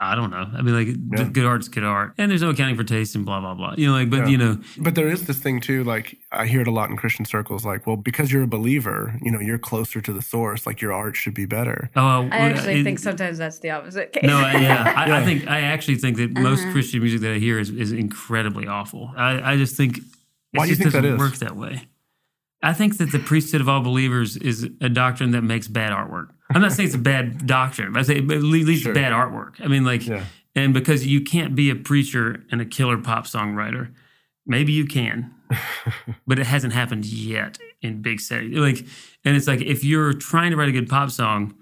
I 0.05 0.15
don't 0.15 0.31
know. 0.31 0.47
I 0.57 0.63
mean, 0.63 0.75
like 0.75 1.11
good- 1.11 1.33
good 1.33 1.45
art's 1.47 1.69
good 1.69 1.85
art, 1.85 2.15
and 2.19 2.31
there's 2.31 2.43
no 2.43 2.51
accounting 2.51 2.77
for 2.77 2.85
taste 2.85 3.15
and 3.15 3.25
blah 3.25 3.41
blah 3.41 3.55
blah. 3.55 3.75
You 3.77 3.89
know, 3.89 3.93
like 3.95 4.11
but 4.11 4.29
you 4.29 4.37
know, 4.39 4.61
But 4.79 4.95
there 4.95 5.09
is 5.09 5.27
this 5.27 5.39
thing 5.39 5.61
too, 5.61 5.85
like 5.85 6.19
I 6.33 6.47
hear 6.47 6.61
it 6.61 6.69
a 6.69 6.71
lot 6.71 6.91
in 6.91 6.97
Christian 6.97 7.25
circles, 7.25 7.65
like, 7.65 7.87
well, 7.87 7.97
because 7.97 8.33
you're 8.33 8.43
a 8.43 8.47
believer, 8.47 9.19
you 9.23 9.31
know, 9.31 9.41
you're 9.41 9.59
closer 9.59 10.01
to 10.01 10.13
the 10.13 10.23
source, 10.23 10.67
like 10.67 10.81
your 10.81 10.93
art 10.93 11.17
should 11.17 11.35
be 11.35 11.47
better. 11.47 11.91
oh, 11.97 12.29
I 12.31 12.37
actually 12.51 12.81
it- 12.81 12.85
think 12.85 12.99
sometimes 12.99 13.39
that's 13.39 13.59
the 13.61 13.71
opposite 13.71 14.13
case. 14.13 14.25
No, 14.25 14.37
I- 14.37 14.61
yeah, 14.61 14.93
I, 14.97 15.21
I 15.21 15.25
think 15.29 15.49
I 15.49 15.61
actually 15.61 15.97
think 15.97 16.17
that 16.19 16.33
most 16.33 16.63
uh-huh. 16.63 16.73
Christian 16.73 17.01
music 17.01 17.21
that 17.23 17.33
I 17.33 17.39
hear 17.39 17.59
is, 17.59 17.71
is 17.71 17.93
incredibly 17.93 18.67
awful. 18.67 19.13
I, 19.17 19.53
I 19.53 19.57
just 19.57 19.77
think 19.77 19.99
it 19.99 20.05
Why 20.53 20.65
do 20.65 20.71
you 20.71 20.77
just 20.77 20.83
think 20.83 20.93
that 20.93 21.03
doesn't 21.03 21.19
work 21.19 21.37
that 21.37 21.57
way. 21.57 21.89
I 22.63 22.73
think 22.73 22.97
that 22.97 23.13
the 23.13 23.19
priesthood 23.19 23.61
of 23.61 23.69
all 23.69 23.81
believers 23.83 24.39
is 24.39 24.65
a 24.81 24.89
doctrine 24.89 25.33
that 25.33 25.43
makes 25.43 25.69
bad 25.69 25.93
artwork. 25.93 26.29
I'm 26.55 26.63
not 26.63 26.73
saying 26.73 26.87
it's 26.87 26.95
a 26.95 26.99
bad 26.99 27.47
doctrine, 27.47 27.93
but 27.93 28.01
I 28.01 28.03
say 28.03 28.17
it 28.17 28.27
leads 28.27 28.85
to 28.85 28.95
bad 28.95 29.13
artwork. 29.13 29.61
I 29.63 29.67
mean, 29.67 29.85
like, 29.85 30.07
Yeah. 30.07 30.25
and 30.55 30.73
because 30.73 31.07
you 31.07 31.21
can't 31.21 31.55
be 31.55 31.71
a 31.71 31.75
preacher 31.75 32.45
and 32.51 32.61
a 32.61 32.65
killer 32.65 32.99
pop 32.99 33.27
songwriter, 33.27 33.93
maybe 34.47 34.73
you 34.73 34.87
can, 34.87 35.35
but 36.27 36.39
it 36.39 36.47
hasn't 36.47 36.73
happened 36.73 37.05
yet 37.07 37.59
in 37.83 38.03
big 38.03 38.21
settings. 38.21 38.57
Like, 38.57 38.87
and 39.25 39.37
it's 39.37 39.47
like 39.47 39.61
if 39.61 39.85
you're 39.85 40.13
trying 40.13 40.51
to 40.53 40.57
write 40.57 40.69
a 40.69 40.73
good 40.73 40.89
pop 40.89 41.11
song, 41.11 41.55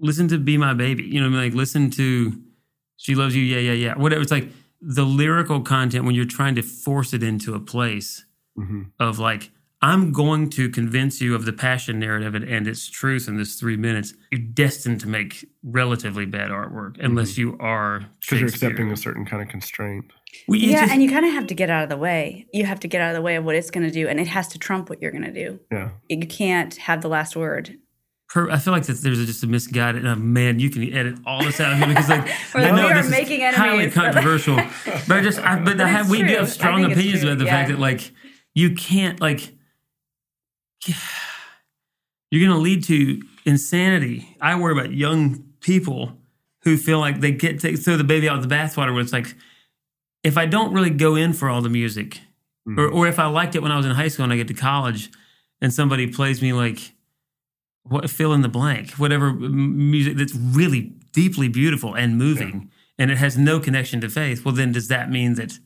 listen 0.00 0.28
to 0.28 0.38
"Be 0.38 0.56
My 0.56 0.74
Baby." 0.74 1.04
You 1.04 1.20
know, 1.20 1.26
I 1.26 1.30
mean? 1.30 1.40
like 1.40 1.54
listen 1.54 1.90
to 1.92 2.40
"She 2.96 3.14
Loves 3.14 3.34
You," 3.34 3.42
yeah, 3.42 3.58
yeah, 3.58 3.72
yeah, 3.72 3.94
whatever. 3.98 4.22
It's 4.22 4.30
like 4.30 4.48
the 4.80 5.04
lyrical 5.04 5.60
content 5.60 6.04
when 6.04 6.14
you're 6.14 6.24
trying 6.24 6.54
to 6.56 6.62
force 6.62 7.12
it 7.12 7.22
into 7.22 7.54
a 7.54 7.60
place 7.60 8.24
mm-hmm. 8.58 8.82
of 8.98 9.18
like. 9.18 9.50
I'm 9.82 10.12
going 10.12 10.50
to 10.50 10.68
convince 10.68 11.22
you 11.22 11.34
of 11.34 11.46
the 11.46 11.54
passion 11.54 11.98
narrative 11.98 12.34
and, 12.34 12.44
and 12.44 12.68
its 12.68 12.88
truth 12.90 13.28
in 13.28 13.38
this 13.38 13.54
three 13.58 13.78
minutes. 13.78 14.12
You're 14.30 14.42
destined 14.42 15.00
to 15.00 15.08
make 15.08 15.48
relatively 15.62 16.26
bad 16.26 16.50
artwork 16.50 16.96
unless 17.00 17.38
you 17.38 17.56
are 17.60 18.04
Because 18.20 18.40
you're 18.40 18.48
accepting 18.50 18.92
a 18.92 18.96
certain 18.96 19.24
kind 19.24 19.42
of 19.42 19.48
constraint. 19.48 20.04
Well, 20.46 20.58
Yeah, 20.58 20.80
just- 20.80 20.92
and 20.92 21.02
you 21.02 21.08
kind 21.10 21.24
of 21.24 21.32
have 21.32 21.46
to 21.46 21.54
get 21.54 21.70
out 21.70 21.82
of 21.82 21.88
the 21.88 21.96
way. 21.96 22.46
You 22.52 22.66
have 22.66 22.80
to 22.80 22.88
get 22.88 23.00
out 23.00 23.10
of 23.10 23.14
the 23.16 23.22
way 23.22 23.36
of 23.36 23.44
what 23.44 23.56
it's 23.56 23.70
going 23.70 23.86
to 23.86 23.90
do, 23.92 24.06
and 24.06 24.20
it 24.20 24.26
has 24.28 24.48
to 24.48 24.58
trump 24.58 24.90
what 24.90 25.00
you're 25.00 25.12
going 25.12 25.24
to 25.24 25.32
do. 25.32 25.58
Yeah. 25.72 25.90
You 26.08 26.18
can't 26.26 26.76
have 26.76 27.00
the 27.00 27.08
last 27.08 27.34
word. 27.34 27.78
per, 28.28 28.50
I 28.50 28.58
feel 28.58 28.74
like 28.74 28.84
that 28.84 28.98
there's 29.00 29.24
just 29.24 29.42
a 29.42 29.46
misguided. 29.46 30.06
Uh, 30.06 30.14
man, 30.14 30.60
you 30.60 30.68
can 30.68 30.92
edit 30.92 31.18
all 31.24 31.42
this 31.42 31.58
out 31.58 31.72
of 31.72 31.78
here 31.78 31.88
because 31.88 32.08
like 32.10 32.28
Or 32.54 32.60
I 32.60 32.70
we 32.70 32.76
know 32.76 32.86
are 32.88 32.94
this 32.94 33.06
is 33.06 33.10
making 33.10 33.40
highly 33.40 33.90
controversial, 33.90 34.56
but 35.08 35.10
I 35.10 35.20
just 35.22 35.38
I, 35.40 35.58
but 35.58 35.80
I 35.80 35.88
have, 35.88 36.10
we 36.10 36.18
do 36.18 36.34
have 36.34 36.50
strong 36.50 36.84
opinions 36.84 37.22
about 37.24 37.38
the 37.38 37.46
yeah. 37.46 37.50
fact 37.50 37.70
that 37.70 37.78
like 37.78 38.12
you 38.54 38.74
can't 38.74 39.20
like 39.20 39.52
you're 40.86 42.46
going 42.46 42.56
to 42.56 42.62
lead 42.62 42.84
to 42.84 43.20
insanity. 43.44 44.36
I 44.40 44.58
worry 44.58 44.72
about 44.72 44.92
young 44.92 45.44
people 45.60 46.16
who 46.62 46.76
feel 46.76 46.98
like 46.98 47.20
they 47.20 47.32
get 47.32 47.60
to 47.60 47.76
throw 47.76 47.96
the 47.96 48.04
baby 48.04 48.28
out 48.28 48.38
with 48.40 48.48
the 48.48 48.54
bathwater. 48.54 48.92
Where 48.92 49.02
it's 49.02 49.12
like 49.12 49.34
if 50.22 50.36
I 50.36 50.46
don't 50.46 50.72
really 50.72 50.90
go 50.90 51.16
in 51.16 51.32
for 51.32 51.48
all 51.48 51.62
the 51.62 51.68
music, 51.68 52.20
or 52.66 52.72
mm-hmm. 52.72 52.96
or 52.96 53.06
if 53.08 53.18
I 53.18 53.26
liked 53.26 53.54
it 53.54 53.62
when 53.62 53.72
I 53.72 53.76
was 53.76 53.86
in 53.86 53.92
high 53.92 54.08
school 54.08 54.24
and 54.24 54.32
I 54.32 54.36
get 54.36 54.48
to 54.48 54.54
college, 54.54 55.10
and 55.60 55.72
somebody 55.72 56.06
plays 56.06 56.40
me 56.42 56.52
like 56.52 56.92
what 57.84 58.08
fill 58.10 58.32
in 58.32 58.42
the 58.42 58.48
blank, 58.48 58.92
whatever 58.92 59.32
music 59.32 60.16
that's 60.16 60.34
really 60.34 60.92
deeply 61.12 61.48
beautiful 61.48 61.94
and 61.94 62.16
moving, 62.16 62.70
and 62.98 63.10
it 63.10 63.16
has 63.16 63.36
no 63.36 63.58
connection 63.58 64.00
to 64.02 64.08
faith, 64.08 64.44
well, 64.44 64.54
then 64.54 64.70
does 64.70 64.88
that 64.88 65.10
mean 65.10 65.34
that 65.34 65.58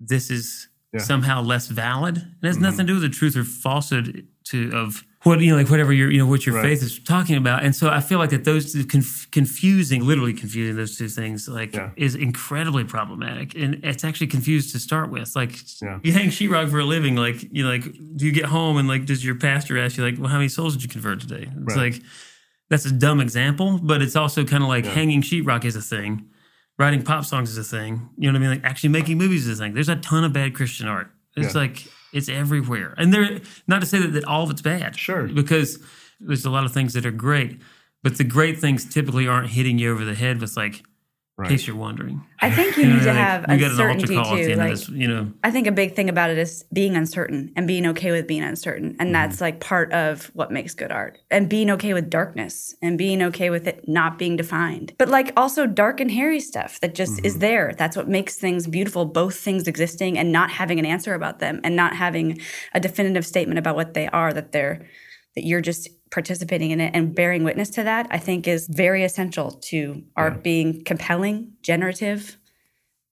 this 0.00 0.30
is 0.30 0.68
Yeah. 0.92 1.00
somehow 1.00 1.42
less 1.42 1.68
valid? 1.68 2.16
It 2.16 2.46
has 2.46 2.56
mm-hmm. 2.56 2.64
nothing 2.64 2.86
to 2.86 2.92
do 2.94 2.94
with 2.94 3.02
the 3.02 3.16
truth 3.16 3.36
or 3.36 3.44
falsehood 3.44 4.26
to 4.44 4.70
of 4.74 5.04
what 5.22 5.38
you 5.40 5.50
know, 5.50 5.56
like 5.56 5.68
whatever 5.68 5.92
your 5.92 6.10
you 6.10 6.18
know 6.18 6.26
what 6.26 6.46
your 6.46 6.54
Right. 6.56 6.62
faith 6.64 6.82
is 6.82 6.98
talking 6.98 7.36
about. 7.36 7.62
And 7.62 7.76
so 7.76 7.90
I 7.90 8.00
feel 8.00 8.18
like 8.18 8.30
that 8.30 8.44
those 8.44 8.74
conf- 8.88 9.30
confusing, 9.30 10.02
literally 10.06 10.32
confusing 10.32 10.76
those 10.76 10.96
two 10.96 11.08
things, 11.08 11.46
like 11.46 11.74
Yeah. 11.74 11.90
is 11.96 12.14
incredibly 12.14 12.84
problematic, 12.84 13.54
and 13.54 13.80
it's 13.84 14.02
actually 14.02 14.28
confused 14.28 14.72
to 14.72 14.78
start 14.78 15.10
with. 15.10 15.36
Like 15.36 15.52
Yeah. 15.82 15.98
you 16.02 16.12
hang 16.12 16.30
sheetrock 16.30 16.70
for 16.70 16.78
a 16.80 16.84
living, 16.86 17.16
like 17.16 17.42
you 17.52 17.62
know, 17.64 17.68
like 17.70 17.84
do 18.16 18.24
you 18.24 18.32
get 18.32 18.46
home 18.46 18.78
and 18.78 18.88
like 18.88 19.04
does 19.04 19.22
your 19.24 19.34
pastor 19.34 19.76
ask 19.78 19.98
you 19.98 20.04
like, 20.04 20.18
well, 20.18 20.28
how 20.30 20.36
many 20.38 20.48
souls 20.48 20.74
did 20.74 20.82
you 20.84 20.88
convert 20.88 21.20
today? 21.20 21.48
It's 21.66 21.76
Right. 21.76 21.92
like 21.94 22.02
that's 22.70 22.86
a 22.86 22.92
dumb 22.92 23.20
example, 23.20 23.78
but 23.82 24.00
it's 24.00 24.16
also 24.16 24.44
kind 24.44 24.62
of 24.62 24.68
like 24.70 24.84
Yeah. 24.86 24.92
hanging 24.94 25.20
sheetrock 25.22 25.64
is 25.66 25.76
a 25.76 25.82
thing, 25.82 26.22
writing 26.78 27.02
pop 27.02 27.26
songs 27.26 27.50
is 27.50 27.58
a 27.58 27.64
thing. 27.64 28.08
You 28.16 28.32
know 28.32 28.38
what 28.38 28.46
I 28.46 28.48
mean? 28.48 28.62
Like 28.62 28.64
actually 28.70 28.88
making 28.90 29.18
movies 29.18 29.46
is 29.46 29.60
a 29.60 29.62
thing. 29.64 29.74
There's 29.74 29.90
a 29.90 29.96
ton 29.96 30.24
of 30.24 30.32
bad 30.32 30.54
Christian 30.54 30.86
art. 30.88 31.10
It's 31.36 31.54
like 31.54 31.84
it's 32.12 32.28
everywhere, 32.28 32.94
and 32.98 33.12
there. 33.12 33.40
Not 33.66 33.80
to 33.80 33.86
say 33.86 33.98
that, 33.98 34.12
that 34.12 34.24
all 34.24 34.42
of 34.44 34.50
it's 34.50 34.62
bad, 34.62 34.98
Sure. 34.98 35.26
because 35.28 35.78
there's 36.20 36.44
a 36.44 36.50
lot 36.50 36.64
of 36.64 36.72
things 36.72 36.92
that 36.94 37.06
are 37.06 37.10
great, 37.10 37.60
but 38.02 38.18
the 38.18 38.24
great 38.24 38.58
things 38.58 38.84
typically 38.84 39.26
aren't 39.28 39.50
hitting 39.50 39.78
you 39.78 39.92
over 39.92 40.04
the 40.04 40.14
head 40.14 40.40
with 40.40 40.56
like. 40.56 40.82
In 41.44 41.50
case 41.50 41.66
you're 41.66 41.76
wondering, 41.76 42.24
I 42.40 42.50
think 42.50 42.76
you 42.76 42.82
You 42.84 42.88
know, 42.88 42.94
need 42.96 43.04
to 43.04 43.12
have 43.12 43.46
we 43.48 43.58
got 43.58 43.70
an 43.72 43.80
altar 43.80 43.88
uncertainty 43.90 44.14
call 44.14 44.36
at 44.36 44.46
too. 44.46 44.54
Like 44.54 44.70
this. 44.70 44.88
You 44.88 45.08
know, 45.08 45.32
I 45.44 45.50
think 45.50 45.66
a 45.66 45.72
big 45.72 45.94
thing 45.94 46.08
about 46.08 46.30
it 46.30 46.38
is 46.38 46.64
being 46.72 46.96
uncertain 46.96 47.52
and 47.56 47.66
being 47.66 47.86
okay 47.88 48.10
with 48.10 48.26
being 48.26 48.42
uncertain. 48.42 48.96
And 48.98 49.08
mm-hmm. 49.08 49.12
that's 49.12 49.40
like 49.40 49.60
part 49.60 49.92
of 49.92 50.26
what 50.34 50.50
makes 50.50 50.74
good 50.74 50.90
art. 50.90 51.18
And 51.30 51.48
being 51.48 51.70
okay 51.70 51.94
with 51.94 52.10
darkness 52.10 52.74
and 52.82 52.98
being 52.98 53.22
okay 53.22 53.50
with 53.50 53.66
it 53.66 53.88
not 53.88 54.18
being 54.18 54.36
defined. 54.36 54.94
But 54.98 55.08
like 55.08 55.32
also 55.36 55.66
dark 55.66 56.00
and 56.00 56.10
hairy 56.10 56.40
stuff 56.40 56.80
that 56.80 56.94
just 56.94 57.24
is 57.24 57.34
mm-hmm. 57.34 57.40
there. 57.40 57.74
That's 57.76 57.96
what 57.96 58.08
makes 58.08 58.36
things 58.36 58.66
beautiful, 58.66 59.04
both 59.04 59.36
things 59.36 59.68
existing 59.68 60.18
and 60.18 60.32
not 60.32 60.50
having 60.50 60.78
an 60.78 60.86
answer 60.86 61.14
about 61.14 61.38
them 61.38 61.60
and 61.64 61.76
not 61.76 61.94
having 61.94 62.40
a 62.74 62.80
definitive 62.80 63.26
statement 63.26 63.58
about 63.58 63.76
what 63.76 63.94
they 63.94 64.08
are, 64.08 64.32
that 64.32 64.52
they're 64.52 64.86
that 65.36 65.44
you're 65.44 65.60
just 65.60 65.88
participating 66.10 66.70
in 66.72 66.80
it 66.80 66.92
and 66.94 67.14
bearing 67.14 67.44
witness 67.44 67.70
to 67.70 67.84
that, 67.84 68.06
I 68.10 68.18
think 68.18 68.48
is 68.48 68.66
very 68.68 69.04
essential 69.04 69.52
to 69.52 70.02
art 70.16 70.42
being 70.42 70.82
compelling, 70.84 71.52
generative, 71.62 72.36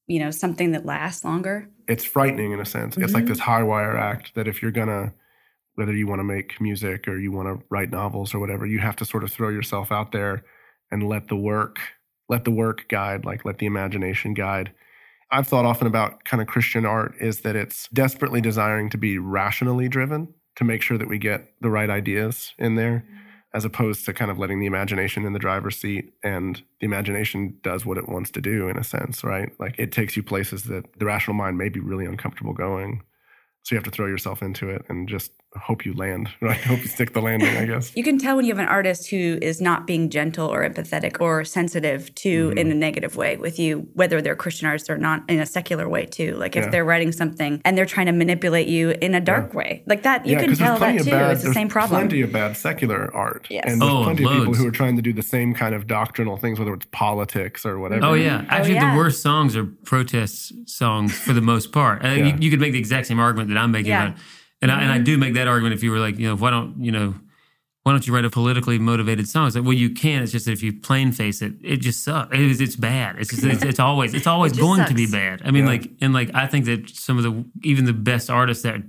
you 0.07 0.19
know, 0.19 0.31
something 0.31 0.73
that 0.73 0.85
lasts 0.85 1.25
longer. 1.25 1.69
it's 1.87 2.05
frightening 2.05 2.53
in 2.53 2.61
a 2.61 2.67
sense. 2.67 2.97
It's 2.97 3.15
like 3.15 3.25
mm-hmm. 3.25 3.33
this 3.33 3.41
high 3.41 3.63
wire 3.63 3.97
act 3.97 4.35
that 4.35 4.49
if 4.49 4.61
you're 4.61 4.71
gonna, 4.71 5.13
whether 5.75 5.95
you 5.95 6.07
want 6.07 6.19
to 6.19 6.25
make 6.25 6.61
music 6.61 7.09
or 7.09 7.19
you 7.19 7.33
want 7.33 7.49
to 7.49 7.65
write 7.71 7.91
novels 7.91 8.35
or 8.35 8.41
whatever, 8.41 8.67
you 8.67 8.79
have 8.81 8.97
to 8.97 9.05
sort 9.05 9.25
of 9.25 9.33
throw 9.33 9.49
yourself 9.49 9.93
out 9.93 10.13
there 10.13 10.45
and 10.91 11.09
let 11.09 11.29
the 11.29 11.37
work, 11.37 11.79
let 12.29 12.45
the 12.45 12.51
work 12.51 12.89
guide, 12.89 13.25
like 13.25 13.45
let 13.45 13.59
the 13.59 13.67
imagination 13.67 14.35
guide. 14.35 14.73
I've 15.31 15.47
thought 15.47 15.67
often 15.67 15.87
about 15.87 16.25
kind 16.25 16.41
of 16.41 16.47
Christian 16.49 16.85
art 16.85 17.15
is 17.21 17.41
that 17.41 17.55
it's 17.55 17.89
desperately 17.89 18.41
desiring 18.41 18.91
to 18.91 18.99
be 18.99 19.19
rationally 19.19 19.89
driven 19.89 20.35
to 20.59 20.65
make 20.65 20.83
sure 20.83 20.99
that 20.99 21.09
we 21.09 21.19
get 21.19 21.53
the 21.61 21.71
right 21.71 21.89
ideas 21.89 22.53
in 22.59 22.75
there, 22.75 23.05
mm-hmm. 23.07 23.17
as 23.55 23.65
opposed 23.65 24.05
to 24.05 24.13
kind 24.13 24.29
of 24.29 24.41
letting 24.41 24.59
the 24.59 24.67
imagination 24.67 25.25
in 25.25 25.33
the 25.33 25.39
driver's 25.39 25.77
seat. 25.77 26.13
And 26.25 26.61
the 26.81 26.85
imagination 26.85 27.57
does 27.63 27.87
what 27.87 27.97
it 27.97 28.09
wants 28.09 28.33
to 28.33 28.41
do 28.41 28.67
in 28.69 28.77
a 28.77 28.83
sense, 28.83 29.23
right? 29.23 29.51
Like 29.61 29.77
it 29.79 29.93
takes 29.93 30.17
you 30.17 30.23
places 30.25 30.65
that 30.65 30.85
the 30.99 31.05
rational 31.05 31.37
mind 31.37 31.59
may 31.59 31.69
be 31.69 31.79
really 31.79 32.07
uncomfortable 32.07 32.55
going. 32.55 33.03
So 33.63 33.75
you 33.75 33.77
have 33.77 33.85
to 33.85 33.93
throw 33.93 34.07
yourself 34.07 34.43
into 34.43 34.69
it 34.69 34.85
and 34.89 35.09
just 35.09 35.31
hope 35.57 35.85
you 35.85 35.93
land, 35.95 36.29
right? 36.41 36.61
Hope 36.61 36.81
you 36.81 36.87
stick 36.89 37.13
the 37.15 37.21
landing, 37.23 37.57
I 37.57 37.65
guess. 37.65 37.93
You 37.97 38.05
can 38.05 38.19
tell 38.19 38.37
when 38.37 38.45
you 38.45 38.53
have 38.55 38.59
an 38.63 38.69
artist 38.69 39.09
who 39.11 39.39
is 39.41 39.61
not 39.61 39.87
being 39.87 40.09
gentle 40.11 40.47
or 40.47 40.69
empathetic 40.69 41.21
or 41.21 41.45
sensitive 41.45 42.15
to 42.17 42.29
Mm-hmm. 42.49 42.59
in 42.59 42.71
a 42.71 42.75
negative 42.75 43.17
way 43.17 43.37
with 43.37 43.59
you, 43.59 43.89
whether 43.95 44.21
they're 44.21 44.37
Christian 44.37 44.67
artists 44.67 44.89
or 44.91 44.97
not 44.99 45.23
in 45.29 45.39
a 45.41 45.47
secular 45.47 45.89
way 45.89 46.05
too. 46.07 46.35
Like 46.37 46.55
if 46.57 46.65
Yeah. 46.65 46.71
they're 46.71 46.85
writing 46.85 47.11
something 47.13 47.61
and 47.65 47.77
they're 47.77 47.87
trying 47.87 48.07
to 48.07 48.13
manipulate 48.13 48.69
you 48.69 48.91
in 49.01 49.15
a 49.15 49.21
dark 49.21 49.55
way, 49.55 49.83
like 49.87 50.03
that, 50.03 50.27
you 50.27 50.33
yeah, 50.33 50.41
can 50.41 50.49
'cause 50.51 50.59
there's 50.59 50.69
tell 50.71 50.79
that 50.79 50.99
too. 51.05 51.11
bad- 51.11 51.33
it's 51.33 51.43
the 51.45 51.55
same 51.55 51.69
problem. 51.69 52.01
Plenty 52.01 52.23
of 52.23 52.31
bad 52.33 52.57
secular 52.57 53.13
art, 53.15 53.47
Yes. 53.51 53.65
and 53.67 53.81
there's 53.81 53.91
Oh, 53.91 54.05
plenty 54.05 54.25
of 54.25 54.31
people 54.31 54.55
who 54.55 54.67
are 54.67 54.71
trying 54.71 54.97
to 54.97 55.03
do 55.03 55.13
the 55.13 55.23
same 55.23 55.55
kind 55.55 55.75
of 55.75 55.87
doctrinal 55.87 56.37
things, 56.37 56.59
whether 56.59 56.75
it's 56.75 56.87
politics 56.93 57.65
or 57.67 57.79
whatever. 57.79 58.05
Oh 58.05 58.15
yeah, 58.15 58.45
actually, 58.49 58.75
yeah. 58.75 58.93
the 58.93 58.97
worst 58.97 59.23
songs 59.23 59.57
are 59.57 59.65
protest 59.65 60.53
songs 60.69 61.19
for 61.19 61.33
the 61.33 61.41
most 61.41 61.73
part. 61.73 62.05
I 62.05 62.15
Yeah. 62.15 62.27
you, 62.27 62.35
you 62.41 62.51
could 62.51 62.61
make 62.61 62.73
the 62.73 62.79
exact 62.79 63.07
same 63.07 63.19
argument 63.19 63.49
that 63.51 63.59
I'm 63.59 63.71
making, 63.73 63.91
Yeah. 63.91 64.09
about, 64.09 64.19
and 64.63 64.71
I, 64.73 64.83
and 64.83 64.93
I 64.93 64.99
do 64.99 65.17
make 65.19 65.35
that 65.35 65.47
argument. 65.49 65.75
If 65.75 65.83
you 65.83 65.91
were 65.91 65.99
like, 65.99 66.19
you 66.19 66.27
know, 66.29 66.37
why 66.37 66.51
don't 66.51 66.77
you 66.83 66.91
know, 66.93 67.15
why 67.85 67.93
don't 67.93 68.07
you 68.07 68.15
write 68.15 68.25
a 68.25 68.31
politically 68.31 68.79
motivated 68.79 69.29
song? 69.29 69.47
It's 69.47 69.57
like, 69.57 69.65
well, 69.65 69.73
you 69.73 69.91
can. 69.91 70.23
It's 70.23 70.33
just 70.33 70.47
that 70.47 70.53
if 70.53 70.63
you 70.63 70.73
plain 70.73 71.13
face 71.13 71.41
it, 71.43 71.55
it 71.63 71.79
just 71.79 72.05
sucks. 72.05 72.35
It 72.35 72.41
is, 72.41 72.61
it's 72.61 72.77
bad. 72.77 73.17
It's 73.19 73.31
just, 73.31 73.45
it's, 73.45 73.63
it's 73.63 73.81
always 73.81 74.15
it's 74.15 74.27
always 74.27 74.53
just 74.57 74.61
going 74.63 74.85
to 74.87 74.95
be 74.95 75.07
bad. 75.07 75.43
I 75.45 75.51
mean, 75.51 75.65
Yeah. 75.65 75.71
like 75.71 75.91
and 76.01 76.13
like 76.13 76.31
I 76.35 76.47
think 76.47 76.65
that 76.67 76.91
some 76.91 77.17
of 77.19 77.25
the 77.25 77.45
even 77.63 77.85
the 77.85 77.93
best 77.93 78.31
artists 78.31 78.63
that 78.65 78.75
are 78.77 78.83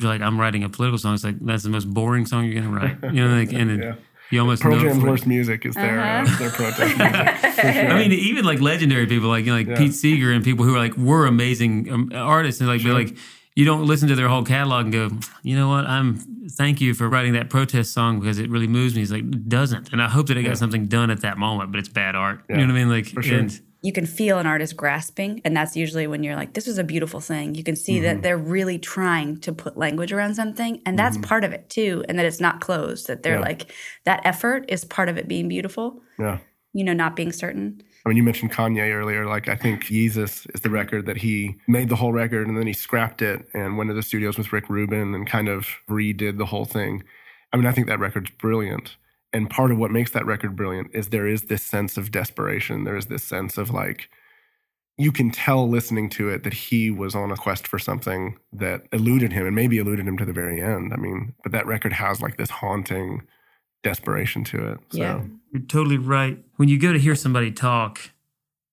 like 0.00 0.20
I'm 0.20 0.38
writing 0.40 0.64
a 0.64 0.68
political 0.68 0.98
song. 0.98 1.14
It's 1.14 1.24
like 1.24 1.38
that's 1.40 1.62
the 1.62 1.70
most 1.70 1.88
boring 1.92 2.26
song 2.26 2.44
you're 2.46 2.60
gonna 2.62 2.74
write. 2.74 3.14
You 3.14 3.26
know, 3.28 3.36
like 3.36 3.52
and 3.52 3.70
it, 3.70 3.80
Yeah. 3.80 3.94
you 4.30 4.40
almost 4.40 4.62
Pearl 4.62 4.76
know 4.76 4.82
Jam's 4.82 5.00
for- 5.02 5.10
worst 5.10 5.26
music 5.26 5.64
is 5.64 5.74
their 5.76 6.00
uh, 6.00 6.24
their 6.38 6.50
protest 6.50 6.78
music. 6.98 7.54
sure. 7.54 7.90
I 7.92 7.98
mean, 7.98 8.12
even 8.12 8.44
like 8.44 8.60
legendary 8.60 9.06
people, 9.06 9.28
like 9.28 9.44
you 9.46 9.52
know, 9.52 9.58
like 9.58 9.68
Yeah. 9.68 9.76
Pete 9.78 9.94
Seeger 9.94 10.32
and 10.32 10.42
people 10.44 10.64
who 10.64 10.74
are 10.74 10.78
like 10.78 10.96
were 10.96 11.26
amazing 11.26 11.90
um, 11.92 12.10
artists, 12.14 12.60
and 12.60 12.68
like 12.68 12.82
they're 12.82 12.92
like 12.92 13.16
you 13.56 13.64
don't 13.64 13.84
listen 13.86 14.08
to 14.08 14.14
their 14.16 14.28
whole 14.28 14.42
catalog 14.44 14.84
and 14.86 14.92
go, 14.92 15.10
you 15.42 15.54
know 15.56 15.68
what? 15.68 15.86
I'm 15.86 16.16
thank 16.50 16.80
you 16.80 16.92
for 16.94 17.08
writing 17.08 17.34
that 17.34 17.50
protest 17.50 17.92
song 17.92 18.20
because 18.20 18.38
it 18.38 18.50
really 18.50 18.66
moves 18.66 18.94
me. 18.94 19.02
It's 19.02 19.10
like 19.12 19.22
it 19.22 19.48
doesn't, 19.48 19.92
and 19.92 20.02
I 20.02 20.08
hope 20.08 20.26
that 20.28 20.36
it 20.36 20.42
got 20.42 20.58
something 20.58 20.86
done 20.86 21.10
at 21.10 21.20
that 21.20 21.38
moment, 21.38 21.70
but 21.70 21.78
it's 21.78 21.88
bad 21.88 22.14
art. 22.16 22.40
You 22.48 22.56
know 22.56 22.62
what 22.62 22.70
I 22.70 22.74
mean? 22.74 22.88
Like, 22.90 23.06
for 23.06 23.22
sure. 23.22 23.38
and 23.38 23.60
you 23.82 23.92
can 23.92 24.06
feel 24.06 24.38
an 24.38 24.46
artist 24.46 24.76
grasping 24.78 25.42
and 25.44 25.54
that's 25.54 25.76
usually 25.76 26.06
when 26.06 26.22
you're 26.22 26.36
like 26.36 26.54
this 26.54 26.66
was 26.66 26.78
a 26.78 26.84
beautiful 26.84 27.20
thing 27.20 27.54
you 27.54 27.62
can 27.62 27.76
see 27.76 27.96
Mm-hmm. 27.96 28.04
that 28.04 28.22
they're 28.22 28.38
really 28.38 28.78
trying 28.78 29.36
to 29.40 29.52
put 29.52 29.76
language 29.76 30.10
around 30.10 30.36
something 30.36 30.80
and 30.86 30.98
that's 30.98 31.18
part 31.18 31.44
of 31.44 31.52
it 31.52 31.68
too 31.68 32.02
and 32.08 32.18
that 32.18 32.24
it's 32.24 32.40
not 32.40 32.62
closed 32.62 33.08
that 33.08 33.22
they're 33.22 33.34
Yeah. 33.34 33.40
like 33.44 33.70
that 34.06 34.22
effort 34.24 34.64
is 34.68 34.86
part 34.86 35.10
of 35.10 35.18
it 35.18 35.28
being 35.28 35.48
beautiful 35.48 36.00
yeah. 36.18 36.38
you 36.72 36.82
know 36.82 36.94
not 36.94 37.14
being 37.14 37.30
certain 37.30 37.82
I 38.04 38.08
mean, 38.08 38.16
you 38.18 38.22
mentioned 38.22 38.52
Kanye 38.52 38.94
earlier. 38.94 39.26
Like, 39.26 39.48
I 39.48 39.56
think 39.56 39.84
Yeezus 39.84 40.46
is 40.54 40.60
the 40.60 40.70
record 40.70 41.06
that 41.06 41.16
he 41.16 41.56
made 41.66 41.88
the 41.88 41.96
whole 41.96 42.12
record 42.12 42.46
and 42.46 42.56
then 42.56 42.66
he 42.66 42.74
scrapped 42.74 43.22
it 43.22 43.48
and 43.54 43.78
went 43.78 43.88
to 43.88 43.94
the 43.94 44.02
studios 44.02 44.36
with 44.36 44.52
Rick 44.52 44.68
Rubin 44.68 45.14
and 45.14 45.26
kind 45.26 45.48
of 45.48 45.66
redid 45.88 46.36
the 46.36 46.46
whole 46.46 46.66
thing. 46.66 47.02
I 47.52 47.56
mean, 47.56 47.66
I 47.66 47.72
think 47.72 47.86
that 47.86 48.00
record's 48.00 48.30
brilliant. 48.30 48.96
And 49.32 49.48
part 49.48 49.72
of 49.72 49.78
what 49.78 49.90
makes 49.90 50.10
that 50.12 50.26
record 50.26 50.54
brilliant 50.54 50.90
is 50.92 51.08
there 51.08 51.26
is 51.26 51.42
this 51.42 51.62
sense 51.62 51.96
of 51.96 52.10
desperation. 52.10 52.84
There 52.84 52.96
is 52.96 53.06
this 53.06 53.24
sense 53.24 53.56
of 53.56 53.70
like, 53.70 54.10
you 54.96 55.10
can 55.10 55.30
tell 55.30 55.68
listening 55.68 56.08
to 56.10 56.28
it 56.28 56.44
that 56.44 56.52
he 56.52 56.90
was 56.90 57.14
on 57.14 57.32
a 57.32 57.36
quest 57.36 57.66
for 57.66 57.78
something 57.78 58.38
that 58.52 58.82
eluded 58.92 59.32
him 59.32 59.46
and 59.46 59.56
maybe 59.56 59.78
eluded 59.78 60.06
him 60.06 60.18
to 60.18 60.24
the 60.24 60.32
very 60.32 60.60
end. 60.60 60.92
I 60.92 60.96
mean, 60.96 61.34
but 61.42 61.52
that 61.52 61.66
record 61.66 61.94
has 61.94 62.20
like 62.20 62.36
this 62.36 62.50
haunting 62.50 63.22
desperation 63.84 64.42
to 64.44 64.72
it. 64.72 64.78
So, 64.90 64.98
Yeah. 64.98 65.22
you're 65.52 65.62
totally 65.62 65.98
right. 65.98 66.38
When 66.56 66.68
you 66.68 66.78
go 66.78 66.92
to 66.92 66.98
hear 66.98 67.14
somebody 67.14 67.52
talk 67.52 68.00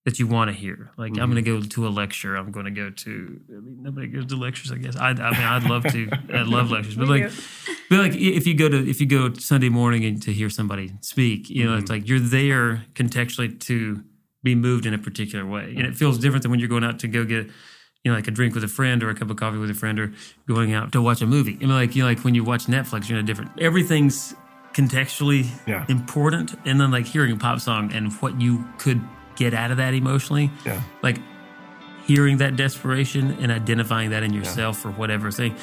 that 0.06 0.17
you 0.17 0.26
want 0.26 0.50
to 0.50 0.56
hear, 0.56 0.91
like 0.97 1.12
I'm 1.12 1.15
mm-hmm. 1.15 1.32
going 1.34 1.43
to 1.43 1.60
go 1.60 1.62
to 1.62 1.88
a 1.88 1.89
lecture, 1.89 2.36
I'm 2.36 2.52
going 2.52 2.65
to 2.65 2.71
go 2.71 2.89
to. 2.89 3.39
I 3.50 3.60
mean, 3.60 3.84
nobody 3.84 4.08
goes 4.08 4.26
to 4.28 4.36
lectures, 4.36 4.71
I 4.71 4.78
guess. 4.78 4.95
I, 4.95 5.10
I 5.10 5.13
mean, 5.13 5.41
I'd 5.41 5.63
love 5.65 5.84
to. 5.91 6.10
I 6.34 6.41
love 6.41 6.71
lectures, 6.71 6.95
but 6.95 7.08
like, 7.08 7.30
but 7.89 8.00
like 8.00 8.15
if 8.15 8.47
you 8.47 8.56
go 8.56 8.67
to 8.67 8.89
if 8.89 9.00
you 9.00 9.06
go 9.06 9.32
Sunday 9.34 9.69
morning 9.69 10.04
and 10.06 10.19
to 10.24 10.34
hear 10.34 10.50
somebody 10.50 10.93
speak, 11.02 11.52
you 11.52 11.65
know, 11.65 11.76
it's 11.76 11.84
mm-hmm. 11.84 11.93
like 11.93 12.08
you're 12.08 12.19
there 12.19 12.86
contextually 12.95 13.60
to 13.67 14.04
be 14.41 14.56
moved 14.56 14.88
in 14.88 14.93
a 14.95 14.97
particular 14.97 15.45
way, 15.45 15.76
and 15.78 15.86
it 15.86 15.95
feels 15.95 16.17
different 16.17 16.41
than 16.41 16.50
when 16.50 16.60
you're 16.60 16.69
going 16.69 16.84
out 16.84 16.97
to 17.00 17.08
go 17.08 17.24
get. 17.24 17.50
You 18.04 18.10
know, 18.10 18.17
like 18.17 18.28
a 18.28 18.32
drink 18.32 18.56
with 18.56 18.63
a 18.63 18.67
friend 18.67 19.04
or 19.04 19.12
a 19.12 19.13
cup 19.13 19.30
of 19.30 19.38
coffee 19.38 19.60
with 19.60 19.69
a 19.69 19.76
friend 19.76 20.00
or 20.00 20.12
going 20.47 20.74
out 20.74 20.91
to 20.93 21.02
watch 21.04 21.21
a 21.21 21.28
movie. 21.28 21.54
I 21.58 21.65
mean, 21.65 21.69
like 21.69 21.95
you 21.95 22.02
know, 22.02 22.10
like 22.10 22.24
when 22.24 22.34
you 22.34 22.43
watch 22.43 22.65
Netflix, 22.65 23.08
you're 23.08 23.19
in 23.19 23.24
a 23.24 23.28
different. 23.28 23.52
Everything's 23.62 24.34
contextually 24.73 25.47
Yeah. 25.65 25.86
important, 25.88 26.55
and 26.65 26.79
then 26.79 26.91
like 26.91 27.05
hearing 27.05 27.31
a 27.31 27.38
pop 27.38 27.60
song 27.60 27.91
and 27.93 28.12
what 28.13 28.39
you 28.39 28.65
could 28.77 29.01
get 29.36 29.53
out 29.53 29.71
of 29.71 29.77
that 29.77 29.93
emotionally, 29.93 30.51
yeah. 30.65 30.81
like 31.01 31.17
hearing 32.05 32.38
that 32.38 32.55
desperation 32.55 33.38
and 33.39 33.51
identifying 33.51 34.10
that 34.12 34.23
in 34.23 34.34
yourself 34.34 34.86
or 34.86 34.91
whatever 34.91 35.31
thing 35.31 35.55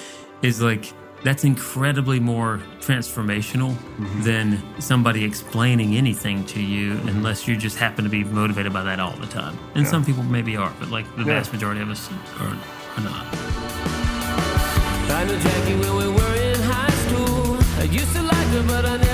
is 0.42 0.62
like 0.62 0.92
that's 1.24 1.42
incredibly 1.44 2.20
more 2.20 2.60
transformational 2.80 3.72
mm-hmm. 3.72 4.22
than 4.22 4.62
somebody 4.80 5.24
explaining 5.24 5.96
anything 5.96 6.44
to 6.46 6.62
you 6.62 6.94
mm-hmm. 6.94 7.08
unless 7.08 7.48
you 7.48 7.56
just 7.56 7.76
happen 7.76 8.04
to 8.04 8.10
be 8.10 8.22
motivated 8.24 8.72
by 8.72 8.84
that 8.84 9.00
all 9.00 9.16
the 9.16 9.26
time. 9.26 9.58
And 9.74 9.86
some 9.86 10.04
people 10.04 10.22
maybe 10.22 10.56
are 10.56 10.72
but 10.78 10.90
like 10.90 11.04
the 11.16 11.24
vast 11.24 11.52
majority 11.52 11.80
of 11.80 11.90
us 11.90 12.08
are, 12.38 12.56
are 12.96 13.02
not 13.02 13.26
But 18.50 18.86
I 18.86 19.07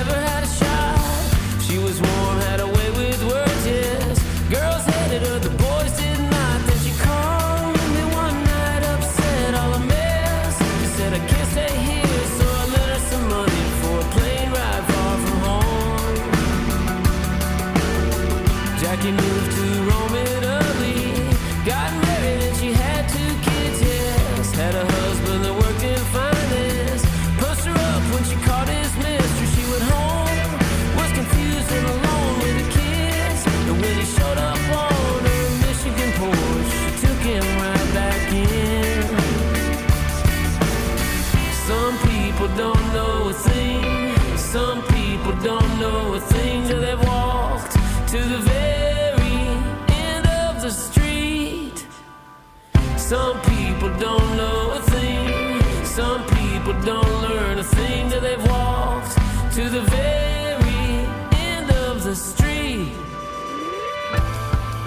Some 53.15 53.39
people 53.43 53.89
don't 53.97 54.35
know 54.35 54.71
a 54.71 54.81
thing. 54.81 55.85
Some 55.85 56.21
people 56.35 56.73
don't 56.81 57.21
learn 57.21 57.59
a 57.59 57.63
thing 57.63 58.09
till 58.09 58.19
they've 58.19 58.45
walked 58.45 59.13
to 59.53 59.69
the 59.69 59.83
very 59.83 61.07
end 61.31 61.71
of 61.71 62.03
the 62.03 62.13
street. 62.13 62.91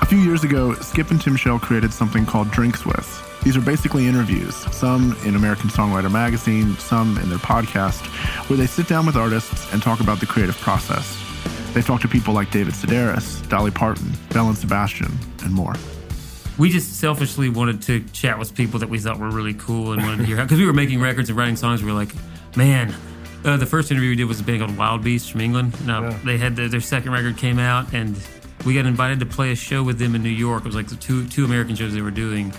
A 0.03 0.07
few 0.07 0.19
years 0.19 0.45
ago, 0.45 0.75
Skip 0.75 1.11
and 1.11 1.19
Timshel 1.19 1.59
created 1.59 1.91
something 1.91 2.27
called 2.27 2.51
Drinks 2.51 2.85
With. 2.85 3.09
These 3.45 3.57
are 3.57 3.63
basically 3.63 4.07
interviews, 4.07 4.55
some 4.55 5.17
in 5.25 5.35
American 5.35 5.71
Songwriter 5.71 6.13
Magazine, 6.13 6.77
some 6.77 7.17
in 7.23 7.31
their 7.31 7.39
podcast, 7.39 8.05
where 8.51 8.59
they 8.59 8.67
sit 8.67 8.87
down 8.89 9.07
with 9.07 9.17
artists 9.17 9.73
and 9.73 9.83
talk 9.83 10.01
about 10.01 10.21
the 10.21 10.27
creative 10.27 10.59
process. 10.59 11.17
They 11.73 11.81
talk 11.81 12.03
to 12.03 12.09
people 12.09 12.35
like 12.35 12.51
David 12.51 12.75
Sedaris, 12.75 13.49
Dolly 13.49 13.71
Parton, 13.71 14.13
Belle 14.35 14.49
and 14.49 14.59
Sebastian, 14.59 15.19
and 15.45 15.55
more. 15.55 15.73
We 16.59 16.71
just 16.71 16.95
selfishly 16.99 17.49
wanted 17.49 17.83
to 17.83 18.01
chat 18.13 18.39
with 18.39 18.55
people 18.55 18.81
that 18.81 18.89
we 18.89 18.99
thought 18.99 19.19
were 19.19 19.31
really 19.31 19.55
cool 19.55 19.93
and 19.93 20.03
wanted 20.03 20.19
to 20.19 20.25
hear 20.25 20.37
how, 20.37 20.43
because 20.43 20.59
we 20.59 20.67
were 20.67 20.73
making 20.73 21.01
records 21.01 21.29
and 21.29 21.39
writing 21.39 21.55
songs. 21.57 21.83
We 21.83 21.91
were 21.93 21.97
like, 21.97 22.13
man, 22.57 22.93
uh, 23.45 23.57
the 23.57 23.67
first 23.67 23.91
interview 23.93 24.11
we 24.11 24.17
did 24.17 24.25
was 24.25 24.41
a 24.41 24.43
band 24.43 24.61
called 24.61 24.77
Wild 24.77 25.05
Beast 25.05 25.31
from 25.31 25.41
England. 25.41 25.75
Now 25.87 26.03
Yeah. 26.03 26.19
they 26.25 26.37
had 26.37 26.57
their, 26.57 26.69
their 26.69 26.81
second 26.81 27.13
record 27.13 27.37
came 27.37 27.61
out, 27.61 27.93
and 27.93 28.17
we 28.65 28.75
got 28.75 28.87
invited 28.87 29.21
to 29.21 29.27
play 29.27 29.53
a 29.53 29.55
show 29.55 29.83
with 29.83 29.99
them 29.99 30.15
in 30.15 30.23
New 30.23 30.29
York. 30.29 30.63
It 30.65 30.67
was 30.67 30.75
like 30.75 30.89
the 30.89 30.97
two 30.97 31.27
two 31.29 31.45
American 31.45 31.77
shows 31.77 31.95
they 31.95 32.01
were 32.01 32.11
doing. 32.11 32.53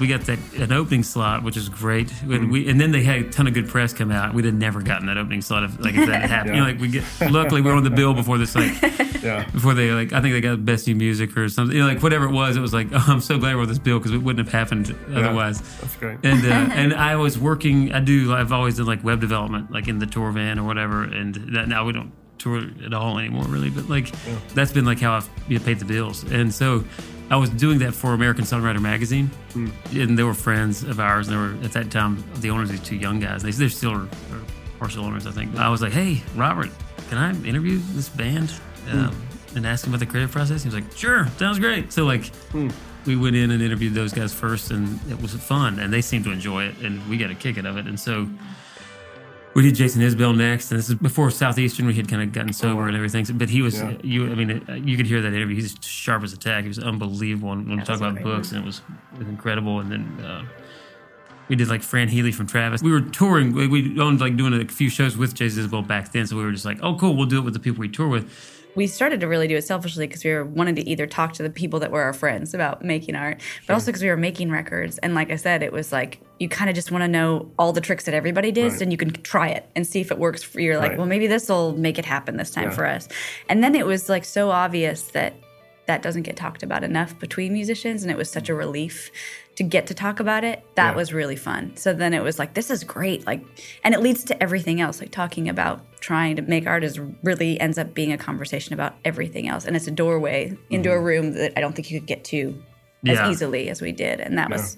We 0.00 0.06
got 0.06 0.22
that 0.22 0.38
an 0.54 0.72
opening 0.72 1.02
slot, 1.02 1.42
which 1.42 1.56
is 1.56 1.68
great. 1.68 2.12
And, 2.22 2.50
we, 2.50 2.68
and 2.68 2.80
then 2.80 2.90
they 2.90 3.02
had 3.02 3.16
a 3.20 3.30
ton 3.30 3.46
of 3.46 3.54
good 3.54 3.68
press 3.68 3.92
come 3.92 4.10
out. 4.10 4.34
We'd 4.34 4.44
have 4.46 4.54
never 4.54 4.82
gotten 4.82 5.06
that 5.06 5.16
opening 5.16 5.42
slot 5.42 5.62
if 5.64 5.78
like 5.80 5.94
if 5.94 6.06
that 6.06 6.28
happened. 6.28 6.44
You 6.54 6.60
know, 6.60 6.66
like 6.68 6.80
we 6.80 6.88
get 6.88 7.04
luckily 7.30 7.60
we 7.62 7.70
were 7.70 7.76
on 7.76 7.84
the 7.84 7.90
bill 7.90 8.14
before 8.14 8.38
this 8.38 8.54
like 8.54 8.72
Yeah. 9.24 9.48
before 9.50 9.72
they 9.74 9.90
like 9.90 10.12
I 10.12 10.20
think 10.20 10.34
they 10.34 10.40
got 10.40 10.64
best 10.64 10.86
new 10.86 10.94
music 10.94 11.36
or 11.36 11.48
something. 11.48 11.74
You 11.76 11.82
know, 11.82 11.88
like 11.88 12.02
whatever 12.02 12.26
it 12.26 12.32
was, 12.32 12.56
it 12.56 12.60
was 12.60 12.74
like 12.74 12.88
oh, 12.92 13.04
I'm 13.08 13.20
so 13.20 13.38
glad 13.38 13.54
we're 13.56 13.62
on 13.62 13.68
this 13.68 13.78
bill 13.78 13.98
because 13.98 14.12
it 14.12 14.18
wouldn't 14.18 14.46
have 14.46 14.52
happened 14.52 14.94
otherwise. 15.14 15.60
That's 15.78 15.96
great. 15.96 16.18
And 16.22 16.44
uh, 16.44 16.72
and 16.74 16.92
I 16.94 17.16
was 17.16 17.38
working. 17.38 17.92
I 17.92 18.00
do. 18.00 18.32
I've 18.34 18.52
always 18.52 18.76
done 18.76 18.86
like 18.86 19.02
web 19.02 19.20
development, 19.20 19.70
like 19.70 19.88
in 19.88 19.98
the 19.98 20.06
tour 20.06 20.30
van 20.32 20.58
or 20.58 20.64
whatever. 20.64 21.02
And 21.04 21.34
that 21.54 21.68
now 21.68 21.84
we 21.86 21.92
don't 21.92 22.12
tour 22.44 22.62
at 22.84 22.92
all 22.94 23.18
anymore, 23.18 23.44
really. 23.44 23.70
But 23.70 23.88
like 23.88 24.12
that's 24.54 24.72
been 24.72 24.84
like 24.84 25.00
how 25.00 25.14
I've 25.14 25.28
you 25.48 25.58
know, 25.58 25.64
paid 25.64 25.78
the 25.78 25.84
bills. 25.84 26.22
And 26.30 26.54
so 26.54 26.84
I 27.30 27.36
was 27.36 27.50
doing 27.50 27.78
that 27.78 27.94
for 27.94 28.12
American 28.12 28.44
Songwriter 28.44 28.80
Magazine, 28.80 29.26
hmm. 29.52 29.70
and 29.92 30.18
they 30.18 30.22
were 30.22 30.34
friends 30.34 30.82
of 30.82 31.00
ours. 31.00 31.28
And 31.28 31.36
they 31.36 31.40
were 31.40 31.64
at 31.64 31.72
that 31.72 31.90
time 31.90 32.22
the 32.36 32.50
owners 32.50 32.70
of 32.70 32.76
these 32.76 32.86
two 32.86 32.96
young 32.96 33.18
guys. 33.18 33.42
They 33.42 33.50
they're 33.50 33.68
still 33.68 33.92
are, 33.92 34.02
are 34.04 34.42
partial 34.78 35.04
owners, 35.04 35.26
I 35.26 35.30
think. 35.30 35.56
I 35.56 35.70
was 35.70 35.80
like, 35.82 35.92
hey, 35.92 36.22
Robert, 36.36 36.70
can 37.08 37.18
I 37.18 37.30
interview 37.48 37.80
this 37.94 38.08
band? 38.08 38.50
Hmm. 38.50 39.06
Um, 39.06 39.16
and 39.56 39.66
ask 39.66 39.86
him 39.86 39.92
about 39.94 40.00
the 40.00 40.06
creative 40.06 40.32
process. 40.32 40.64
He 40.64 40.68
was 40.68 40.74
like, 40.74 40.96
"Sure, 40.96 41.28
sounds 41.38 41.58
great." 41.58 41.92
So 41.92 42.04
like, 42.04 42.26
hmm. 42.52 42.70
we 43.06 43.16
went 43.16 43.36
in 43.36 43.52
and 43.52 43.62
interviewed 43.62 43.94
those 43.94 44.12
guys 44.12 44.34
first, 44.34 44.70
and 44.70 45.00
it 45.10 45.20
was 45.22 45.32
fun, 45.34 45.78
and 45.78 45.92
they 45.92 46.02
seemed 46.02 46.24
to 46.24 46.32
enjoy 46.32 46.64
it, 46.64 46.78
and 46.78 47.08
we 47.08 47.16
got 47.16 47.30
a 47.30 47.34
kick 47.34 47.56
out 47.56 47.64
of 47.64 47.76
it. 47.76 47.86
And 47.86 47.98
so 47.98 48.28
we 49.54 49.62
did 49.62 49.74
Jason 49.74 50.02
Isbell 50.02 50.36
next, 50.36 50.70
and 50.70 50.78
this 50.78 50.88
is 50.88 50.96
before 50.96 51.30
Southeastern. 51.30 51.86
We 51.86 51.94
had 51.94 52.08
kind 52.08 52.22
of 52.22 52.32
gotten 52.32 52.52
sober 52.52 52.86
and 52.88 52.96
everything, 52.96 53.24
but 53.38 53.48
he 53.50 53.62
was 53.62 53.80
Yeah. 53.80 53.92
you. 54.02 54.30
I 54.30 54.34
mean, 54.34 54.64
uh, 54.68 54.74
you 54.74 54.96
could 54.96 55.06
hear 55.06 55.22
that 55.22 55.32
interview. 55.32 55.56
He's 55.56 55.76
sharp 55.80 56.22
as 56.24 56.32
a 56.32 56.36
tack. 56.36 56.62
He 56.62 56.68
was 56.68 56.78
unbelievable 56.78 57.50
when 57.50 57.68
we 57.68 57.76
That 57.76 57.86
talk 57.86 57.98
about 57.98 58.22
books, 58.22 58.52
and 58.52 58.62
it 58.62 58.66
was, 58.66 58.82
it 59.14 59.18
was 59.20 59.28
incredible. 59.28 59.80
And 59.80 59.90
then. 59.90 60.24
Uh, 60.24 60.44
we 61.48 61.56
did 61.56 61.68
like 61.68 61.82
Fran 61.82 62.08
Healy 62.08 62.32
from 62.32 62.46
Travis. 62.46 62.82
We 62.82 62.90
were 62.90 63.02
touring. 63.02 63.52
We, 63.52 63.68
we 63.68 64.00
owned 64.00 64.18
like 64.18 64.34
doing 64.34 64.54
a 64.54 64.64
few 64.66 64.88
shows 64.88 65.14
with 65.14 65.34
Jason 65.34 65.68
Isbell 65.68 65.86
back 65.86 66.10
then. 66.10 66.26
So 66.26 66.36
we 66.36 66.42
were 66.42 66.52
just 66.52 66.64
like, 66.64 66.78
oh, 66.82 66.94
cool, 66.96 67.14
we'll 67.16 67.26
do 67.26 67.36
it 67.38 67.42
with 67.42 67.52
the 67.52 67.60
people 67.60 67.80
we 67.80 67.88
tour 67.90 68.08
with. 68.08 68.63
We 68.76 68.86
started 68.86 69.20
to 69.20 69.28
really 69.28 69.46
do 69.46 69.56
it 69.56 69.62
selfishly 69.64 70.06
because 70.06 70.24
we 70.24 70.30
were 70.32 70.44
wanted 70.44 70.76
to 70.76 70.88
either 70.88 71.06
talk 71.06 71.32
to 71.34 71.42
the 71.42 71.50
people 71.50 71.80
that 71.80 71.90
were 71.90 72.02
our 72.02 72.12
friends 72.12 72.54
about 72.54 72.84
making 72.84 73.14
art, 73.14 73.40
but 73.66 73.74
also 73.74 73.86
because 73.86 74.02
we 74.02 74.08
were 74.08 74.16
making 74.16 74.50
records. 74.50 74.98
And 74.98 75.14
like 75.14 75.30
I 75.30 75.36
said, 75.36 75.62
it 75.62 75.72
was 75.72 75.92
like 75.92 76.20
you 76.40 76.48
kind 76.48 76.68
of 76.68 76.74
just 76.74 76.90
want 76.90 77.02
to 77.02 77.08
know 77.08 77.50
all 77.58 77.72
the 77.72 77.80
tricks 77.80 78.04
that 78.04 78.14
everybody 78.14 78.50
does, 78.50 78.72
Right. 78.74 78.82
and 78.82 78.92
you 78.92 78.98
can 78.98 79.12
try 79.12 79.48
it 79.48 79.68
and 79.76 79.86
see 79.86 80.00
if 80.00 80.10
it 80.10 80.18
works 80.18 80.42
for 80.42 80.60
you. 80.60 80.66
You're 80.70 80.78
like, 80.78 80.90
Right. 80.90 80.98
well, 80.98 81.06
maybe 81.06 81.26
this 81.26 81.48
will 81.48 81.72
make 81.76 81.98
it 81.98 82.04
happen 82.04 82.36
this 82.36 82.50
time 82.50 82.64
Yeah. 82.70 82.70
for 82.70 82.86
us. 82.86 83.08
And 83.48 83.62
then 83.62 83.74
it 83.74 83.86
was 83.86 84.08
like 84.08 84.24
so 84.24 84.50
obvious 84.50 85.02
that 85.12 85.34
that 85.86 86.00
doesn't 86.00 86.22
get 86.22 86.34
talked 86.34 86.62
about 86.62 86.82
enough 86.82 87.18
between 87.18 87.52
musicians, 87.52 88.02
and 88.02 88.10
it 88.10 88.16
was 88.16 88.30
such 88.30 88.48
a 88.48 88.54
relief 88.54 89.10
to 89.56 89.62
get 89.62 89.86
to 89.86 89.94
talk 89.94 90.20
about 90.20 90.42
it. 90.44 90.64
That 90.74 90.90
Yeah. 90.90 90.96
was 90.96 91.12
really 91.12 91.36
fun. 91.36 91.76
So 91.76 91.92
then 91.92 92.12
it 92.12 92.22
was 92.22 92.38
like, 92.38 92.54
this 92.54 92.70
is 92.70 92.82
great. 92.82 93.26
Like, 93.26 93.44
and 93.84 93.94
it 93.94 94.00
leads 94.00 94.24
to 94.24 94.42
everything 94.42 94.80
else. 94.80 95.00
Like 95.00 95.12
talking 95.12 95.48
about 95.48 95.84
trying 96.00 96.36
to 96.36 96.42
make 96.42 96.66
art 96.66 96.84
is 96.84 96.98
really 97.22 97.58
ends 97.60 97.78
up 97.78 97.94
being 97.94 98.12
a 98.12 98.18
conversation 98.18 98.74
about 98.74 98.94
everything 99.04 99.48
else, 99.48 99.64
and 99.64 99.74
it's 99.76 99.86
a 99.86 99.90
doorway 99.90 100.56
into 100.70 100.90
a 100.90 100.94
mm-hmm. 100.94 101.04
room 101.04 101.32
that 101.34 101.52
I 101.56 101.60
don't 101.60 101.74
think 101.74 101.90
you 101.90 102.00
could 102.00 102.06
get 102.06 102.24
to 102.24 102.62
as 103.06 103.18
Yeah. 103.18 103.30
easily 103.30 103.68
as 103.70 103.80
we 103.80 103.92
did, 103.92 104.20
and 104.20 104.36
that 104.38 104.50
was 104.50 104.76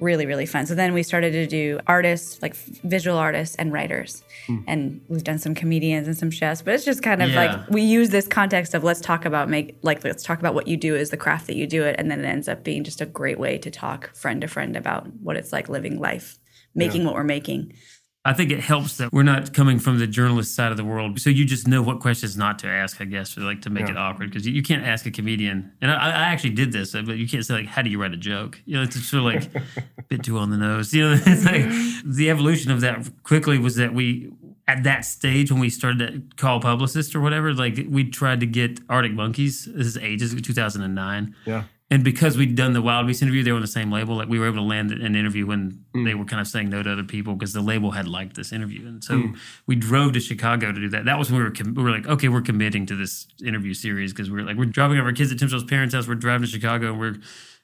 really 0.00 0.26
really 0.26 0.46
fun. 0.46 0.66
So 0.66 0.74
then 0.74 0.92
we 0.92 1.02
started 1.02 1.32
to 1.32 1.46
do 1.46 1.78
artists, 1.86 2.40
like 2.42 2.54
visual 2.54 3.18
artists 3.18 3.56
and 3.56 3.72
writers, 3.72 4.24
hmm. 4.46 4.58
and 4.66 5.00
we've 5.08 5.24
done 5.24 5.38
some 5.38 5.54
comedians 5.54 6.06
and 6.06 6.16
some 6.16 6.30
chefs. 6.30 6.62
But 6.62 6.74
it's 6.74 6.84
just 6.84 7.02
kind 7.02 7.22
of 7.22 7.30
Yeah. 7.30 7.44
like 7.44 7.70
we 7.70 7.82
use 7.82 8.10
this 8.10 8.26
context 8.26 8.74
of 8.74 8.82
let's 8.82 9.00
talk 9.00 9.24
about 9.24 9.48
make 9.48 9.78
like 9.82 10.02
let's 10.04 10.22
talk 10.22 10.38
about 10.40 10.54
what 10.54 10.66
you 10.66 10.76
do 10.76 10.94
is 10.94 11.10
the 11.10 11.16
craft 11.16 11.46
that 11.46 11.56
you 11.56 11.66
do 11.66 11.84
it, 11.84 11.96
and 11.98 12.10
then 12.10 12.20
it 12.20 12.26
ends 12.26 12.48
up 12.48 12.64
being 12.64 12.82
just 12.84 13.00
a 13.00 13.06
great 13.06 13.38
way 13.38 13.58
to 13.58 13.70
talk 13.70 14.14
friend 14.14 14.40
to 14.40 14.48
friend 14.48 14.76
about 14.76 15.06
what 15.22 15.36
it's 15.36 15.52
like 15.52 15.68
living 15.68 15.98
life, 15.98 16.38
making 16.74 17.04
what 17.04 17.14
we're 17.14 17.24
making. 17.24 17.72
I 18.22 18.34
think 18.34 18.50
it 18.50 18.60
helps 18.60 18.98
that 18.98 19.12
we're 19.12 19.22
not 19.22 19.54
coming 19.54 19.78
from 19.78 19.98
the 19.98 20.06
journalist 20.06 20.54
side 20.54 20.70
of 20.70 20.76
the 20.76 20.84
world, 20.84 21.18
so 21.20 21.30
you 21.30 21.46
just 21.46 21.66
know 21.66 21.80
what 21.80 22.00
questions 22.00 22.36
not 22.36 22.58
to 22.58 22.68
ask, 22.68 23.00
I 23.00 23.04
guess, 23.04 23.32
for 23.32 23.40
like 23.40 23.62
to 23.62 23.70
make 23.70 23.88
it 23.88 23.96
awkward 23.96 24.28
because 24.30 24.46
you, 24.46 24.52
you 24.52 24.62
can't 24.62 24.84
ask 24.84 25.06
a 25.06 25.10
comedian. 25.10 25.72
And 25.80 25.90
I, 25.90 25.94
I 25.94 26.24
actually 26.24 26.50
did 26.50 26.70
this, 26.70 26.92
but 26.92 27.16
you 27.16 27.26
can't 27.26 27.46
say 27.46 27.54
like, 27.54 27.66
"How 27.66 27.80
do 27.80 27.88
you 27.88 28.00
write 28.00 28.12
a 28.12 28.18
joke?" 28.18 28.60
You 28.66 28.76
know, 28.76 28.82
it's 28.82 29.02
sort 29.08 29.20
of 29.20 29.24
like 29.24 29.64
a 29.98 30.02
bit 30.08 30.22
too 30.22 30.36
on 30.36 30.50
the 30.50 30.58
nose. 30.58 30.92
You 30.92 31.08
know, 31.08 31.18
it's 31.26 31.46
like 31.46 31.64
the 32.04 32.28
evolution 32.28 32.70
of 32.70 32.82
that 32.82 33.10
quickly 33.22 33.58
was 33.58 33.76
that 33.76 33.94
we 33.94 34.30
at 34.68 34.84
that 34.84 35.04
stage 35.04 35.50
when 35.50 35.60
we 35.60 35.70
started 35.70 35.98
to 35.98 36.36
call 36.36 36.60
publicists 36.60 37.14
or 37.14 37.20
whatever, 37.20 37.54
like 37.54 37.78
we 37.88 38.08
tried 38.08 38.40
to 38.40 38.46
get 38.46 38.78
Arctic 38.88 39.12
Monkeys. 39.12 39.64
This 39.64 39.86
is 39.86 39.96
ages 39.96 40.34
2009. 40.40 41.34
Yeah. 41.46 41.64
And 41.92 42.04
because 42.04 42.36
we'd 42.36 42.54
done 42.54 42.72
the 42.72 42.80
Wild 42.80 43.08
Beast 43.08 43.20
interview, 43.20 43.42
they 43.42 43.50
were 43.50 43.56
on 43.56 43.62
the 43.62 43.66
same 43.66 43.90
label. 43.90 44.14
Like 44.14 44.28
we 44.28 44.38
were 44.38 44.46
able 44.46 44.58
to 44.58 44.62
land 44.62 44.92
an 44.92 45.16
interview 45.16 45.44
when 45.46 45.84
hmm. 45.92 46.04
they 46.04 46.14
were 46.14 46.24
kind 46.24 46.40
of 46.40 46.46
saying 46.46 46.70
no 46.70 46.84
to 46.84 46.92
other 46.92 47.02
people 47.02 47.34
because 47.34 47.52
the 47.52 47.60
label 47.60 47.90
had 47.90 48.06
liked 48.06 48.36
this 48.36 48.52
interview. 48.52 48.86
And 48.86 49.02
so 49.02 49.18
hmm. 49.18 49.34
we 49.66 49.74
drove 49.74 50.12
to 50.12 50.20
Chicago 50.20 50.70
to 50.70 50.80
do 50.80 50.88
that. 50.90 51.04
That 51.04 51.18
was 51.18 51.32
when 51.32 51.40
we 51.40 51.44
were 51.44 51.50
com- 51.50 51.74
we 51.74 51.82
were 51.82 51.90
like, 51.90 52.06
okay, 52.06 52.28
we're 52.28 52.42
committing 52.42 52.86
to 52.86 52.94
this 52.94 53.26
interview 53.44 53.74
series 53.74 54.12
because 54.12 54.30
we're 54.30 54.42
like 54.42 54.56
we're 54.56 54.66
dropping 54.66 54.98
off 54.98 55.04
our 55.04 55.12
kids 55.12 55.32
at 55.32 55.38
Timshel's 55.38 55.64
parents' 55.64 55.92
house. 55.92 56.06
We're 56.06 56.14
driving 56.14 56.46
to 56.46 56.52
Chicago 56.52 56.90
and 56.90 57.00
we're 57.00 57.10
going 57.10 57.22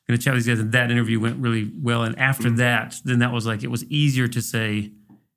to 0.08 0.18
chat 0.18 0.34
with 0.34 0.44
these 0.44 0.52
guys. 0.52 0.60
And 0.60 0.72
that 0.72 0.90
interview 0.90 1.20
went 1.20 1.36
really 1.38 1.70
well. 1.80 2.02
And 2.02 2.18
after 2.18 2.48
hmm. 2.48 2.56
that, 2.56 2.96
then 3.04 3.20
that 3.20 3.30
was 3.30 3.46
like 3.46 3.62
it 3.62 3.70
was 3.70 3.84
easier 3.84 4.26
to 4.28 4.42
say. 4.42 4.90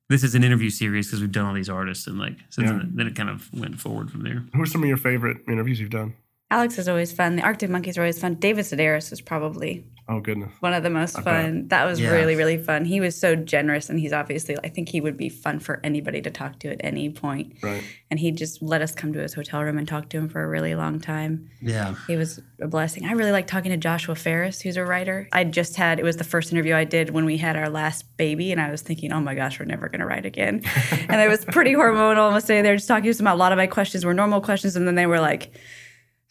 This 0.08 0.24
is 0.24 0.34
an 0.34 0.42
interview 0.42 0.70
series 0.70 1.06
because 1.06 1.20
we've 1.20 1.30
done 1.30 1.46
all 1.46 1.54
these 1.54 1.68
artists 1.68 2.08
and 2.08 2.18
like 2.18 2.34
so 2.48 2.62
Yeah. 2.62 2.72
then, 2.72 2.90
then 2.96 3.06
it 3.06 3.14
kind 3.14 3.30
of 3.30 3.48
went 3.54 3.78
forward 3.78 4.10
from 4.10 4.24
there. 4.24 4.44
Who 4.52 4.60
are 4.60 4.66
some 4.66 4.82
of 4.82 4.88
your 4.88 4.96
favorite 4.96 5.36
interviews 5.46 5.78
you've 5.78 5.90
done? 5.90 6.14
Alex 6.50 6.78
is 6.78 6.88
always 6.88 7.12
fun. 7.12 7.36
The 7.36 7.42
Arctic 7.42 7.70
Monkeys 7.70 7.96
are 7.96 8.02
always 8.02 8.18
fun. 8.20 8.34
David 8.34 8.64
Sedaris 8.64 9.10
was 9.10 9.20
probably 9.20 9.84
Oh 10.08 10.18
goodness. 10.18 10.50
one 10.58 10.74
of 10.74 10.82
the 10.82 10.90
most 10.90 11.20
fun. 11.22 11.68
That 11.68 11.84
was 11.84 12.00
Yeah. 12.00 12.10
really, 12.10 12.34
really 12.34 12.56
fun. 12.58 12.84
He 12.84 13.00
was 13.00 13.14
so 13.16 13.36
generous, 13.36 13.88
and 13.88 14.00
he's 14.00 14.12
obviously, 14.12 14.56
I 14.64 14.68
think 14.68 14.88
he 14.88 15.00
would 15.00 15.16
be 15.16 15.28
fun 15.28 15.60
for 15.60 15.78
anybody 15.84 16.20
to 16.22 16.30
talk 16.30 16.58
to 16.60 16.68
at 16.72 16.80
any 16.80 17.08
point. 17.10 17.52
Right. 17.62 17.84
And 18.10 18.18
he 18.18 18.32
just 18.32 18.60
let 18.60 18.82
us 18.82 18.92
come 18.92 19.12
to 19.12 19.20
his 19.20 19.34
hotel 19.34 19.62
room 19.62 19.78
and 19.78 19.86
talk 19.86 20.08
to 20.08 20.16
him 20.18 20.28
for 20.28 20.42
a 20.42 20.48
really 20.48 20.74
long 20.74 20.98
time. 20.98 21.48
Yeah. 21.62 21.94
He 22.08 22.16
was 22.16 22.40
a 22.60 22.66
blessing. 22.66 23.04
I 23.06 23.12
really 23.12 23.30
like 23.30 23.46
talking 23.46 23.70
to 23.70 23.76
Joshua 23.76 24.16
Ferris, 24.16 24.60
who's 24.60 24.76
a 24.76 24.84
writer. 24.84 25.28
I 25.32 25.44
just 25.44 25.76
had, 25.76 26.00
it 26.00 26.04
was 26.04 26.16
the 26.16 26.24
first 26.24 26.50
interview 26.50 26.74
I 26.74 26.82
did 26.82 27.10
when 27.10 27.24
we 27.24 27.36
had 27.36 27.54
our 27.56 27.68
last 27.68 28.16
baby, 28.16 28.50
and 28.50 28.60
I 28.60 28.72
was 28.72 28.82
thinking, 28.82 29.12
oh 29.12 29.20
my 29.20 29.36
gosh, 29.36 29.60
we're 29.60 29.66
never 29.66 29.88
going 29.88 30.00
to 30.00 30.06
write 30.06 30.26
again. 30.26 30.62
and 31.08 31.20
I 31.20 31.28
was 31.28 31.44
pretty 31.44 31.74
hormonal. 31.74 32.32
I 32.32 32.34
was 32.34 32.42
sitting 32.42 32.64
there 32.64 32.74
just 32.74 32.88
talking 32.88 33.12
to 33.12 33.16
them. 33.16 33.28
A 33.28 33.36
lot 33.36 33.52
of 33.52 33.56
my 33.58 33.68
questions 33.68 34.04
were 34.04 34.12
normal 34.14 34.40
questions, 34.40 34.74
and 34.74 34.88
then 34.88 34.96
they 34.96 35.06
were 35.06 35.20
like, 35.20 35.52
"Ah, 35.54 35.58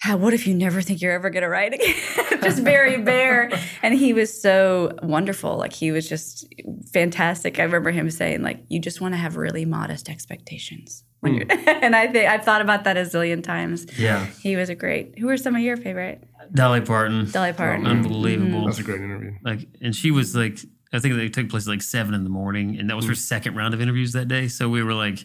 what 0.08 0.34
if 0.34 0.48
you 0.48 0.54
never 0.54 0.82
think 0.82 1.02
you're 1.02 1.12
ever 1.12 1.30
going 1.30 1.44
to 1.44 1.50
write 1.50 1.74
again? 1.74 1.96
just 2.42 2.60
very 2.60 3.02
bare. 3.02 3.52
And 3.82 3.94
he 3.94 4.14
was 4.14 4.42
so 4.42 4.98
wonderful. 5.04 5.58
Like 5.58 5.74
he 5.74 5.92
was 5.92 6.08
just 6.08 6.48
fantastic. 6.94 7.60
I 7.60 7.64
remember 7.64 7.92
him 7.92 8.10
saying, 8.10 8.42
like, 8.42 8.64
you 8.70 8.80
just 8.80 9.02
want 9.02 9.14
to 9.14 9.18
have 9.18 9.36
really 9.36 9.66
modest 9.66 10.10
expectations. 10.10 11.04
When 11.20 11.34
hmm. 11.34 11.40
you're, 11.40 11.70
and 11.84 11.96
I 11.96 12.08
think 12.08 12.30
I've 12.30 12.46
thought 12.46 12.62
about 12.62 12.86
that 12.86 12.96
a 12.96 13.02
zillion 13.02 13.44
times. 13.44 13.86
Yeah. 14.00 14.26
He 14.26 14.56
was 14.56 14.70
a 14.70 14.76
great. 14.76 15.20
Who 15.20 15.28
are 15.30 15.38
some 15.38 15.56
of 15.56 15.62
your 15.62 15.76
favorite? 15.76 16.24
Dolly 16.54 16.82
Parton. 16.82 17.30
Dolly 17.30 17.54
Parton. 17.54 17.86
Unbelievable. 17.86 18.60
Mm-hmm. 18.60 18.66
That's 18.66 18.80
a 18.80 18.84
great 18.84 19.02
interview. 19.02 19.34
like 19.44 19.68
and 19.82 19.96
she 19.96 20.12
was 20.12 20.36
like 20.36 20.58
i 20.92 21.00
think 21.00 21.16
they 21.16 21.30
took 21.30 21.50
place 21.50 21.68
at 21.68 21.70
like 21.70 21.82
seven 21.82 22.14
in 22.14 22.24
the 22.24 22.30
morning 22.30 22.80
and 22.80 22.90
that 22.90 22.96
was 22.96 23.06
her 23.06 23.12
hmm. 23.12 23.18
second 23.18 23.56
round 23.56 23.74
of 23.74 23.82
interviews 23.82 24.14
that 24.14 24.28
day 24.28 24.48
so 24.48 24.68
we 24.68 24.82
were 24.82 24.94
like 24.94 25.24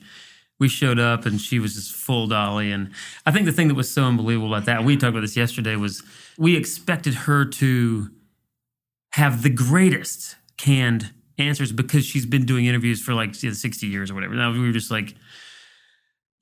we 0.59 0.69
showed 0.69 0.99
up 0.99 1.27
and 1.27 1.41
she 1.41 1.59
was 1.59 1.75
just 1.75 1.93
full 1.93 2.27
dolly. 2.27 2.71
And 2.71 2.91
i 3.27 3.31
think 3.31 3.47
the 3.47 3.53
thing 3.53 3.69
that 3.69 3.75
was 3.75 3.91
so 3.91 4.05
unbelievable 4.05 4.55
about 4.55 4.67
that 4.67 4.85
we 4.85 4.97
talked 4.97 5.11
about 5.11 5.21
this 5.21 5.37
yesterday 5.37 5.77
was 5.77 6.03
we 6.39 6.57
expected 6.57 7.15
her 7.15 7.45
to 7.45 8.11
have 9.13 9.43
the 9.43 9.51
greatest 9.51 10.37
canned 10.57 11.13
answers 11.39 11.73
because 11.73 12.05
she's 12.05 12.27
been 12.27 12.45
doing 12.45 12.67
interviews 12.67 13.01
for 13.01 13.15
like 13.15 13.41
you 13.43 13.51
know, 13.51 13.55
60 13.55 13.87
years 13.87 14.11
or 14.11 14.15
whatever. 14.15 14.35
Now 14.35 14.53
we 14.53 14.61
were 14.61 14.73
just 14.73 14.91
like 14.91 15.15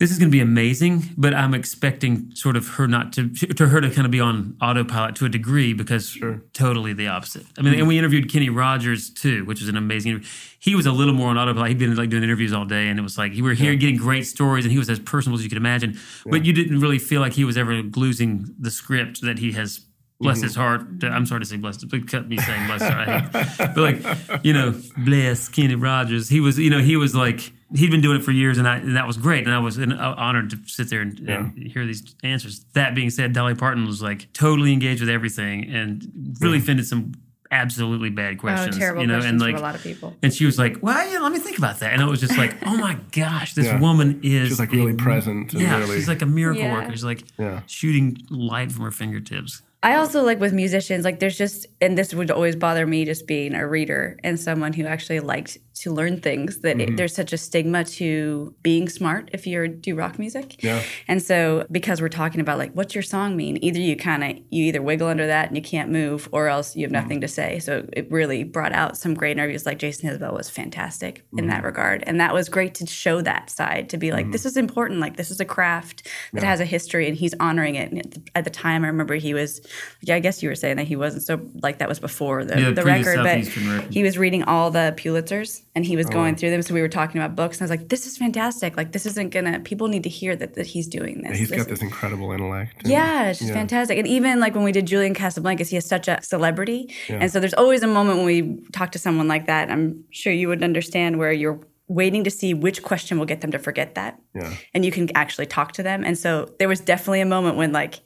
this 0.03 0.11
is 0.11 0.19
going 0.19 0.31
to 0.31 0.33
be 0.33 0.41
amazing, 0.41 1.05
but 1.17 1.33
I'm 1.33 1.55
expecting 1.55 2.35
sort 2.35 2.57
of 2.57 2.67
her 2.71 2.89
not 2.89 3.13
to 3.13 3.29
to 3.29 3.69
her 3.69 3.81
to 3.81 3.89
kind 3.89 4.05
of 4.05 4.11
be 4.11 4.19
on 4.19 4.57
autopilot 4.61 5.15
to 5.17 5.27
a 5.27 5.29
degree 5.29 5.75
because 5.75 6.19
totally 6.53 6.93
the 6.93 7.07
opposite. 7.07 7.47
I 7.57 7.63
mean, 7.63 7.79
and 7.79 7.87
we 7.87 7.99
interviewed 7.99 8.29
Kenny 8.29 8.51
Rogers 8.51 9.11
too, 9.11 9.45
which 9.45 9.61
was 9.61 9.69
an 9.69 9.77
amazing. 9.77 10.11
interview. 10.11 10.29
He 10.59 10.75
was 10.75 10.87
a 10.87 10.93
little 10.93 11.15
more 11.15 11.29
on 11.29 11.39
autopilot. 11.39 11.69
He'd 11.69 11.79
been 11.79 11.95
like 11.95 12.11
doing 12.11 12.25
interviews 12.25 12.53
all 12.53 12.65
day, 12.65 12.89
and 12.89 12.99
it 12.99 13.03
was 13.03 13.17
like 13.17 13.33
you 13.35 13.45
were 13.45 13.53
here 13.53 13.77
getting 13.77 13.97
great 13.97 14.27
stories, 14.27 14.65
and 14.65 14.73
he 14.73 14.79
was 14.79 14.91
as 14.91 14.99
personal 14.99 15.39
as 15.39 15.45
you 15.45 15.49
could 15.49 15.57
imagine. 15.57 15.97
But 16.27 16.45
you 16.45 16.53
didn't 16.53 16.81
really 16.81 16.99
feel 16.99 17.21
like 17.21 17.35
he 17.35 17.45
was 17.45 17.57
ever 17.57 17.75
losing 17.83 18.53
the 18.59 18.73
script 18.73 19.21
that 19.23 19.39
he 19.39 19.53
has. 19.53 19.87
Bless 20.23 20.41
his 20.43 20.55
heart. 20.55 20.83
I'm 21.03 21.27
sorry 21.27 21.41
to 21.41 21.47
say 21.47 21.57
bless. 21.57 21.83
But 21.85 22.09
cut 22.09 22.29
me 22.29 22.37
saying 22.39 22.67
bless. 22.67 22.83
Heart. 22.83 23.09
I 23.09 23.19
hate- 23.21 23.75
But 23.75 23.77
like, 23.77 24.45
you 24.45 24.53
know, 24.53 24.75
bless 24.99 25.49
Kenny 25.49 25.75
Rogers. 25.75 26.29
He 26.29 26.41
was, 26.41 26.59
you 26.59 26.71
know, 26.71 26.81
he 26.81 26.97
was 26.97 27.15
like 27.15 27.53
he'd 27.75 27.91
been 27.91 28.01
doing 28.03 28.21
it 28.21 28.23
for 28.25 28.33
years, 28.33 28.59
and, 28.59 28.69
I, 28.69 28.77
and 28.77 28.97
that 28.97 29.07
was 29.07 29.17
great. 29.17 29.45
And 29.47 29.55
I 29.55 29.59
was 29.59 29.79
uh, 29.79 29.85
honored 30.17 30.51
to 30.51 30.59
sit 30.67 30.91
there 30.91 31.01
and, 31.01 31.19
and 31.29 31.59
hear 31.73 31.87
these 31.87 32.15
answers. 32.23 32.65
That 32.75 32.95
being 32.95 33.11
said, 33.11 33.33
Dolly 33.33 33.55
Parton 33.55 33.87
was 33.87 34.03
like 34.03 34.31
totally 34.33 34.73
engaged 34.73 35.01
with 35.01 35.09
everything 35.11 35.71
and 35.73 36.37
really 36.41 36.61
fended 36.61 36.87
some 36.87 37.13
absolutely 37.51 38.09
bad 38.09 38.39
questions. 38.39 38.77
oh, 38.77 38.79
terrible 38.79 39.03
you 39.03 39.07
know, 39.07 39.15
questions 39.17 39.43
and 39.43 39.53
like 39.53 39.59
a 39.61 39.63
lot 39.63 39.75
of 39.75 39.83
people. 39.83 40.15
and 40.23 40.33
she 40.33 40.47
was 40.47 40.59
like, 40.59 40.79
"Well, 40.83 41.11
yeah, 41.11 41.19
let 41.19 41.33
me 41.33 41.39
think 41.39 41.59
about 41.59 41.81
that." 41.81 41.93
And 41.93 42.01
it 42.01 42.07
was 42.07 42.21
just 42.21 42.37
like, 42.39 42.55
"Oh 42.67 42.77
my 42.79 42.97
gosh, 43.11 43.53
this 43.55 43.67
Yeah. 43.67 43.79
woman 43.81 44.21
is 44.23 44.49
She's 44.49 44.59
like 44.59 44.73
a- 44.73 44.77
really 44.77 44.95
present 44.95 45.53
and 45.53 45.61
Yeah, 45.63 45.79
really- 45.79 45.97
she's 45.97 46.09
like 46.09 46.23
a 46.23 46.27
miracle 46.27 46.63
Yeah. 46.63 46.75
worker. 46.75 46.93
She's 46.93 47.05
like 47.05 47.25
Yeah. 47.39 47.61
shooting 47.67 48.17
light 48.31 48.71
from 48.73 48.85
her 48.85 48.91
fingertips." 48.91 49.61
I 49.85 49.97
also 49.97 50.23
like 50.23 50.39
with 50.39 50.53
musicians, 50.53 51.05
like 51.05 51.19
there's 51.19 51.37
just, 51.37 51.67
and 51.81 51.99
this 51.99 52.15
would 52.15 52.31
always 52.31 52.55
bother 52.55 52.87
me 52.87 53.05
just 53.05 53.27
being 53.27 53.55
a 53.55 53.67
reader 53.67 54.17
and 54.23 54.39
someone 54.39 54.73
who 54.73 54.87
actually 54.87 55.19
liked 55.19 55.59
to 55.75 55.91
learn 55.93 56.21
things 56.21 56.61
that 56.61 56.77
Mm-hmm. 56.77 56.93
it, 56.95 56.97
there's 56.97 57.15
such 57.15 57.33
a 57.33 57.37
stigma 57.39 57.85
to 57.85 58.55
being 58.63 58.89
smart 58.89 59.31
if 59.33 59.47
you 59.47 59.69
do 59.69 59.95
rock 59.95 60.19
music. 60.19 60.63
Yeah. 60.63 60.83
And 61.09 61.23
so 61.23 61.67
because 61.71 62.01
we're 62.01 62.09
talking 62.09 62.41
about 62.41 62.59
like, 62.59 62.73
what's 62.73 62.95
your 62.95 63.03
song 63.03 63.37
mean? 63.37 63.59
Either 63.63 63.79
you 63.81 63.97
kind 63.97 64.23
of, 64.25 64.31
you 64.51 64.65
either 64.65 64.83
wiggle 64.83 65.09
under 65.09 65.27
that 65.27 65.49
and 65.49 65.57
you 65.57 65.63
can't 65.63 65.91
move 65.91 66.29
or 66.33 66.49
else 66.49 66.77
you 66.77 66.83
have 66.83 66.93
Mm-hmm. 66.93 67.03
nothing 67.03 67.21
to 67.23 67.29
say. 67.29 67.59
So 67.59 67.87
it 67.93 68.11
really 68.11 68.45
brought 68.45 68.73
out 68.73 68.97
some 68.97 69.15
great 69.15 69.33
interviews 69.33 69.65
like 69.67 69.79
Jason 69.79 70.11
Isbell 70.11 70.33
was 70.35 70.49
fantastic 70.51 71.25
in 71.33 71.39
Mm-hmm. 71.39 71.49
that 71.49 71.65
regard. 71.65 72.05
And 72.07 72.21
that 72.21 72.33
was 72.35 72.49
great 72.49 72.75
to 72.77 72.87
show 72.87 73.21
that 73.23 73.51
side 73.51 73.89
to 73.91 73.97
be 73.97 74.13
like, 74.13 74.31
this 74.31 74.45
is 74.47 74.57
important. 74.57 75.01
Like 75.01 75.17
this 75.17 75.31
is 75.31 75.41
a 75.41 75.45
craft 75.45 76.07
that 76.33 76.43
has 76.43 76.61
a 76.61 76.65
history 76.65 77.09
and 77.09 77.17
he's 77.17 77.35
honoring 77.41 77.75
it. 77.77 77.91
And 77.91 77.99
at 78.01 78.11
the, 78.13 78.23
at 78.35 78.45
the 78.45 78.51
time, 78.51 78.85
I 78.85 78.89
remember 78.89 79.15
he 79.15 79.35
was, 79.35 79.61
yeah, 80.03 80.15
I 80.17 80.21
guess 80.21 80.43
you 80.43 80.49
were 80.49 80.55
saying 80.55 80.77
that 80.77 80.87
he 80.87 80.97
wasn't 80.97 81.23
so 81.23 81.41
like 81.63 81.79
that 81.79 81.89
was 81.89 81.99
before 81.99 82.45
the, 82.45 82.61
Yeah, 82.61 82.71
the 82.73 82.83
record, 82.85 83.17
but 83.19 83.47
record. 83.47 83.93
he 83.93 84.03
was 84.03 84.19
reading 84.19 84.43
all 84.45 84.71
the 84.71 84.95
Pulitzers 84.97 85.62
and 85.75 85.85
he 85.87 85.97
was 85.97 86.07
Oh. 86.07 86.11
going 86.11 86.37
through 86.37 86.51
them. 86.51 86.61
So 86.63 86.75
we 86.75 86.83
were 86.83 86.89
talking 86.89 87.21
about 87.21 87.35
books 87.35 87.57
and 87.59 87.63
I 87.63 87.65
was 87.65 87.71
like, 87.81 87.89
this 87.89 88.07
is 88.07 88.17
fantastic. 88.19 88.77
Like 88.77 88.93
this 88.93 89.07
isn't 89.07 89.31
gonna, 89.31 89.61
people 89.61 89.89
need 89.89 90.03
to 90.03 90.09
hear 90.11 90.37
that, 90.37 90.55
that 90.55 90.67
he's 90.67 90.87
doing 90.87 91.23
this. 91.23 91.39
He's 91.39 91.49
This 91.49 91.57
got 91.57 91.63
is- 91.63 91.79
this 91.79 91.83
incredible 91.83 92.31
intellect. 92.33 92.83
and- 92.83 92.93
yeah, 92.93 93.31
it's 93.31 93.39
just 93.39 93.53
fantastic. 93.53 93.99
And 93.99 94.07
even 94.07 94.39
like 94.41 94.55
when 94.55 94.65
we 94.65 94.73
did 94.73 94.87
Julian 94.87 95.15
Casablancas, 95.15 95.69
he 95.69 95.77
is 95.77 95.87
such 95.87 96.09
a 96.09 96.19
celebrity. 96.23 96.93
Yeah. 97.09 97.19
And 97.23 97.33
so 97.33 97.41
there's 97.41 97.55
always 97.55 97.83
a 97.83 97.87
moment 97.87 98.19
when 98.19 98.27
we 98.27 98.59
talk 98.73 98.93
to 98.93 98.99
someone 98.99 99.29
like 99.29 99.47
that. 99.47 99.71
I'm 99.71 100.05
sure 100.11 100.33
you 100.33 100.49
would 100.49 100.63
understand 100.63 101.19
where 101.19 101.33
you're 101.33 101.61
waiting 101.89 102.25
to 102.25 102.31
see 102.31 102.55
which 102.55 102.83
question 102.83 103.19
will 103.19 103.27
get 103.27 103.41
them 103.41 103.51
to 103.53 103.59
forget 103.59 103.95
that. 103.97 104.19
Yeah. 104.35 104.53
And 104.75 104.85
you 104.85 104.93
can 104.93 105.09
actually 105.15 105.47
talk 105.47 105.73
to 105.73 105.83
them. 105.83 106.05
And 106.05 106.17
so 106.19 106.49
there 106.59 106.69
was 106.69 106.81
definitely 106.81 107.21
a 107.21 107.27
moment 107.27 107.57
when 107.57 107.73
like 107.73 108.01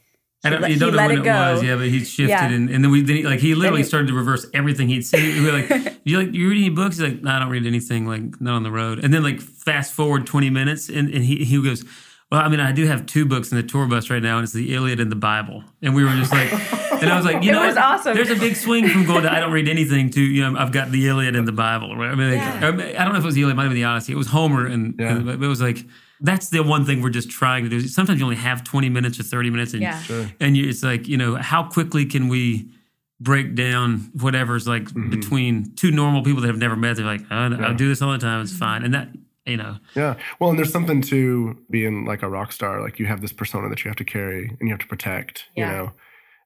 I 0.53 0.57
he 0.57 0.61
don't, 0.61 0.71
you 0.71 0.79
don't 0.79 0.93
know 0.97 1.07
when 1.07 1.11
it 1.19 1.27
it, 1.27 1.53
was, 1.55 1.63
yeah, 1.63 1.77
but 1.77 1.87
he 1.89 2.05
shifted, 2.05 2.29
Yeah. 2.31 2.49
and, 2.51 2.71
and 2.71 2.83
then 2.85 2.91
we 2.91 3.01
then 3.03 3.17
he, 3.17 3.23
like 3.25 3.41
he 3.41 3.55
literally 3.55 3.83
he- 3.83 3.89
started 3.89 4.09
to 4.09 4.15
reverse 4.15 4.47
everything 4.55 4.89
he'd 4.89 5.07
said. 5.07 5.21
We 5.23 5.45
were 5.45 5.53
like, 5.53 5.99
"You 6.05 6.19
like 6.19 6.33
you 6.35 6.49
read 6.49 6.59
any 6.59 6.69
books?" 6.71 6.97
He's 6.99 7.09
like, 7.13 7.23
"No, 7.23 7.31
I 7.33 7.39
don't 7.39 7.51
read 7.51 7.67
anything. 7.67 8.07
Like 8.07 8.41
not 8.41 8.55
on 8.55 8.63
the 8.63 8.71
road." 8.71 9.05
And 9.05 9.13
then 9.13 9.23
like 9.23 9.41
fast 9.41 9.93
forward 9.93 10.27
twenty 10.27 10.51
minutes, 10.51 10.89
and, 10.89 11.09
and 11.13 11.25
he 11.25 11.45
he 11.45 11.63
goes, 11.63 11.85
"Well, 12.31 12.41
I 12.41 12.49
mean, 12.49 12.61
I 12.61 12.73
do 12.73 12.87
have 12.87 13.07
two 13.07 13.25
books 13.27 13.51
in 13.51 13.57
the 13.57 13.63
tour 13.63 13.87
bus 13.87 14.11
right 14.11 14.23
now, 14.23 14.37
and 14.39 14.45
it's 14.45 14.53
the 14.53 14.75
Iliad 14.75 15.01
and 15.01 15.11
the 15.11 15.17
Bible." 15.17 15.65
And 15.83 15.95
we 15.95 16.03
were 16.05 16.11
just 16.11 16.33
like, 16.33 16.53
and 17.03 17.11
I 17.11 17.17
was 17.17 17.25
like, 17.25 17.43
"You 17.45 17.53
know, 17.53 17.67
was 17.67 17.77
awesome. 17.77 18.15
There's 18.15 18.31
a 18.31 18.37
big 18.37 18.57
swing 18.57 18.89
from 18.89 19.05
going 19.07 19.23
to 19.25 19.33
I 19.33 19.41
don't 19.41 19.53
read 19.53 19.69
anything 19.69 20.11
to 20.11 20.21
you 20.21 20.43
know 20.49 20.59
I've 20.59 20.73
got 20.73 20.91
the 20.91 21.07
Iliad 21.09 21.37
and 21.37 21.47
the 21.47 21.53
Bible." 21.53 21.89
Whatever. 21.97 22.13
I 22.13 22.15
mean, 22.15 22.39
like, 22.39 22.63
I 22.63 22.69
I 23.01 23.05
don't 23.05 23.13
know 23.13 23.19
if 23.19 23.25
it 23.25 23.27
was 23.27 23.35
the 23.35 23.43
Iliad, 23.43 23.55
it 23.55 23.57
might 23.57 23.63
have 23.65 23.71
been 23.73 23.81
the 23.81 23.85
Odyssey. 23.85 24.13
It 24.13 24.17
was 24.17 24.29
Homer, 24.29 24.67
and, 24.67 24.95
Yeah. 24.99 25.17
and 25.17 25.29
it 25.29 25.39
was 25.39 25.61
like. 25.61 25.79
That's 26.21 26.49
the 26.51 26.63
one 26.63 26.85
thing 26.87 27.03
we're 27.03 27.11
just 27.11 27.31
trying 27.31 27.65
to 27.65 27.71
do. 27.71 27.81
Sometimes 27.89 28.19
you 28.19 28.25
only 28.25 28.37
have 28.37 28.65
20 28.65 28.89
minutes 28.89 29.21
or 29.21 29.23
30 29.23 29.51
minutes, 29.51 29.73
and 29.75 29.83
Yeah. 29.83 30.03
and 30.41 30.57
you, 30.57 30.69
it's 30.69 30.83
like 30.83 31.07
you 31.09 31.17
know 31.17 31.37
how 31.37 31.65
quickly 31.65 32.07
can 32.07 32.29
we 32.29 32.71
break 33.21 33.55
down 33.55 34.11
whatever's 34.21 34.67
like 34.69 34.85
Mm-hmm. 34.85 35.11
between 35.11 35.75
two 35.75 35.91
normal 35.91 36.23
people 36.23 36.41
that 36.43 36.49
have 36.49 36.59
never 36.59 36.77
met 36.77 36.97
they're 36.97 37.07
like 37.07 37.23
I, 37.31 37.71
I 37.71 37.73
do 37.73 37.89
this 37.89 38.03
all 38.03 38.13
the 38.13 38.19
time 38.19 38.43
it's 38.43 38.57
fine 38.57 38.83
and 38.85 38.93
that 38.95 39.09
you 39.47 39.57
know 39.57 39.77
Yeah. 39.95 40.17
Well, 40.39 40.51
and 40.51 40.59
there's 40.59 40.73
something 40.73 41.01
to 41.03 41.57
being 41.71 42.05
like 42.05 42.23
a 42.23 42.29
rock 42.29 42.53
star. 42.53 42.83
Like 42.83 42.99
you 42.99 43.07
have 43.07 43.21
this 43.23 43.33
persona 43.33 43.69
that 43.71 43.85
you 43.85 43.89
have 43.89 43.97
to 43.97 44.05
carry 44.05 44.49
and 44.49 44.69
you 44.69 44.71
have 44.71 44.81
to 44.81 44.87
protect, 44.87 45.45
Yeah. 45.57 45.71
you 45.71 45.77
know? 45.77 45.93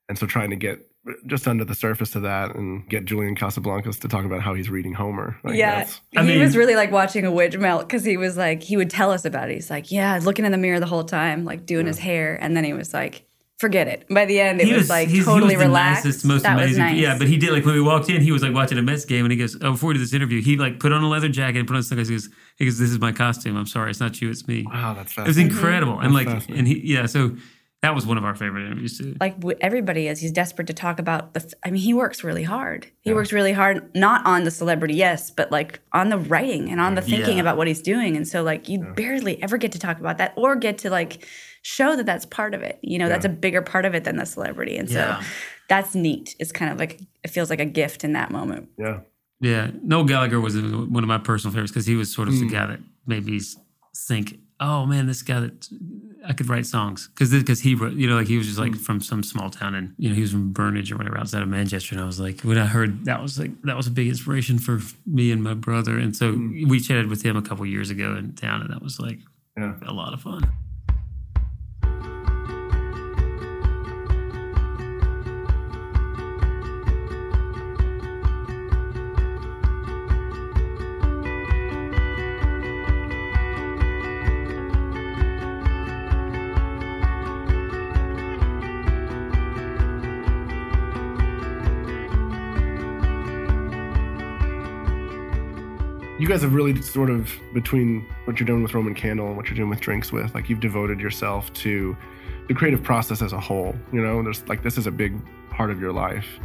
And 0.08 0.18
so 0.18 0.26
trying 0.26 0.50
to 0.50 0.56
get 0.56 0.89
just 1.26 1.48
under 1.48 1.64
the 1.64 1.74
surface 1.74 2.14
of 2.14 2.22
that 2.22 2.54
and 2.54 2.86
get 2.90 3.06
Julian 3.06 3.34
Casablancas 3.34 4.00
to 4.00 4.08
talk 4.08 4.24
about 4.26 4.42
how 4.42 4.52
he's 4.54 4.68
reading 4.68 4.92
Homer. 4.92 5.36
Like 5.42 5.56
Yeah, 5.56 5.70
that's- 5.70 6.00
I 6.16 6.22
he 6.22 6.28
mean- 6.28 6.40
was 6.40 6.56
really 6.56 6.74
like 6.76 6.90
watching 6.92 7.24
a 7.24 7.30
witch 7.32 7.56
melt 7.56 7.88
because 7.88 8.04
he 8.04 8.16
was 8.16 8.36
like 8.36 8.62
he 8.62 8.76
would 8.76 8.90
tell 8.90 9.10
us 9.10 9.24
about 9.24 9.50
it. 9.50 9.54
He's 9.54 9.70
like, 9.70 9.90
yeah, 9.90 10.20
looking 10.22 10.44
in 10.44 10.52
the 10.52 10.58
mirror 10.58 10.78
the 10.80 10.86
whole 10.86 11.04
time, 11.04 11.44
like 11.44 11.64
doing 11.66 11.86
his 11.86 11.98
hair, 11.98 12.36
and 12.40 12.54
then 12.56 12.64
he 12.64 12.74
was 12.74 12.92
like, 12.92 13.24
forget 13.58 13.88
it. 13.88 14.06
By 14.10 14.24
the 14.26 14.40
end, 14.40 14.60
it 14.60 14.66
he 14.66 14.72
was, 14.72 14.82
was 14.82 14.90
like 14.90 15.08
he's, 15.08 15.24
totally 15.24 15.52
he 15.52 15.56
was 15.56 15.64
the 15.64 15.68
relaxed. 15.68 16.04
nicest 16.06 16.24
most 16.26 16.42
that 16.42 16.52
amazing 16.54 16.70
was 16.70 16.92
nice. 16.92 16.96
yeah 16.98 17.18
but 17.18 17.28
he 17.28 17.36
did 17.36 17.50
like 17.52 17.64
when 17.66 17.74
we 17.74 17.80
walked 17.82 18.08
in 18.08 18.22
he 18.22 18.32
was 18.32 18.42
like 18.42 18.54
watching 18.54 18.78
a 18.78 18.82
Mets 18.82 19.04
game 19.04 19.24
and 19.26 19.32
he 19.32 19.36
goes 19.38 19.54
oh 19.62 19.72
before 19.72 19.88
we 19.88 19.94
do 19.94 20.00
this 20.00 20.14
interview 20.14 20.40
he 20.40 20.56
like 20.56 20.80
put 20.80 20.92
on 20.92 21.02
a 21.02 21.08
leather 21.08 21.28
jacket 21.28 21.58
and 21.58 21.68
put 21.68 21.76
on 21.76 21.82
sunglasses 21.82 22.08
he 22.08 22.14
goes, 22.14 22.28
he 22.56 22.64
goes 22.64 22.78
this 22.78 22.90
is 22.90 22.98
my 23.00 23.12
costume 23.12 23.58
I'm 23.58 23.66
sorry 23.66 23.90
it's 23.90 24.00
not 24.00 24.18
you 24.22 24.30
it's 24.30 24.48
me 24.48 24.64
wow, 24.66 24.94
that's 24.94 25.12
it 25.12 25.20
was 25.20 25.26
fascinating. 25.36 25.52
incredible 25.54 25.98
and 26.00 26.14
like 26.14 26.26
and 26.48 26.66
he 26.66 26.80
yeah 26.84 27.04
so 27.04 27.36
that 27.82 27.94
was 27.94 28.04
one 28.06 28.18
of 28.18 28.24
our 28.24 28.34
favorite 28.34 28.66
interviews 28.66 28.98
too 28.98 29.16
like 29.20 29.36
everybody 29.62 30.06
is. 30.06 30.20
He's 30.20 30.32
desperate 30.32 30.66
to 30.66 30.74
talk 30.74 30.98
about 30.98 31.32
the. 31.34 31.40
f- 31.40 31.54
I 31.64 31.70
mean, 31.70 31.80
he 31.80 31.94
works 31.94 32.22
really 32.22 32.42
hard. 32.42 32.86
He 33.00 33.12
works 33.14 33.32
really 33.32 33.52
hard, 33.52 33.90
not 33.96 34.24
on 34.26 34.44
the 34.44 34.50
celebrity, 34.50 34.94
yes, 34.94 35.30
but 35.30 35.50
like 35.50 35.80
on 35.92 36.10
the 36.10 36.18
writing 36.18 36.70
and 36.70 36.80
on 36.80 36.94
the 36.94 37.00
thinking 37.02 37.36
Yeah. 37.36 37.40
about 37.42 37.56
what 37.56 37.66
he's 37.68 37.80
doing. 37.82 38.16
And 38.16 38.28
so, 38.28 38.42
like, 38.42 38.68
you 38.68 38.80
barely 38.96 39.42
ever 39.42 39.56
get 39.56 39.72
to 39.72 39.78
talk 39.78 39.98
about 39.98 40.18
that 40.18 40.34
or 40.36 40.56
get 40.56 40.76
to 40.78 40.90
like 40.90 41.26
show 41.62 41.96
that 41.96 42.04
that's 42.06 42.26
part 42.26 42.54
of 42.54 42.62
it. 42.62 42.78
You 42.82 42.98
know, 42.98 43.08
that's 43.08 43.24
a 43.24 43.28
bigger 43.30 43.62
part 43.62 43.84
of 43.86 43.94
it 43.94 44.04
than 44.04 44.16
the 44.16 44.26
celebrity. 44.26 44.76
And 44.76 44.88
so, 44.88 44.98
Yeah. 44.98 45.22
that's 45.68 45.94
neat. 45.94 46.36
It's 46.38 46.52
kind 46.52 46.70
of 46.72 46.78
like 46.78 47.00
it 47.24 47.28
feels 47.30 47.48
like 47.50 47.60
a 47.60 47.64
gift 47.66 48.04
in 48.04 48.12
that 48.12 48.30
moment. 48.30 48.68
Yeah. 48.78 49.00
Yeah, 49.42 49.70
Noel 49.82 50.04
Gallagher 50.04 50.38
was 50.38 50.54
one 50.60 51.02
of 51.02 51.08
my 51.08 51.16
personal 51.16 51.52
favorites 51.54 51.72
because 51.72 51.86
he 51.86 51.96
was 51.96 52.12
sort 52.12 52.28
of 52.28 52.34
Hmm. 52.34 52.40
the 52.40 52.52
guy 52.52 52.66
that 52.66 52.80
made 53.06 53.24
me 53.24 53.36
s- 53.36 53.56
think, 54.06 54.38
"Oh 54.60 54.86
man, 54.86 55.06
this 55.06 55.22
guy 55.22 55.40
that 55.40 55.68
I 56.26 56.32
could 56.34 56.48
write 56.48 56.66
songs." 56.66 57.08
Because 57.08 57.30
because 57.32 57.60
he 57.60 57.74
wrote, 57.74 57.94
you 57.94 58.06
know, 58.08 58.16
like 58.16 58.28
he 58.28 58.36
was 58.38 58.46
just 58.46 58.58
like 58.58 58.76
from 58.76 59.00
some 59.00 59.22
small 59.22 59.50
town, 59.50 59.74
and 59.74 59.94
you 59.98 60.08
know, 60.08 60.14
he 60.14 60.20
was 60.20 60.32
from 60.32 60.52
Burnage 60.52 60.92
or 60.92 60.96
whatever 60.98 61.18
outside 61.18 61.42
of 61.42 61.48
Manchester. 61.48 61.94
And 61.94 62.02
I 62.02 62.06
was 62.06 62.20
like, 62.20 62.42
when 62.42 62.58
I 62.58 62.66
heard 62.66 63.04
that 63.06 63.22
was 63.22 63.38
like 63.38 63.50
that 63.62 63.76
was 63.76 63.86
a 63.86 63.90
big 63.90 64.08
inspiration 64.08 64.58
for 64.58 64.80
me 65.06 65.32
and 65.32 65.42
my 65.42 65.54
brother, 65.54 65.98
and 65.98 66.14
so 66.14 66.32
Hmm. 66.32 66.68
we 66.68 66.78
chatted 66.80 67.08
with 67.08 67.22
him 67.22 67.36
a 67.36 67.42
couple 67.42 67.64
years 67.66 67.90
ago 67.90 68.14
in 68.16 68.34
town, 68.34 68.60
and 68.60 68.70
that 68.70 68.82
was 68.82 69.00
like 69.00 69.18
Yeah. 69.56 69.74
a 69.82 69.92
lot 69.92 70.12
of 70.14 70.20
fun. 70.22 70.42
You 96.20 96.28
guys 96.28 96.42
have 96.42 96.52
really 96.52 96.80
sort 96.82 97.08
of 97.08 97.32
between 97.54 98.06
what 98.24 98.38
you're 98.38 98.46
doing 98.46 98.62
with 98.62 98.74
Roman 98.74 98.94
Candle 98.94 99.28
and 99.28 99.38
what 99.38 99.46
you're 99.46 99.56
doing 99.56 99.70
with 99.70 99.80
Drinks 99.80 100.12
with, 100.12 100.34
like 100.34 100.50
you've 100.50 100.60
devoted 100.60 101.00
yourself 101.00 101.50
to 101.54 101.96
the 102.46 102.52
creative 102.52 102.82
process 102.82 103.22
as 103.22 103.32
a 103.32 103.40
whole. 103.40 103.74
You 103.90 104.02
know, 104.02 104.22
there's 104.22 104.46
like 104.46 104.62
this 104.62 104.76
is 104.76 104.86
a 104.86 104.90
big 104.90 105.18
part 105.48 105.70
of 105.70 105.80
your 105.80 105.94
life, 105.94 106.38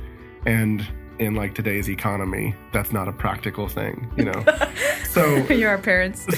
and 0.46 0.88
in 1.20 1.36
like 1.36 1.56
today's 1.56 1.90
economy, 1.90 2.56
that's 2.72 2.94
not 2.94 3.10
a 3.10 3.12
practical 3.12 3.68
thing. 3.68 4.10
You 4.16 4.26
know, 4.26 4.46
so 5.10 5.36
You're 5.50 5.72
our 5.72 5.78
parents. 5.78 6.26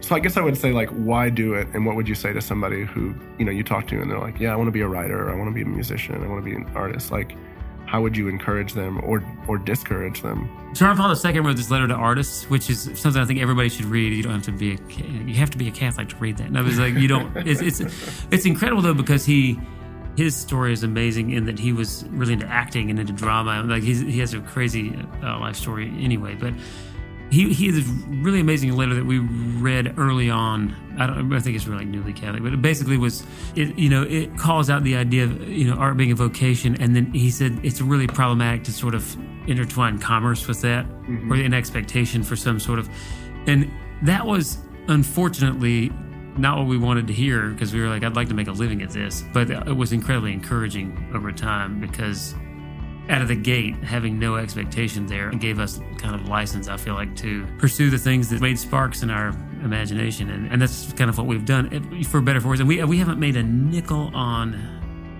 so 0.00 0.14
I 0.14 0.20
guess 0.20 0.36
I 0.36 0.40
would 0.40 0.56
say 0.56 0.70
like, 0.70 0.90
why 0.90 1.30
do 1.30 1.54
it? 1.54 1.66
And 1.74 1.84
what 1.84 1.96
would 1.96 2.08
you 2.08 2.14
say 2.14 2.32
to 2.32 2.40
somebody 2.40 2.84
who 2.84 3.12
you 3.40 3.44
know 3.44 3.50
you 3.50 3.64
talk 3.64 3.88
to 3.88 4.00
and 4.00 4.08
they're 4.08 4.20
like, 4.20 4.38
yeah, 4.38 4.52
I 4.52 4.56
want 4.56 4.68
to 4.68 4.72
be 4.72 4.82
a 4.82 4.88
writer, 4.88 5.32
I 5.32 5.34
want 5.34 5.50
to 5.50 5.54
be 5.54 5.62
a 5.62 5.66
musician, 5.66 6.22
I 6.22 6.28
want 6.28 6.44
to 6.44 6.48
be 6.48 6.54
an 6.54 6.70
artist. 6.76 7.10
Like, 7.10 7.36
how 7.94 8.02
would 8.02 8.16
you 8.16 8.26
encourage 8.26 8.72
them 8.72 9.00
or 9.04 9.22
or 9.46 9.56
discourage 9.56 10.20
them? 10.20 10.50
John 10.72 10.96
Paul 10.96 11.14
II 11.14 11.38
wrote 11.38 11.56
this 11.56 11.70
letter 11.70 11.86
to 11.86 11.94
artists, 11.94 12.50
which 12.50 12.68
is 12.68 12.90
something 12.96 13.22
I 13.22 13.24
think 13.24 13.38
everybody 13.40 13.68
should 13.68 13.84
read. 13.84 14.12
You 14.12 14.24
don't 14.24 14.32
have 14.32 14.42
to 14.42 14.50
be 14.50 14.72
a, 14.72 15.22
you 15.24 15.34
have 15.36 15.50
to 15.50 15.58
be 15.58 15.68
a 15.68 15.70
Catholic 15.70 16.08
to 16.08 16.16
read 16.16 16.38
that. 16.38 16.48
And 16.48 16.58
I 16.58 16.62
was 16.62 16.76
like, 16.76 16.94
you 16.94 17.06
don't. 17.06 17.32
It's 17.46 17.60
it's 17.60 17.80
it's 18.32 18.46
incredible 18.46 18.82
though 18.82 18.94
because 18.94 19.24
he 19.24 19.60
his 20.16 20.34
story 20.34 20.72
is 20.72 20.82
amazing 20.82 21.30
in 21.30 21.44
that 21.44 21.56
he 21.56 21.72
was 21.72 22.04
really 22.08 22.32
into 22.32 22.46
acting 22.46 22.90
and 22.90 22.98
into 22.98 23.12
drama. 23.12 23.62
Like 23.62 23.84
he's, 23.84 24.00
he 24.00 24.18
has 24.18 24.34
a 24.34 24.40
crazy 24.40 24.98
uh, 25.22 25.38
life 25.38 25.54
story 25.54 25.86
anyway, 26.00 26.34
but. 26.34 26.52
He 27.34 27.52
he 27.52 27.66
has 27.66 27.78
a 27.78 27.90
really 28.22 28.40
amazing 28.40 28.72
letter 28.72 28.94
that 28.94 29.04
we 29.04 29.18
read 29.18 29.98
early 29.98 30.30
on. 30.30 30.74
I 30.98 31.06
don't 31.06 31.32
I 31.32 31.40
think 31.40 31.56
it's 31.56 31.66
really 31.66 31.84
newly 31.84 32.12
Catholic, 32.12 32.42
but 32.42 32.52
it 32.52 32.62
basically 32.62 32.96
was 32.96 33.24
it 33.56 33.76
you 33.76 33.88
know 33.88 34.02
it 34.02 34.38
calls 34.38 34.70
out 34.70 34.84
the 34.84 34.96
idea 34.96 35.24
of 35.24 35.48
you 35.48 35.68
know 35.68 35.74
art 35.74 35.96
being 35.96 36.12
a 36.12 36.14
vocation, 36.14 36.80
and 36.80 36.94
then 36.94 37.12
he 37.12 37.30
said 37.30 37.58
it's 37.62 37.80
really 37.80 38.06
problematic 38.06 38.64
to 38.64 38.72
sort 38.72 38.94
of 38.94 39.16
intertwine 39.48 39.98
commerce 39.98 40.46
with 40.46 40.60
that 40.62 40.86
mm-hmm. 40.86 41.32
or 41.32 41.36
an 41.36 41.52
expectation 41.52 42.22
for 42.22 42.36
some 42.36 42.60
sort 42.60 42.78
of, 42.78 42.88
and 43.46 43.70
that 44.02 44.24
was 44.24 44.58
unfortunately 44.88 45.90
not 46.36 46.58
what 46.58 46.66
we 46.66 46.76
wanted 46.76 47.06
to 47.06 47.12
hear 47.12 47.50
because 47.50 47.72
we 47.72 47.80
were 47.80 47.88
like 47.88 48.04
I'd 48.04 48.16
like 48.16 48.28
to 48.28 48.34
make 48.34 48.48
a 48.48 48.52
living 48.52 48.80
at 48.82 48.90
this, 48.90 49.24
but 49.32 49.50
it 49.50 49.76
was 49.76 49.92
incredibly 49.92 50.32
encouraging 50.32 51.10
over 51.14 51.32
time 51.32 51.80
because 51.80 52.34
out 53.08 53.20
of 53.20 53.28
the 53.28 53.36
gate, 53.36 53.74
having 53.76 54.18
no 54.18 54.36
expectation 54.36 55.06
there, 55.06 55.30
gave 55.30 55.58
us 55.58 55.80
kind 55.98 56.14
of 56.14 56.28
license, 56.28 56.68
I 56.68 56.76
feel 56.76 56.94
like, 56.94 57.14
to 57.16 57.46
pursue 57.58 57.90
the 57.90 57.98
things 57.98 58.30
that 58.30 58.40
made 58.40 58.58
sparks 58.58 59.02
in 59.02 59.10
our 59.10 59.28
imagination. 59.62 60.30
And, 60.30 60.50
and 60.50 60.60
that's 60.60 60.92
kind 60.94 61.10
of 61.10 61.18
what 61.18 61.26
we've 61.26 61.44
done 61.44 62.02
for 62.04 62.20
better 62.20 62.40
for 62.40 62.48
worse. 62.48 62.60
And 62.60 62.68
we, 62.68 62.82
we 62.84 62.98
haven't 62.98 63.18
made 63.18 63.36
a 63.36 63.42
nickel 63.42 64.10
on 64.14 64.54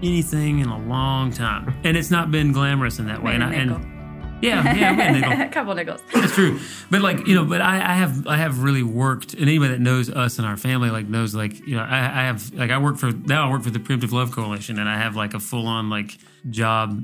anything 0.03 0.61
in 0.61 0.69
a 0.69 0.79
long 0.87 1.31
time. 1.31 1.75
And 1.85 1.97
it's 1.97 2.11
not 2.11 2.31
been 2.31 2.53
glamorous 2.53 2.99
in 2.99 3.07
that 3.07 3.23
way. 3.23 3.35
And, 3.35 3.45
I, 3.45 3.53
and 3.53 4.41
yeah, 4.41 4.75
yeah, 4.75 4.91
we 4.91 4.97
made 4.97 5.09
a 5.09 5.13
nickel. 5.29 5.47
a 5.47 5.49
couple 5.49 5.75
nickels. 5.75 6.03
That's 6.15 6.35
true. 6.35 6.59
But 6.91 7.03
like 7.03 7.27
you 7.27 7.35
know, 7.35 7.45
but 7.45 7.61
I, 7.61 7.77
I 7.77 7.95
have 7.95 8.27
I 8.27 8.37
have 8.37 8.63
really 8.63 8.83
worked, 8.83 9.35
and 9.35 9.43
anybody 9.43 9.73
that 9.73 9.81
knows 9.81 10.09
us 10.09 10.39
and 10.39 10.47
our 10.47 10.57
family 10.57 10.91
like 10.91 11.09
knows 11.09 11.35
like 11.35 11.59
you 11.67 11.77
know 11.77 11.83
I, 11.83 11.99
I 11.99 12.25
have 12.25 12.53
like 12.55 12.71
I 12.71 12.79
work 12.79 12.97
for 12.97 13.13
now 13.13 13.49
I 13.49 13.51
work 13.51 13.63
for 13.63 13.71
the 13.71 13.81
Primitive 13.81 14.13
Love 14.13 14.33
Coalition, 14.33 14.79
and 14.79 14.89
I 14.89 14.97
have 14.97 15.15
like 15.15 15.35
a 15.35 15.41
full 15.41 15.67
on 15.67 15.91
like 15.91 16.17
job 16.51 17.03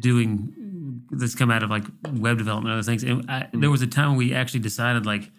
doing 0.00 1.02
that's 1.10 1.34
come 1.34 1.50
out 1.50 1.62
of 1.62 1.70
like 1.70 1.84
web 2.12 2.38
development 2.38 2.72
and 2.72 2.80
other 2.80 2.82
things. 2.86 3.02
And 3.02 3.28
I, 3.30 3.48
there 3.52 3.70
was 3.70 3.82
a 3.82 3.86
time 3.86 4.10
when 4.10 4.18
we 4.18 4.34
actually 4.34 4.60
decided 4.60 5.06
like 5.06 5.30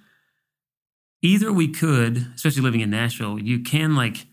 either 1.22 1.52
we 1.52 1.68
could, 1.68 2.18
especially 2.36 2.62
living 2.64 2.82
in 2.82 2.90
Nashville, 2.90 3.40
you 3.40 3.60
can 3.60 3.96
like 3.96 4.26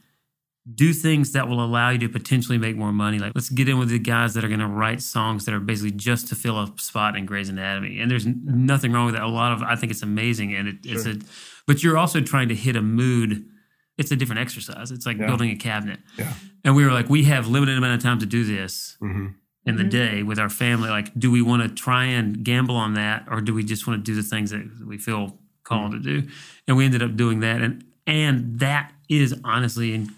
do 0.75 0.93
things 0.93 1.33
that 1.33 1.49
will 1.49 1.65
allow 1.65 1.91
you 1.91 1.99
to 1.99 2.09
potentially 2.09 2.59
make 2.59 2.77
more 2.77 2.93
money. 2.93 3.19
Like, 3.19 3.33
let's 3.35 3.49
get 3.49 3.69
in 3.69 3.79
with 3.79 3.89
the 3.89 3.99
guys 3.99 4.35
that 4.35 4.45
are 4.45 4.49
going 4.49 4.61
to 4.61 4.67
write 4.67 5.01
songs 5.01 5.47
that 5.47 5.55
are 5.55 5.61
basically 5.61 5.93
just 5.93 6.29
to 6.29 6.35
fill 6.35 6.59
a 6.61 6.71
spot 6.77 7.17
in 7.17 7.25
Grey's 7.25 7.49
Anatomy. 7.49 8.01
And 8.01 8.11
there's 8.11 8.27
nothing 8.27 8.93
wrong 8.93 9.07
with 9.07 9.15
that. 9.15 9.25
A 9.25 9.29
lot 9.29 9.53
of, 9.53 9.63
I 9.63 9.77
think 9.77 9.91
it's 9.93 10.03
amazing. 10.03 10.55
And 10.55 10.69
it, 10.69 10.77
it's 10.85 11.07
a, 11.07 11.17
but 11.67 11.83
you're 11.83 11.97
also 11.97 12.21
trying 12.21 12.49
to 12.49 12.55
hit 12.55 12.77
a 12.77 12.83
mood. 12.83 13.47
It's 13.97 14.11
a 14.11 14.17
different 14.17 14.41
exercise. 14.43 14.91
It's 14.91 15.07
like 15.07 15.17
Yeah. 15.17 15.27
building 15.27 15.51
a 15.51 15.57
cabinet. 15.57 16.01
Yeah. 16.19 16.35
And 16.65 16.77
we 16.77 16.85
were 16.85 16.93
like, 16.93 17.09
we 17.09 17.25
have 17.25 17.49
limited 17.49 17.79
amount 17.79 17.95
of 17.95 18.03
time 18.03 18.19
to 18.19 18.27
do 18.27 18.45
this 18.45 18.97
Mm-hmm. 19.03 19.29
In 19.69 19.77
the 19.77 19.83
mm-hmm. 19.83 19.91
day 19.91 20.23
with 20.23 20.39
our 20.39 20.49
family. 20.49 20.89
Like, 20.89 21.13
do 21.19 21.31
we 21.31 21.43
want 21.43 21.63
to 21.63 21.69
try 21.69 22.05
and 22.05 22.43
gamble 22.43 22.77
on 22.77 22.95
that, 22.95 23.27
or 23.31 23.41
do 23.41 23.53
we 23.55 23.63
just 23.63 23.87
want 23.87 24.05
to 24.05 24.13
do 24.13 24.15
the 24.21 24.27
things 24.27 24.51
that 24.51 24.65
we 24.87 24.99
feel 24.99 25.39
called 25.63 25.93
to 25.93 25.99
do? 25.99 26.27
And 26.67 26.77
we 26.77 26.85
ended 26.85 27.03
up 27.03 27.17
doing 27.17 27.41
that, 27.41 27.61
and 27.61 27.85
and 28.07 28.59
that 28.61 28.93
is 29.09 29.35
honestly, 29.45 29.95
and 29.95 30.11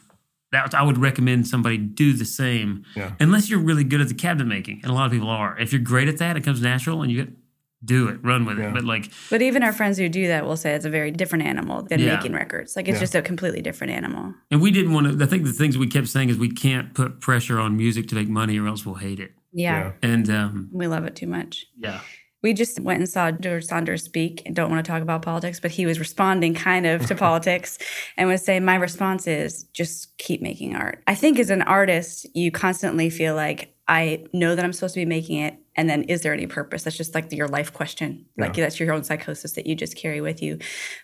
that 0.52 0.74
I 0.74 0.82
would 0.82 0.98
recommend 0.98 1.46
somebody 1.46 1.76
do 1.76 2.12
the 2.12 2.24
same, 2.24 2.84
Yeah. 2.96 3.12
unless 3.20 3.48
you're 3.50 3.60
really 3.60 3.84
good 3.84 4.00
at 4.00 4.08
the 4.08 4.14
cabinet 4.14 4.46
making, 4.46 4.80
and 4.82 4.90
a 4.90 4.94
lot 4.94 5.06
of 5.06 5.12
people 5.12 5.28
are. 5.28 5.58
If 5.58 5.72
you're 5.72 5.82
great 5.82 6.08
at 6.08 6.18
that, 6.18 6.36
it 6.36 6.42
comes 6.44 6.60
natural, 6.60 7.02
and 7.02 7.10
you 7.10 7.24
get 7.24 7.34
do 7.82 8.08
it, 8.08 8.18
run 8.22 8.44
with 8.44 8.58
Yeah. 8.58 8.68
it. 8.68 8.74
But 8.74 8.84
like, 8.84 9.10
But 9.30 9.40
even 9.40 9.62
our 9.62 9.72
friends 9.72 9.96
who 9.96 10.08
do 10.08 10.26
that 10.26 10.44
will 10.44 10.56
say 10.56 10.74
it's 10.74 10.84
a 10.84 10.90
very 10.90 11.10
different 11.10 11.46
animal 11.46 11.82
than 11.82 11.98
Yeah. 12.00 12.16
making 12.16 12.32
records. 12.34 12.76
Like 12.76 12.88
it's 12.88 12.96
Yeah. 12.96 13.00
just 13.00 13.14
a 13.14 13.22
completely 13.22 13.62
different 13.62 13.92
animal. 13.94 14.34
and 14.50 14.60
we 14.60 14.70
didn't 14.70 14.92
want 14.92 15.18
to. 15.18 15.24
I 15.24 15.26
think 15.26 15.44
the 15.44 15.52
things 15.52 15.78
we 15.78 15.86
kept 15.86 16.08
saying 16.08 16.28
is 16.28 16.36
we 16.36 16.50
can't 16.50 16.92
put 16.92 17.20
pressure 17.20 17.58
on 17.58 17.76
music 17.76 18.06
to 18.08 18.14
make 18.14 18.28
money, 18.28 18.58
or 18.58 18.66
else 18.66 18.84
we'll 18.84 18.96
hate 18.96 19.18
it. 19.18 19.32
Yeah. 19.52 19.92
And 20.02 20.28
um, 20.30 20.68
We 20.72 20.86
love 20.86 21.04
it 21.04 21.16
too 21.16 21.26
much. 21.26 21.66
yeah, 21.78 22.00
We 22.42 22.54
just 22.54 22.78
went 22.80 23.00
and 23.00 23.08
saw 23.08 23.30
George 23.30 23.64
Saunders 23.64 24.04
speak 24.04 24.42
and 24.46 24.54
don't 24.54 24.70
want 24.70 24.84
to 24.84 24.90
talk 24.90 25.02
about 25.02 25.22
politics, 25.22 25.60
but 25.60 25.70
he 25.70 25.86
was 25.86 25.98
responding 25.98 26.54
kind 26.54 26.86
of 26.86 27.06
to 27.06 27.14
politics 27.26 27.78
and 28.16 28.28
was 28.28 28.44
saying, 28.44 28.64
My 28.64 28.76
response 28.76 29.26
is 29.26 29.64
just 29.72 30.16
keep 30.18 30.40
making 30.40 30.76
art. 30.76 31.02
I 31.06 31.14
think 31.14 31.38
as 31.38 31.50
an 31.50 31.62
artist, 31.62 32.26
you 32.34 32.50
constantly 32.50 33.10
feel 33.10 33.34
like, 33.34 33.74
I 33.88 34.24
know 34.32 34.54
that 34.54 34.64
I'm 34.64 34.72
supposed 34.72 34.94
to 34.94 35.00
be 35.00 35.04
making 35.04 35.40
it. 35.40 35.56
And 35.74 35.90
then 35.90 36.04
is 36.04 36.22
there 36.22 36.32
any 36.32 36.46
purpose? 36.46 36.84
That's 36.84 36.96
just 36.96 37.12
like 37.12 37.32
your 37.32 37.48
life 37.48 37.72
question. 37.72 38.26
Like 38.38 38.54
that's 38.54 38.78
your 38.78 38.92
own 38.92 39.02
psychosis 39.02 39.52
that 39.52 39.66
you 39.66 39.74
just 39.74 39.96
carry 39.96 40.20
with 40.20 40.42
you. 40.42 40.58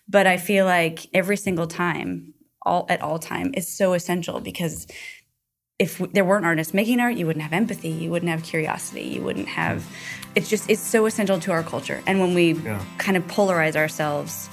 But 0.08 0.28
I 0.28 0.36
feel 0.36 0.66
like 0.66 1.08
every 1.12 1.36
single 1.36 1.66
time, 1.66 2.34
all 2.62 2.86
at 2.88 3.00
all 3.00 3.18
time, 3.18 3.52
is 3.54 3.76
so 3.76 3.92
essential 3.94 4.40
because 4.40 4.86
if 5.78 5.98
there 6.12 6.24
weren't 6.24 6.46
artists 6.46 6.72
making 6.72 7.00
art, 7.00 7.16
you 7.16 7.26
wouldn't 7.26 7.42
have 7.42 7.52
empathy, 7.52 7.90
you 7.90 8.10
wouldn't 8.10 8.30
have 8.30 8.42
curiosity, 8.42 9.02
you 9.02 9.20
wouldn't 9.20 9.48
have. 9.48 9.86
It's 10.34 10.48
just 10.48 10.70
it's 10.70 10.80
so 10.80 11.04
essential 11.06 11.38
to 11.40 11.52
our 11.52 11.62
culture. 11.62 12.02
And 12.06 12.18
when 12.18 12.32
we 12.34 12.52
Yeah. 12.54 12.80
kind 12.96 13.16
of 13.16 13.26
polarize 13.26 13.76
ourselves, 13.76 14.48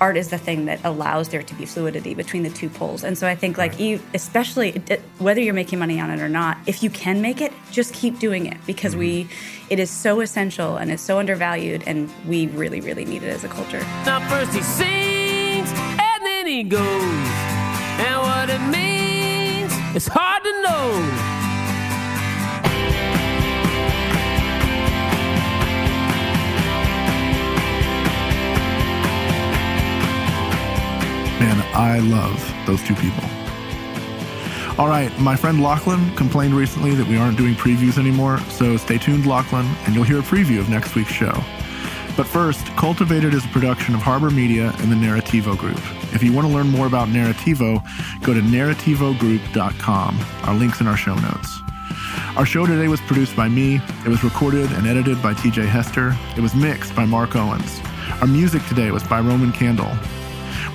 art 0.00 0.16
is 0.16 0.28
the 0.28 0.38
thing 0.38 0.66
that 0.66 0.78
allows 0.84 1.30
there 1.30 1.42
to 1.42 1.54
be 1.56 1.64
fluidity 1.66 2.14
between 2.14 2.44
the 2.44 2.50
two 2.50 2.68
poles. 2.68 3.02
And 3.02 3.18
so 3.18 3.26
I 3.26 3.34
think 3.34 3.58
like 3.58 3.80
you, 3.80 3.98
especially 4.14 4.80
it- 4.88 5.02
whether 5.18 5.40
you're 5.40 5.52
making 5.52 5.80
money 5.80 5.98
on 5.98 6.10
it 6.10 6.20
or 6.20 6.28
not, 6.28 6.58
if 6.66 6.84
you 6.84 6.90
can 6.90 7.20
make 7.20 7.40
it, 7.40 7.52
just 7.72 7.92
keep 7.92 8.20
doing 8.20 8.46
it 8.46 8.56
because 8.64 8.94
we, 8.94 9.24
mm-hmm. 9.24 9.66
it 9.70 9.80
is 9.80 9.90
so 9.90 10.20
essential 10.20 10.76
and 10.76 10.92
it's 10.92 11.02
so 11.02 11.18
undervalued, 11.18 11.82
and 11.88 12.08
we 12.28 12.46
really 12.46 12.80
really 12.80 13.04
need 13.04 13.24
it 13.24 13.30
as 13.34 13.42
a 13.42 13.48
culture. 13.48 13.80
Now 14.06 14.20
first 14.28 14.52
he 14.54 14.62
sings 14.62 15.70
and 15.72 16.20
then 16.24 16.46
he 16.46 16.62
goes. 16.62 17.26
And 18.06 18.20
what 18.22 18.48
it 18.48 18.60
means, 18.70 18.97
it's 19.98 20.06
hard 20.06 20.44
to 20.44 20.52
know. 20.62 20.92
Man, 31.40 31.64
I 31.74 31.98
love 31.98 32.54
those 32.64 32.80
two 32.84 32.94
people. 32.94 33.24
All 34.78 34.86
right, 34.86 35.10
my 35.18 35.34
friend 35.34 35.60
Lachlan 35.60 36.14
complained 36.14 36.54
recently 36.54 36.94
that 36.94 37.08
we 37.08 37.16
aren't 37.16 37.36
doing 37.36 37.56
previews 37.56 37.98
anymore, 37.98 38.38
so 38.50 38.76
stay 38.76 38.98
tuned, 38.98 39.26
Lachlan, 39.26 39.66
and 39.84 39.96
you'll 39.96 40.04
hear 40.04 40.20
a 40.20 40.22
preview 40.22 40.60
of 40.60 40.68
next 40.68 40.94
week's 40.94 41.10
show. 41.10 41.42
But 42.18 42.26
first, 42.26 42.66
Cultivated 42.74 43.32
is 43.32 43.44
a 43.44 43.48
production 43.48 43.94
of 43.94 44.00
Harbor 44.00 44.28
Media 44.28 44.74
and 44.78 44.90
the 44.90 44.96
Narrativo 44.96 45.56
Group. 45.56 45.78
If 46.12 46.20
you 46.20 46.32
want 46.32 46.48
to 46.48 46.52
learn 46.52 46.68
more 46.68 46.88
about 46.88 47.06
Narrativo, 47.06 47.80
go 48.24 48.34
to 48.34 48.40
narrativogroup.com. 48.40 50.18
Our 50.42 50.54
link's 50.54 50.80
in 50.80 50.88
our 50.88 50.96
show 50.96 51.14
notes. 51.14 51.60
Our 52.36 52.44
show 52.44 52.66
today 52.66 52.88
was 52.88 53.00
produced 53.02 53.36
by 53.36 53.48
me. 53.48 53.76
It 54.04 54.08
was 54.08 54.24
recorded 54.24 54.68
and 54.72 54.88
edited 54.88 55.22
by 55.22 55.34
TJ 55.34 55.68
Hester. 55.68 56.16
It 56.36 56.40
was 56.40 56.56
mixed 56.56 56.96
by 56.96 57.04
Mark 57.04 57.36
Owens. 57.36 57.80
Our 58.20 58.26
music 58.26 58.66
today 58.66 58.90
was 58.90 59.04
by 59.04 59.20
Roman 59.20 59.52
Candle. 59.52 59.96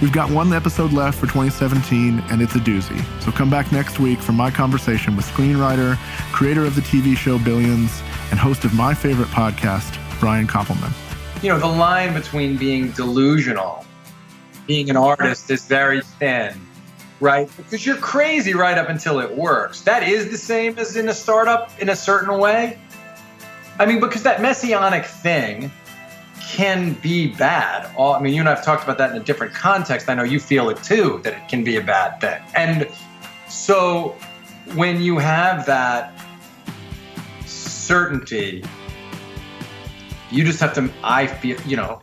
We've 0.01 0.13
got 0.13 0.31
one 0.31 0.53
episode 0.53 0.93
left 0.93 1.19
for 1.19 1.27
2017, 1.27 2.23
and 2.31 2.41
it's 2.41 2.55
a 2.55 2.59
doozy. 2.59 3.03
So 3.21 3.33
come 3.33 3.49
back 3.49 3.69
next 3.73 3.99
week 3.99 4.19
for 4.19 4.31
my 4.31 4.49
conversation 4.49 5.17
with 5.17 5.25
screenwriter, 5.25 5.97
creator 6.31 6.63
of 6.63 6.75
the 6.75 6.81
TV 6.81 7.17
show 7.17 7.37
Billions, 7.37 8.01
and 8.31 8.39
host 8.39 8.63
of 8.63 8.73
my 8.73 8.93
favorite 8.93 9.27
podcast, 9.27 9.99
Brian 10.21 10.47
Koppelman. 10.47 11.02
You 11.43 11.49
know, 11.49 11.59
the 11.59 11.67
line 11.67 12.13
between 12.13 12.55
being 12.55 12.91
delusional, 12.91 13.85
being 14.65 14.89
an 14.89 14.95
artist 14.95 15.51
is 15.51 15.67
very 15.67 15.99
thin, 16.01 16.57
right? 17.19 17.51
Because 17.57 17.85
you're 17.85 17.97
crazy 17.97 18.53
right 18.53 18.77
up 18.77 18.87
until 18.87 19.19
it 19.19 19.35
works. 19.35 19.81
That 19.81 20.07
is 20.07 20.31
the 20.31 20.37
same 20.37 20.79
as 20.79 20.95
in 20.95 21.09
a 21.09 21.13
startup 21.13 21.69
in 21.81 21.89
a 21.89 21.97
certain 21.97 22.39
way. 22.39 22.79
I 23.77 23.85
mean, 23.85 23.99
because 23.99 24.23
that 24.23 24.41
messianic 24.41 25.03
thing 25.03 25.69
can 26.39 26.93
be 26.93 27.27
bad. 27.27 27.93
I 27.99 28.21
mean, 28.21 28.33
you 28.33 28.39
and 28.39 28.47
I 28.47 28.55
have 28.55 28.63
talked 28.63 28.85
about 28.85 28.97
that 28.99 29.11
in 29.11 29.21
a 29.21 29.25
different 29.25 29.53
context. 29.53 30.09
I 30.09 30.13
know 30.13 30.23
you 30.23 30.39
feel 30.39 30.69
it 30.69 30.81
too, 30.81 31.19
that 31.23 31.33
it 31.33 31.49
can 31.49 31.65
be 31.65 31.75
a 31.75 31.83
bad 31.83 32.21
thing. 32.21 32.41
And 32.55 32.87
so 33.49 34.15
when 34.75 35.01
you 35.01 35.17
have 35.17 35.65
that 35.65 36.13
certainty, 37.45 38.63
you 40.34 40.43
just 40.43 40.59
have 40.59 40.73
to 40.73 40.91
i 41.03 41.27
feel 41.27 41.59
you 41.61 41.77
know 41.77 42.01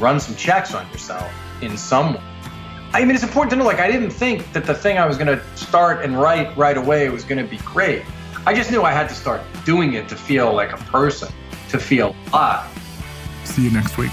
run 0.00 0.18
some 0.18 0.34
checks 0.34 0.74
on 0.74 0.86
yourself 0.90 1.32
in 1.62 1.76
some 1.76 2.14
way. 2.14 2.20
I 2.92 3.04
mean 3.04 3.14
it's 3.14 3.24
important 3.24 3.50
to 3.50 3.56
know 3.56 3.64
like 3.64 3.78
i 3.78 3.90
didn't 3.90 4.10
think 4.10 4.52
that 4.52 4.66
the 4.66 4.74
thing 4.74 4.98
i 4.98 5.06
was 5.06 5.16
going 5.16 5.28
to 5.28 5.42
start 5.56 6.04
and 6.04 6.20
write 6.20 6.56
right 6.56 6.76
away 6.76 7.08
was 7.08 7.24
going 7.24 7.42
to 7.42 7.48
be 7.48 7.58
great. 7.58 8.02
I 8.46 8.54
just 8.54 8.70
knew 8.70 8.82
i 8.82 8.92
had 8.92 9.08
to 9.08 9.14
start 9.14 9.40
doing 9.64 9.94
it 9.94 10.08
to 10.08 10.16
feel 10.16 10.52
like 10.52 10.72
a 10.72 10.82
person 10.84 11.32
to 11.68 11.78
feel 11.78 12.16
alive. 12.32 12.66
See 13.44 13.62
you 13.62 13.70
next 13.70 13.96
week. 13.96 14.12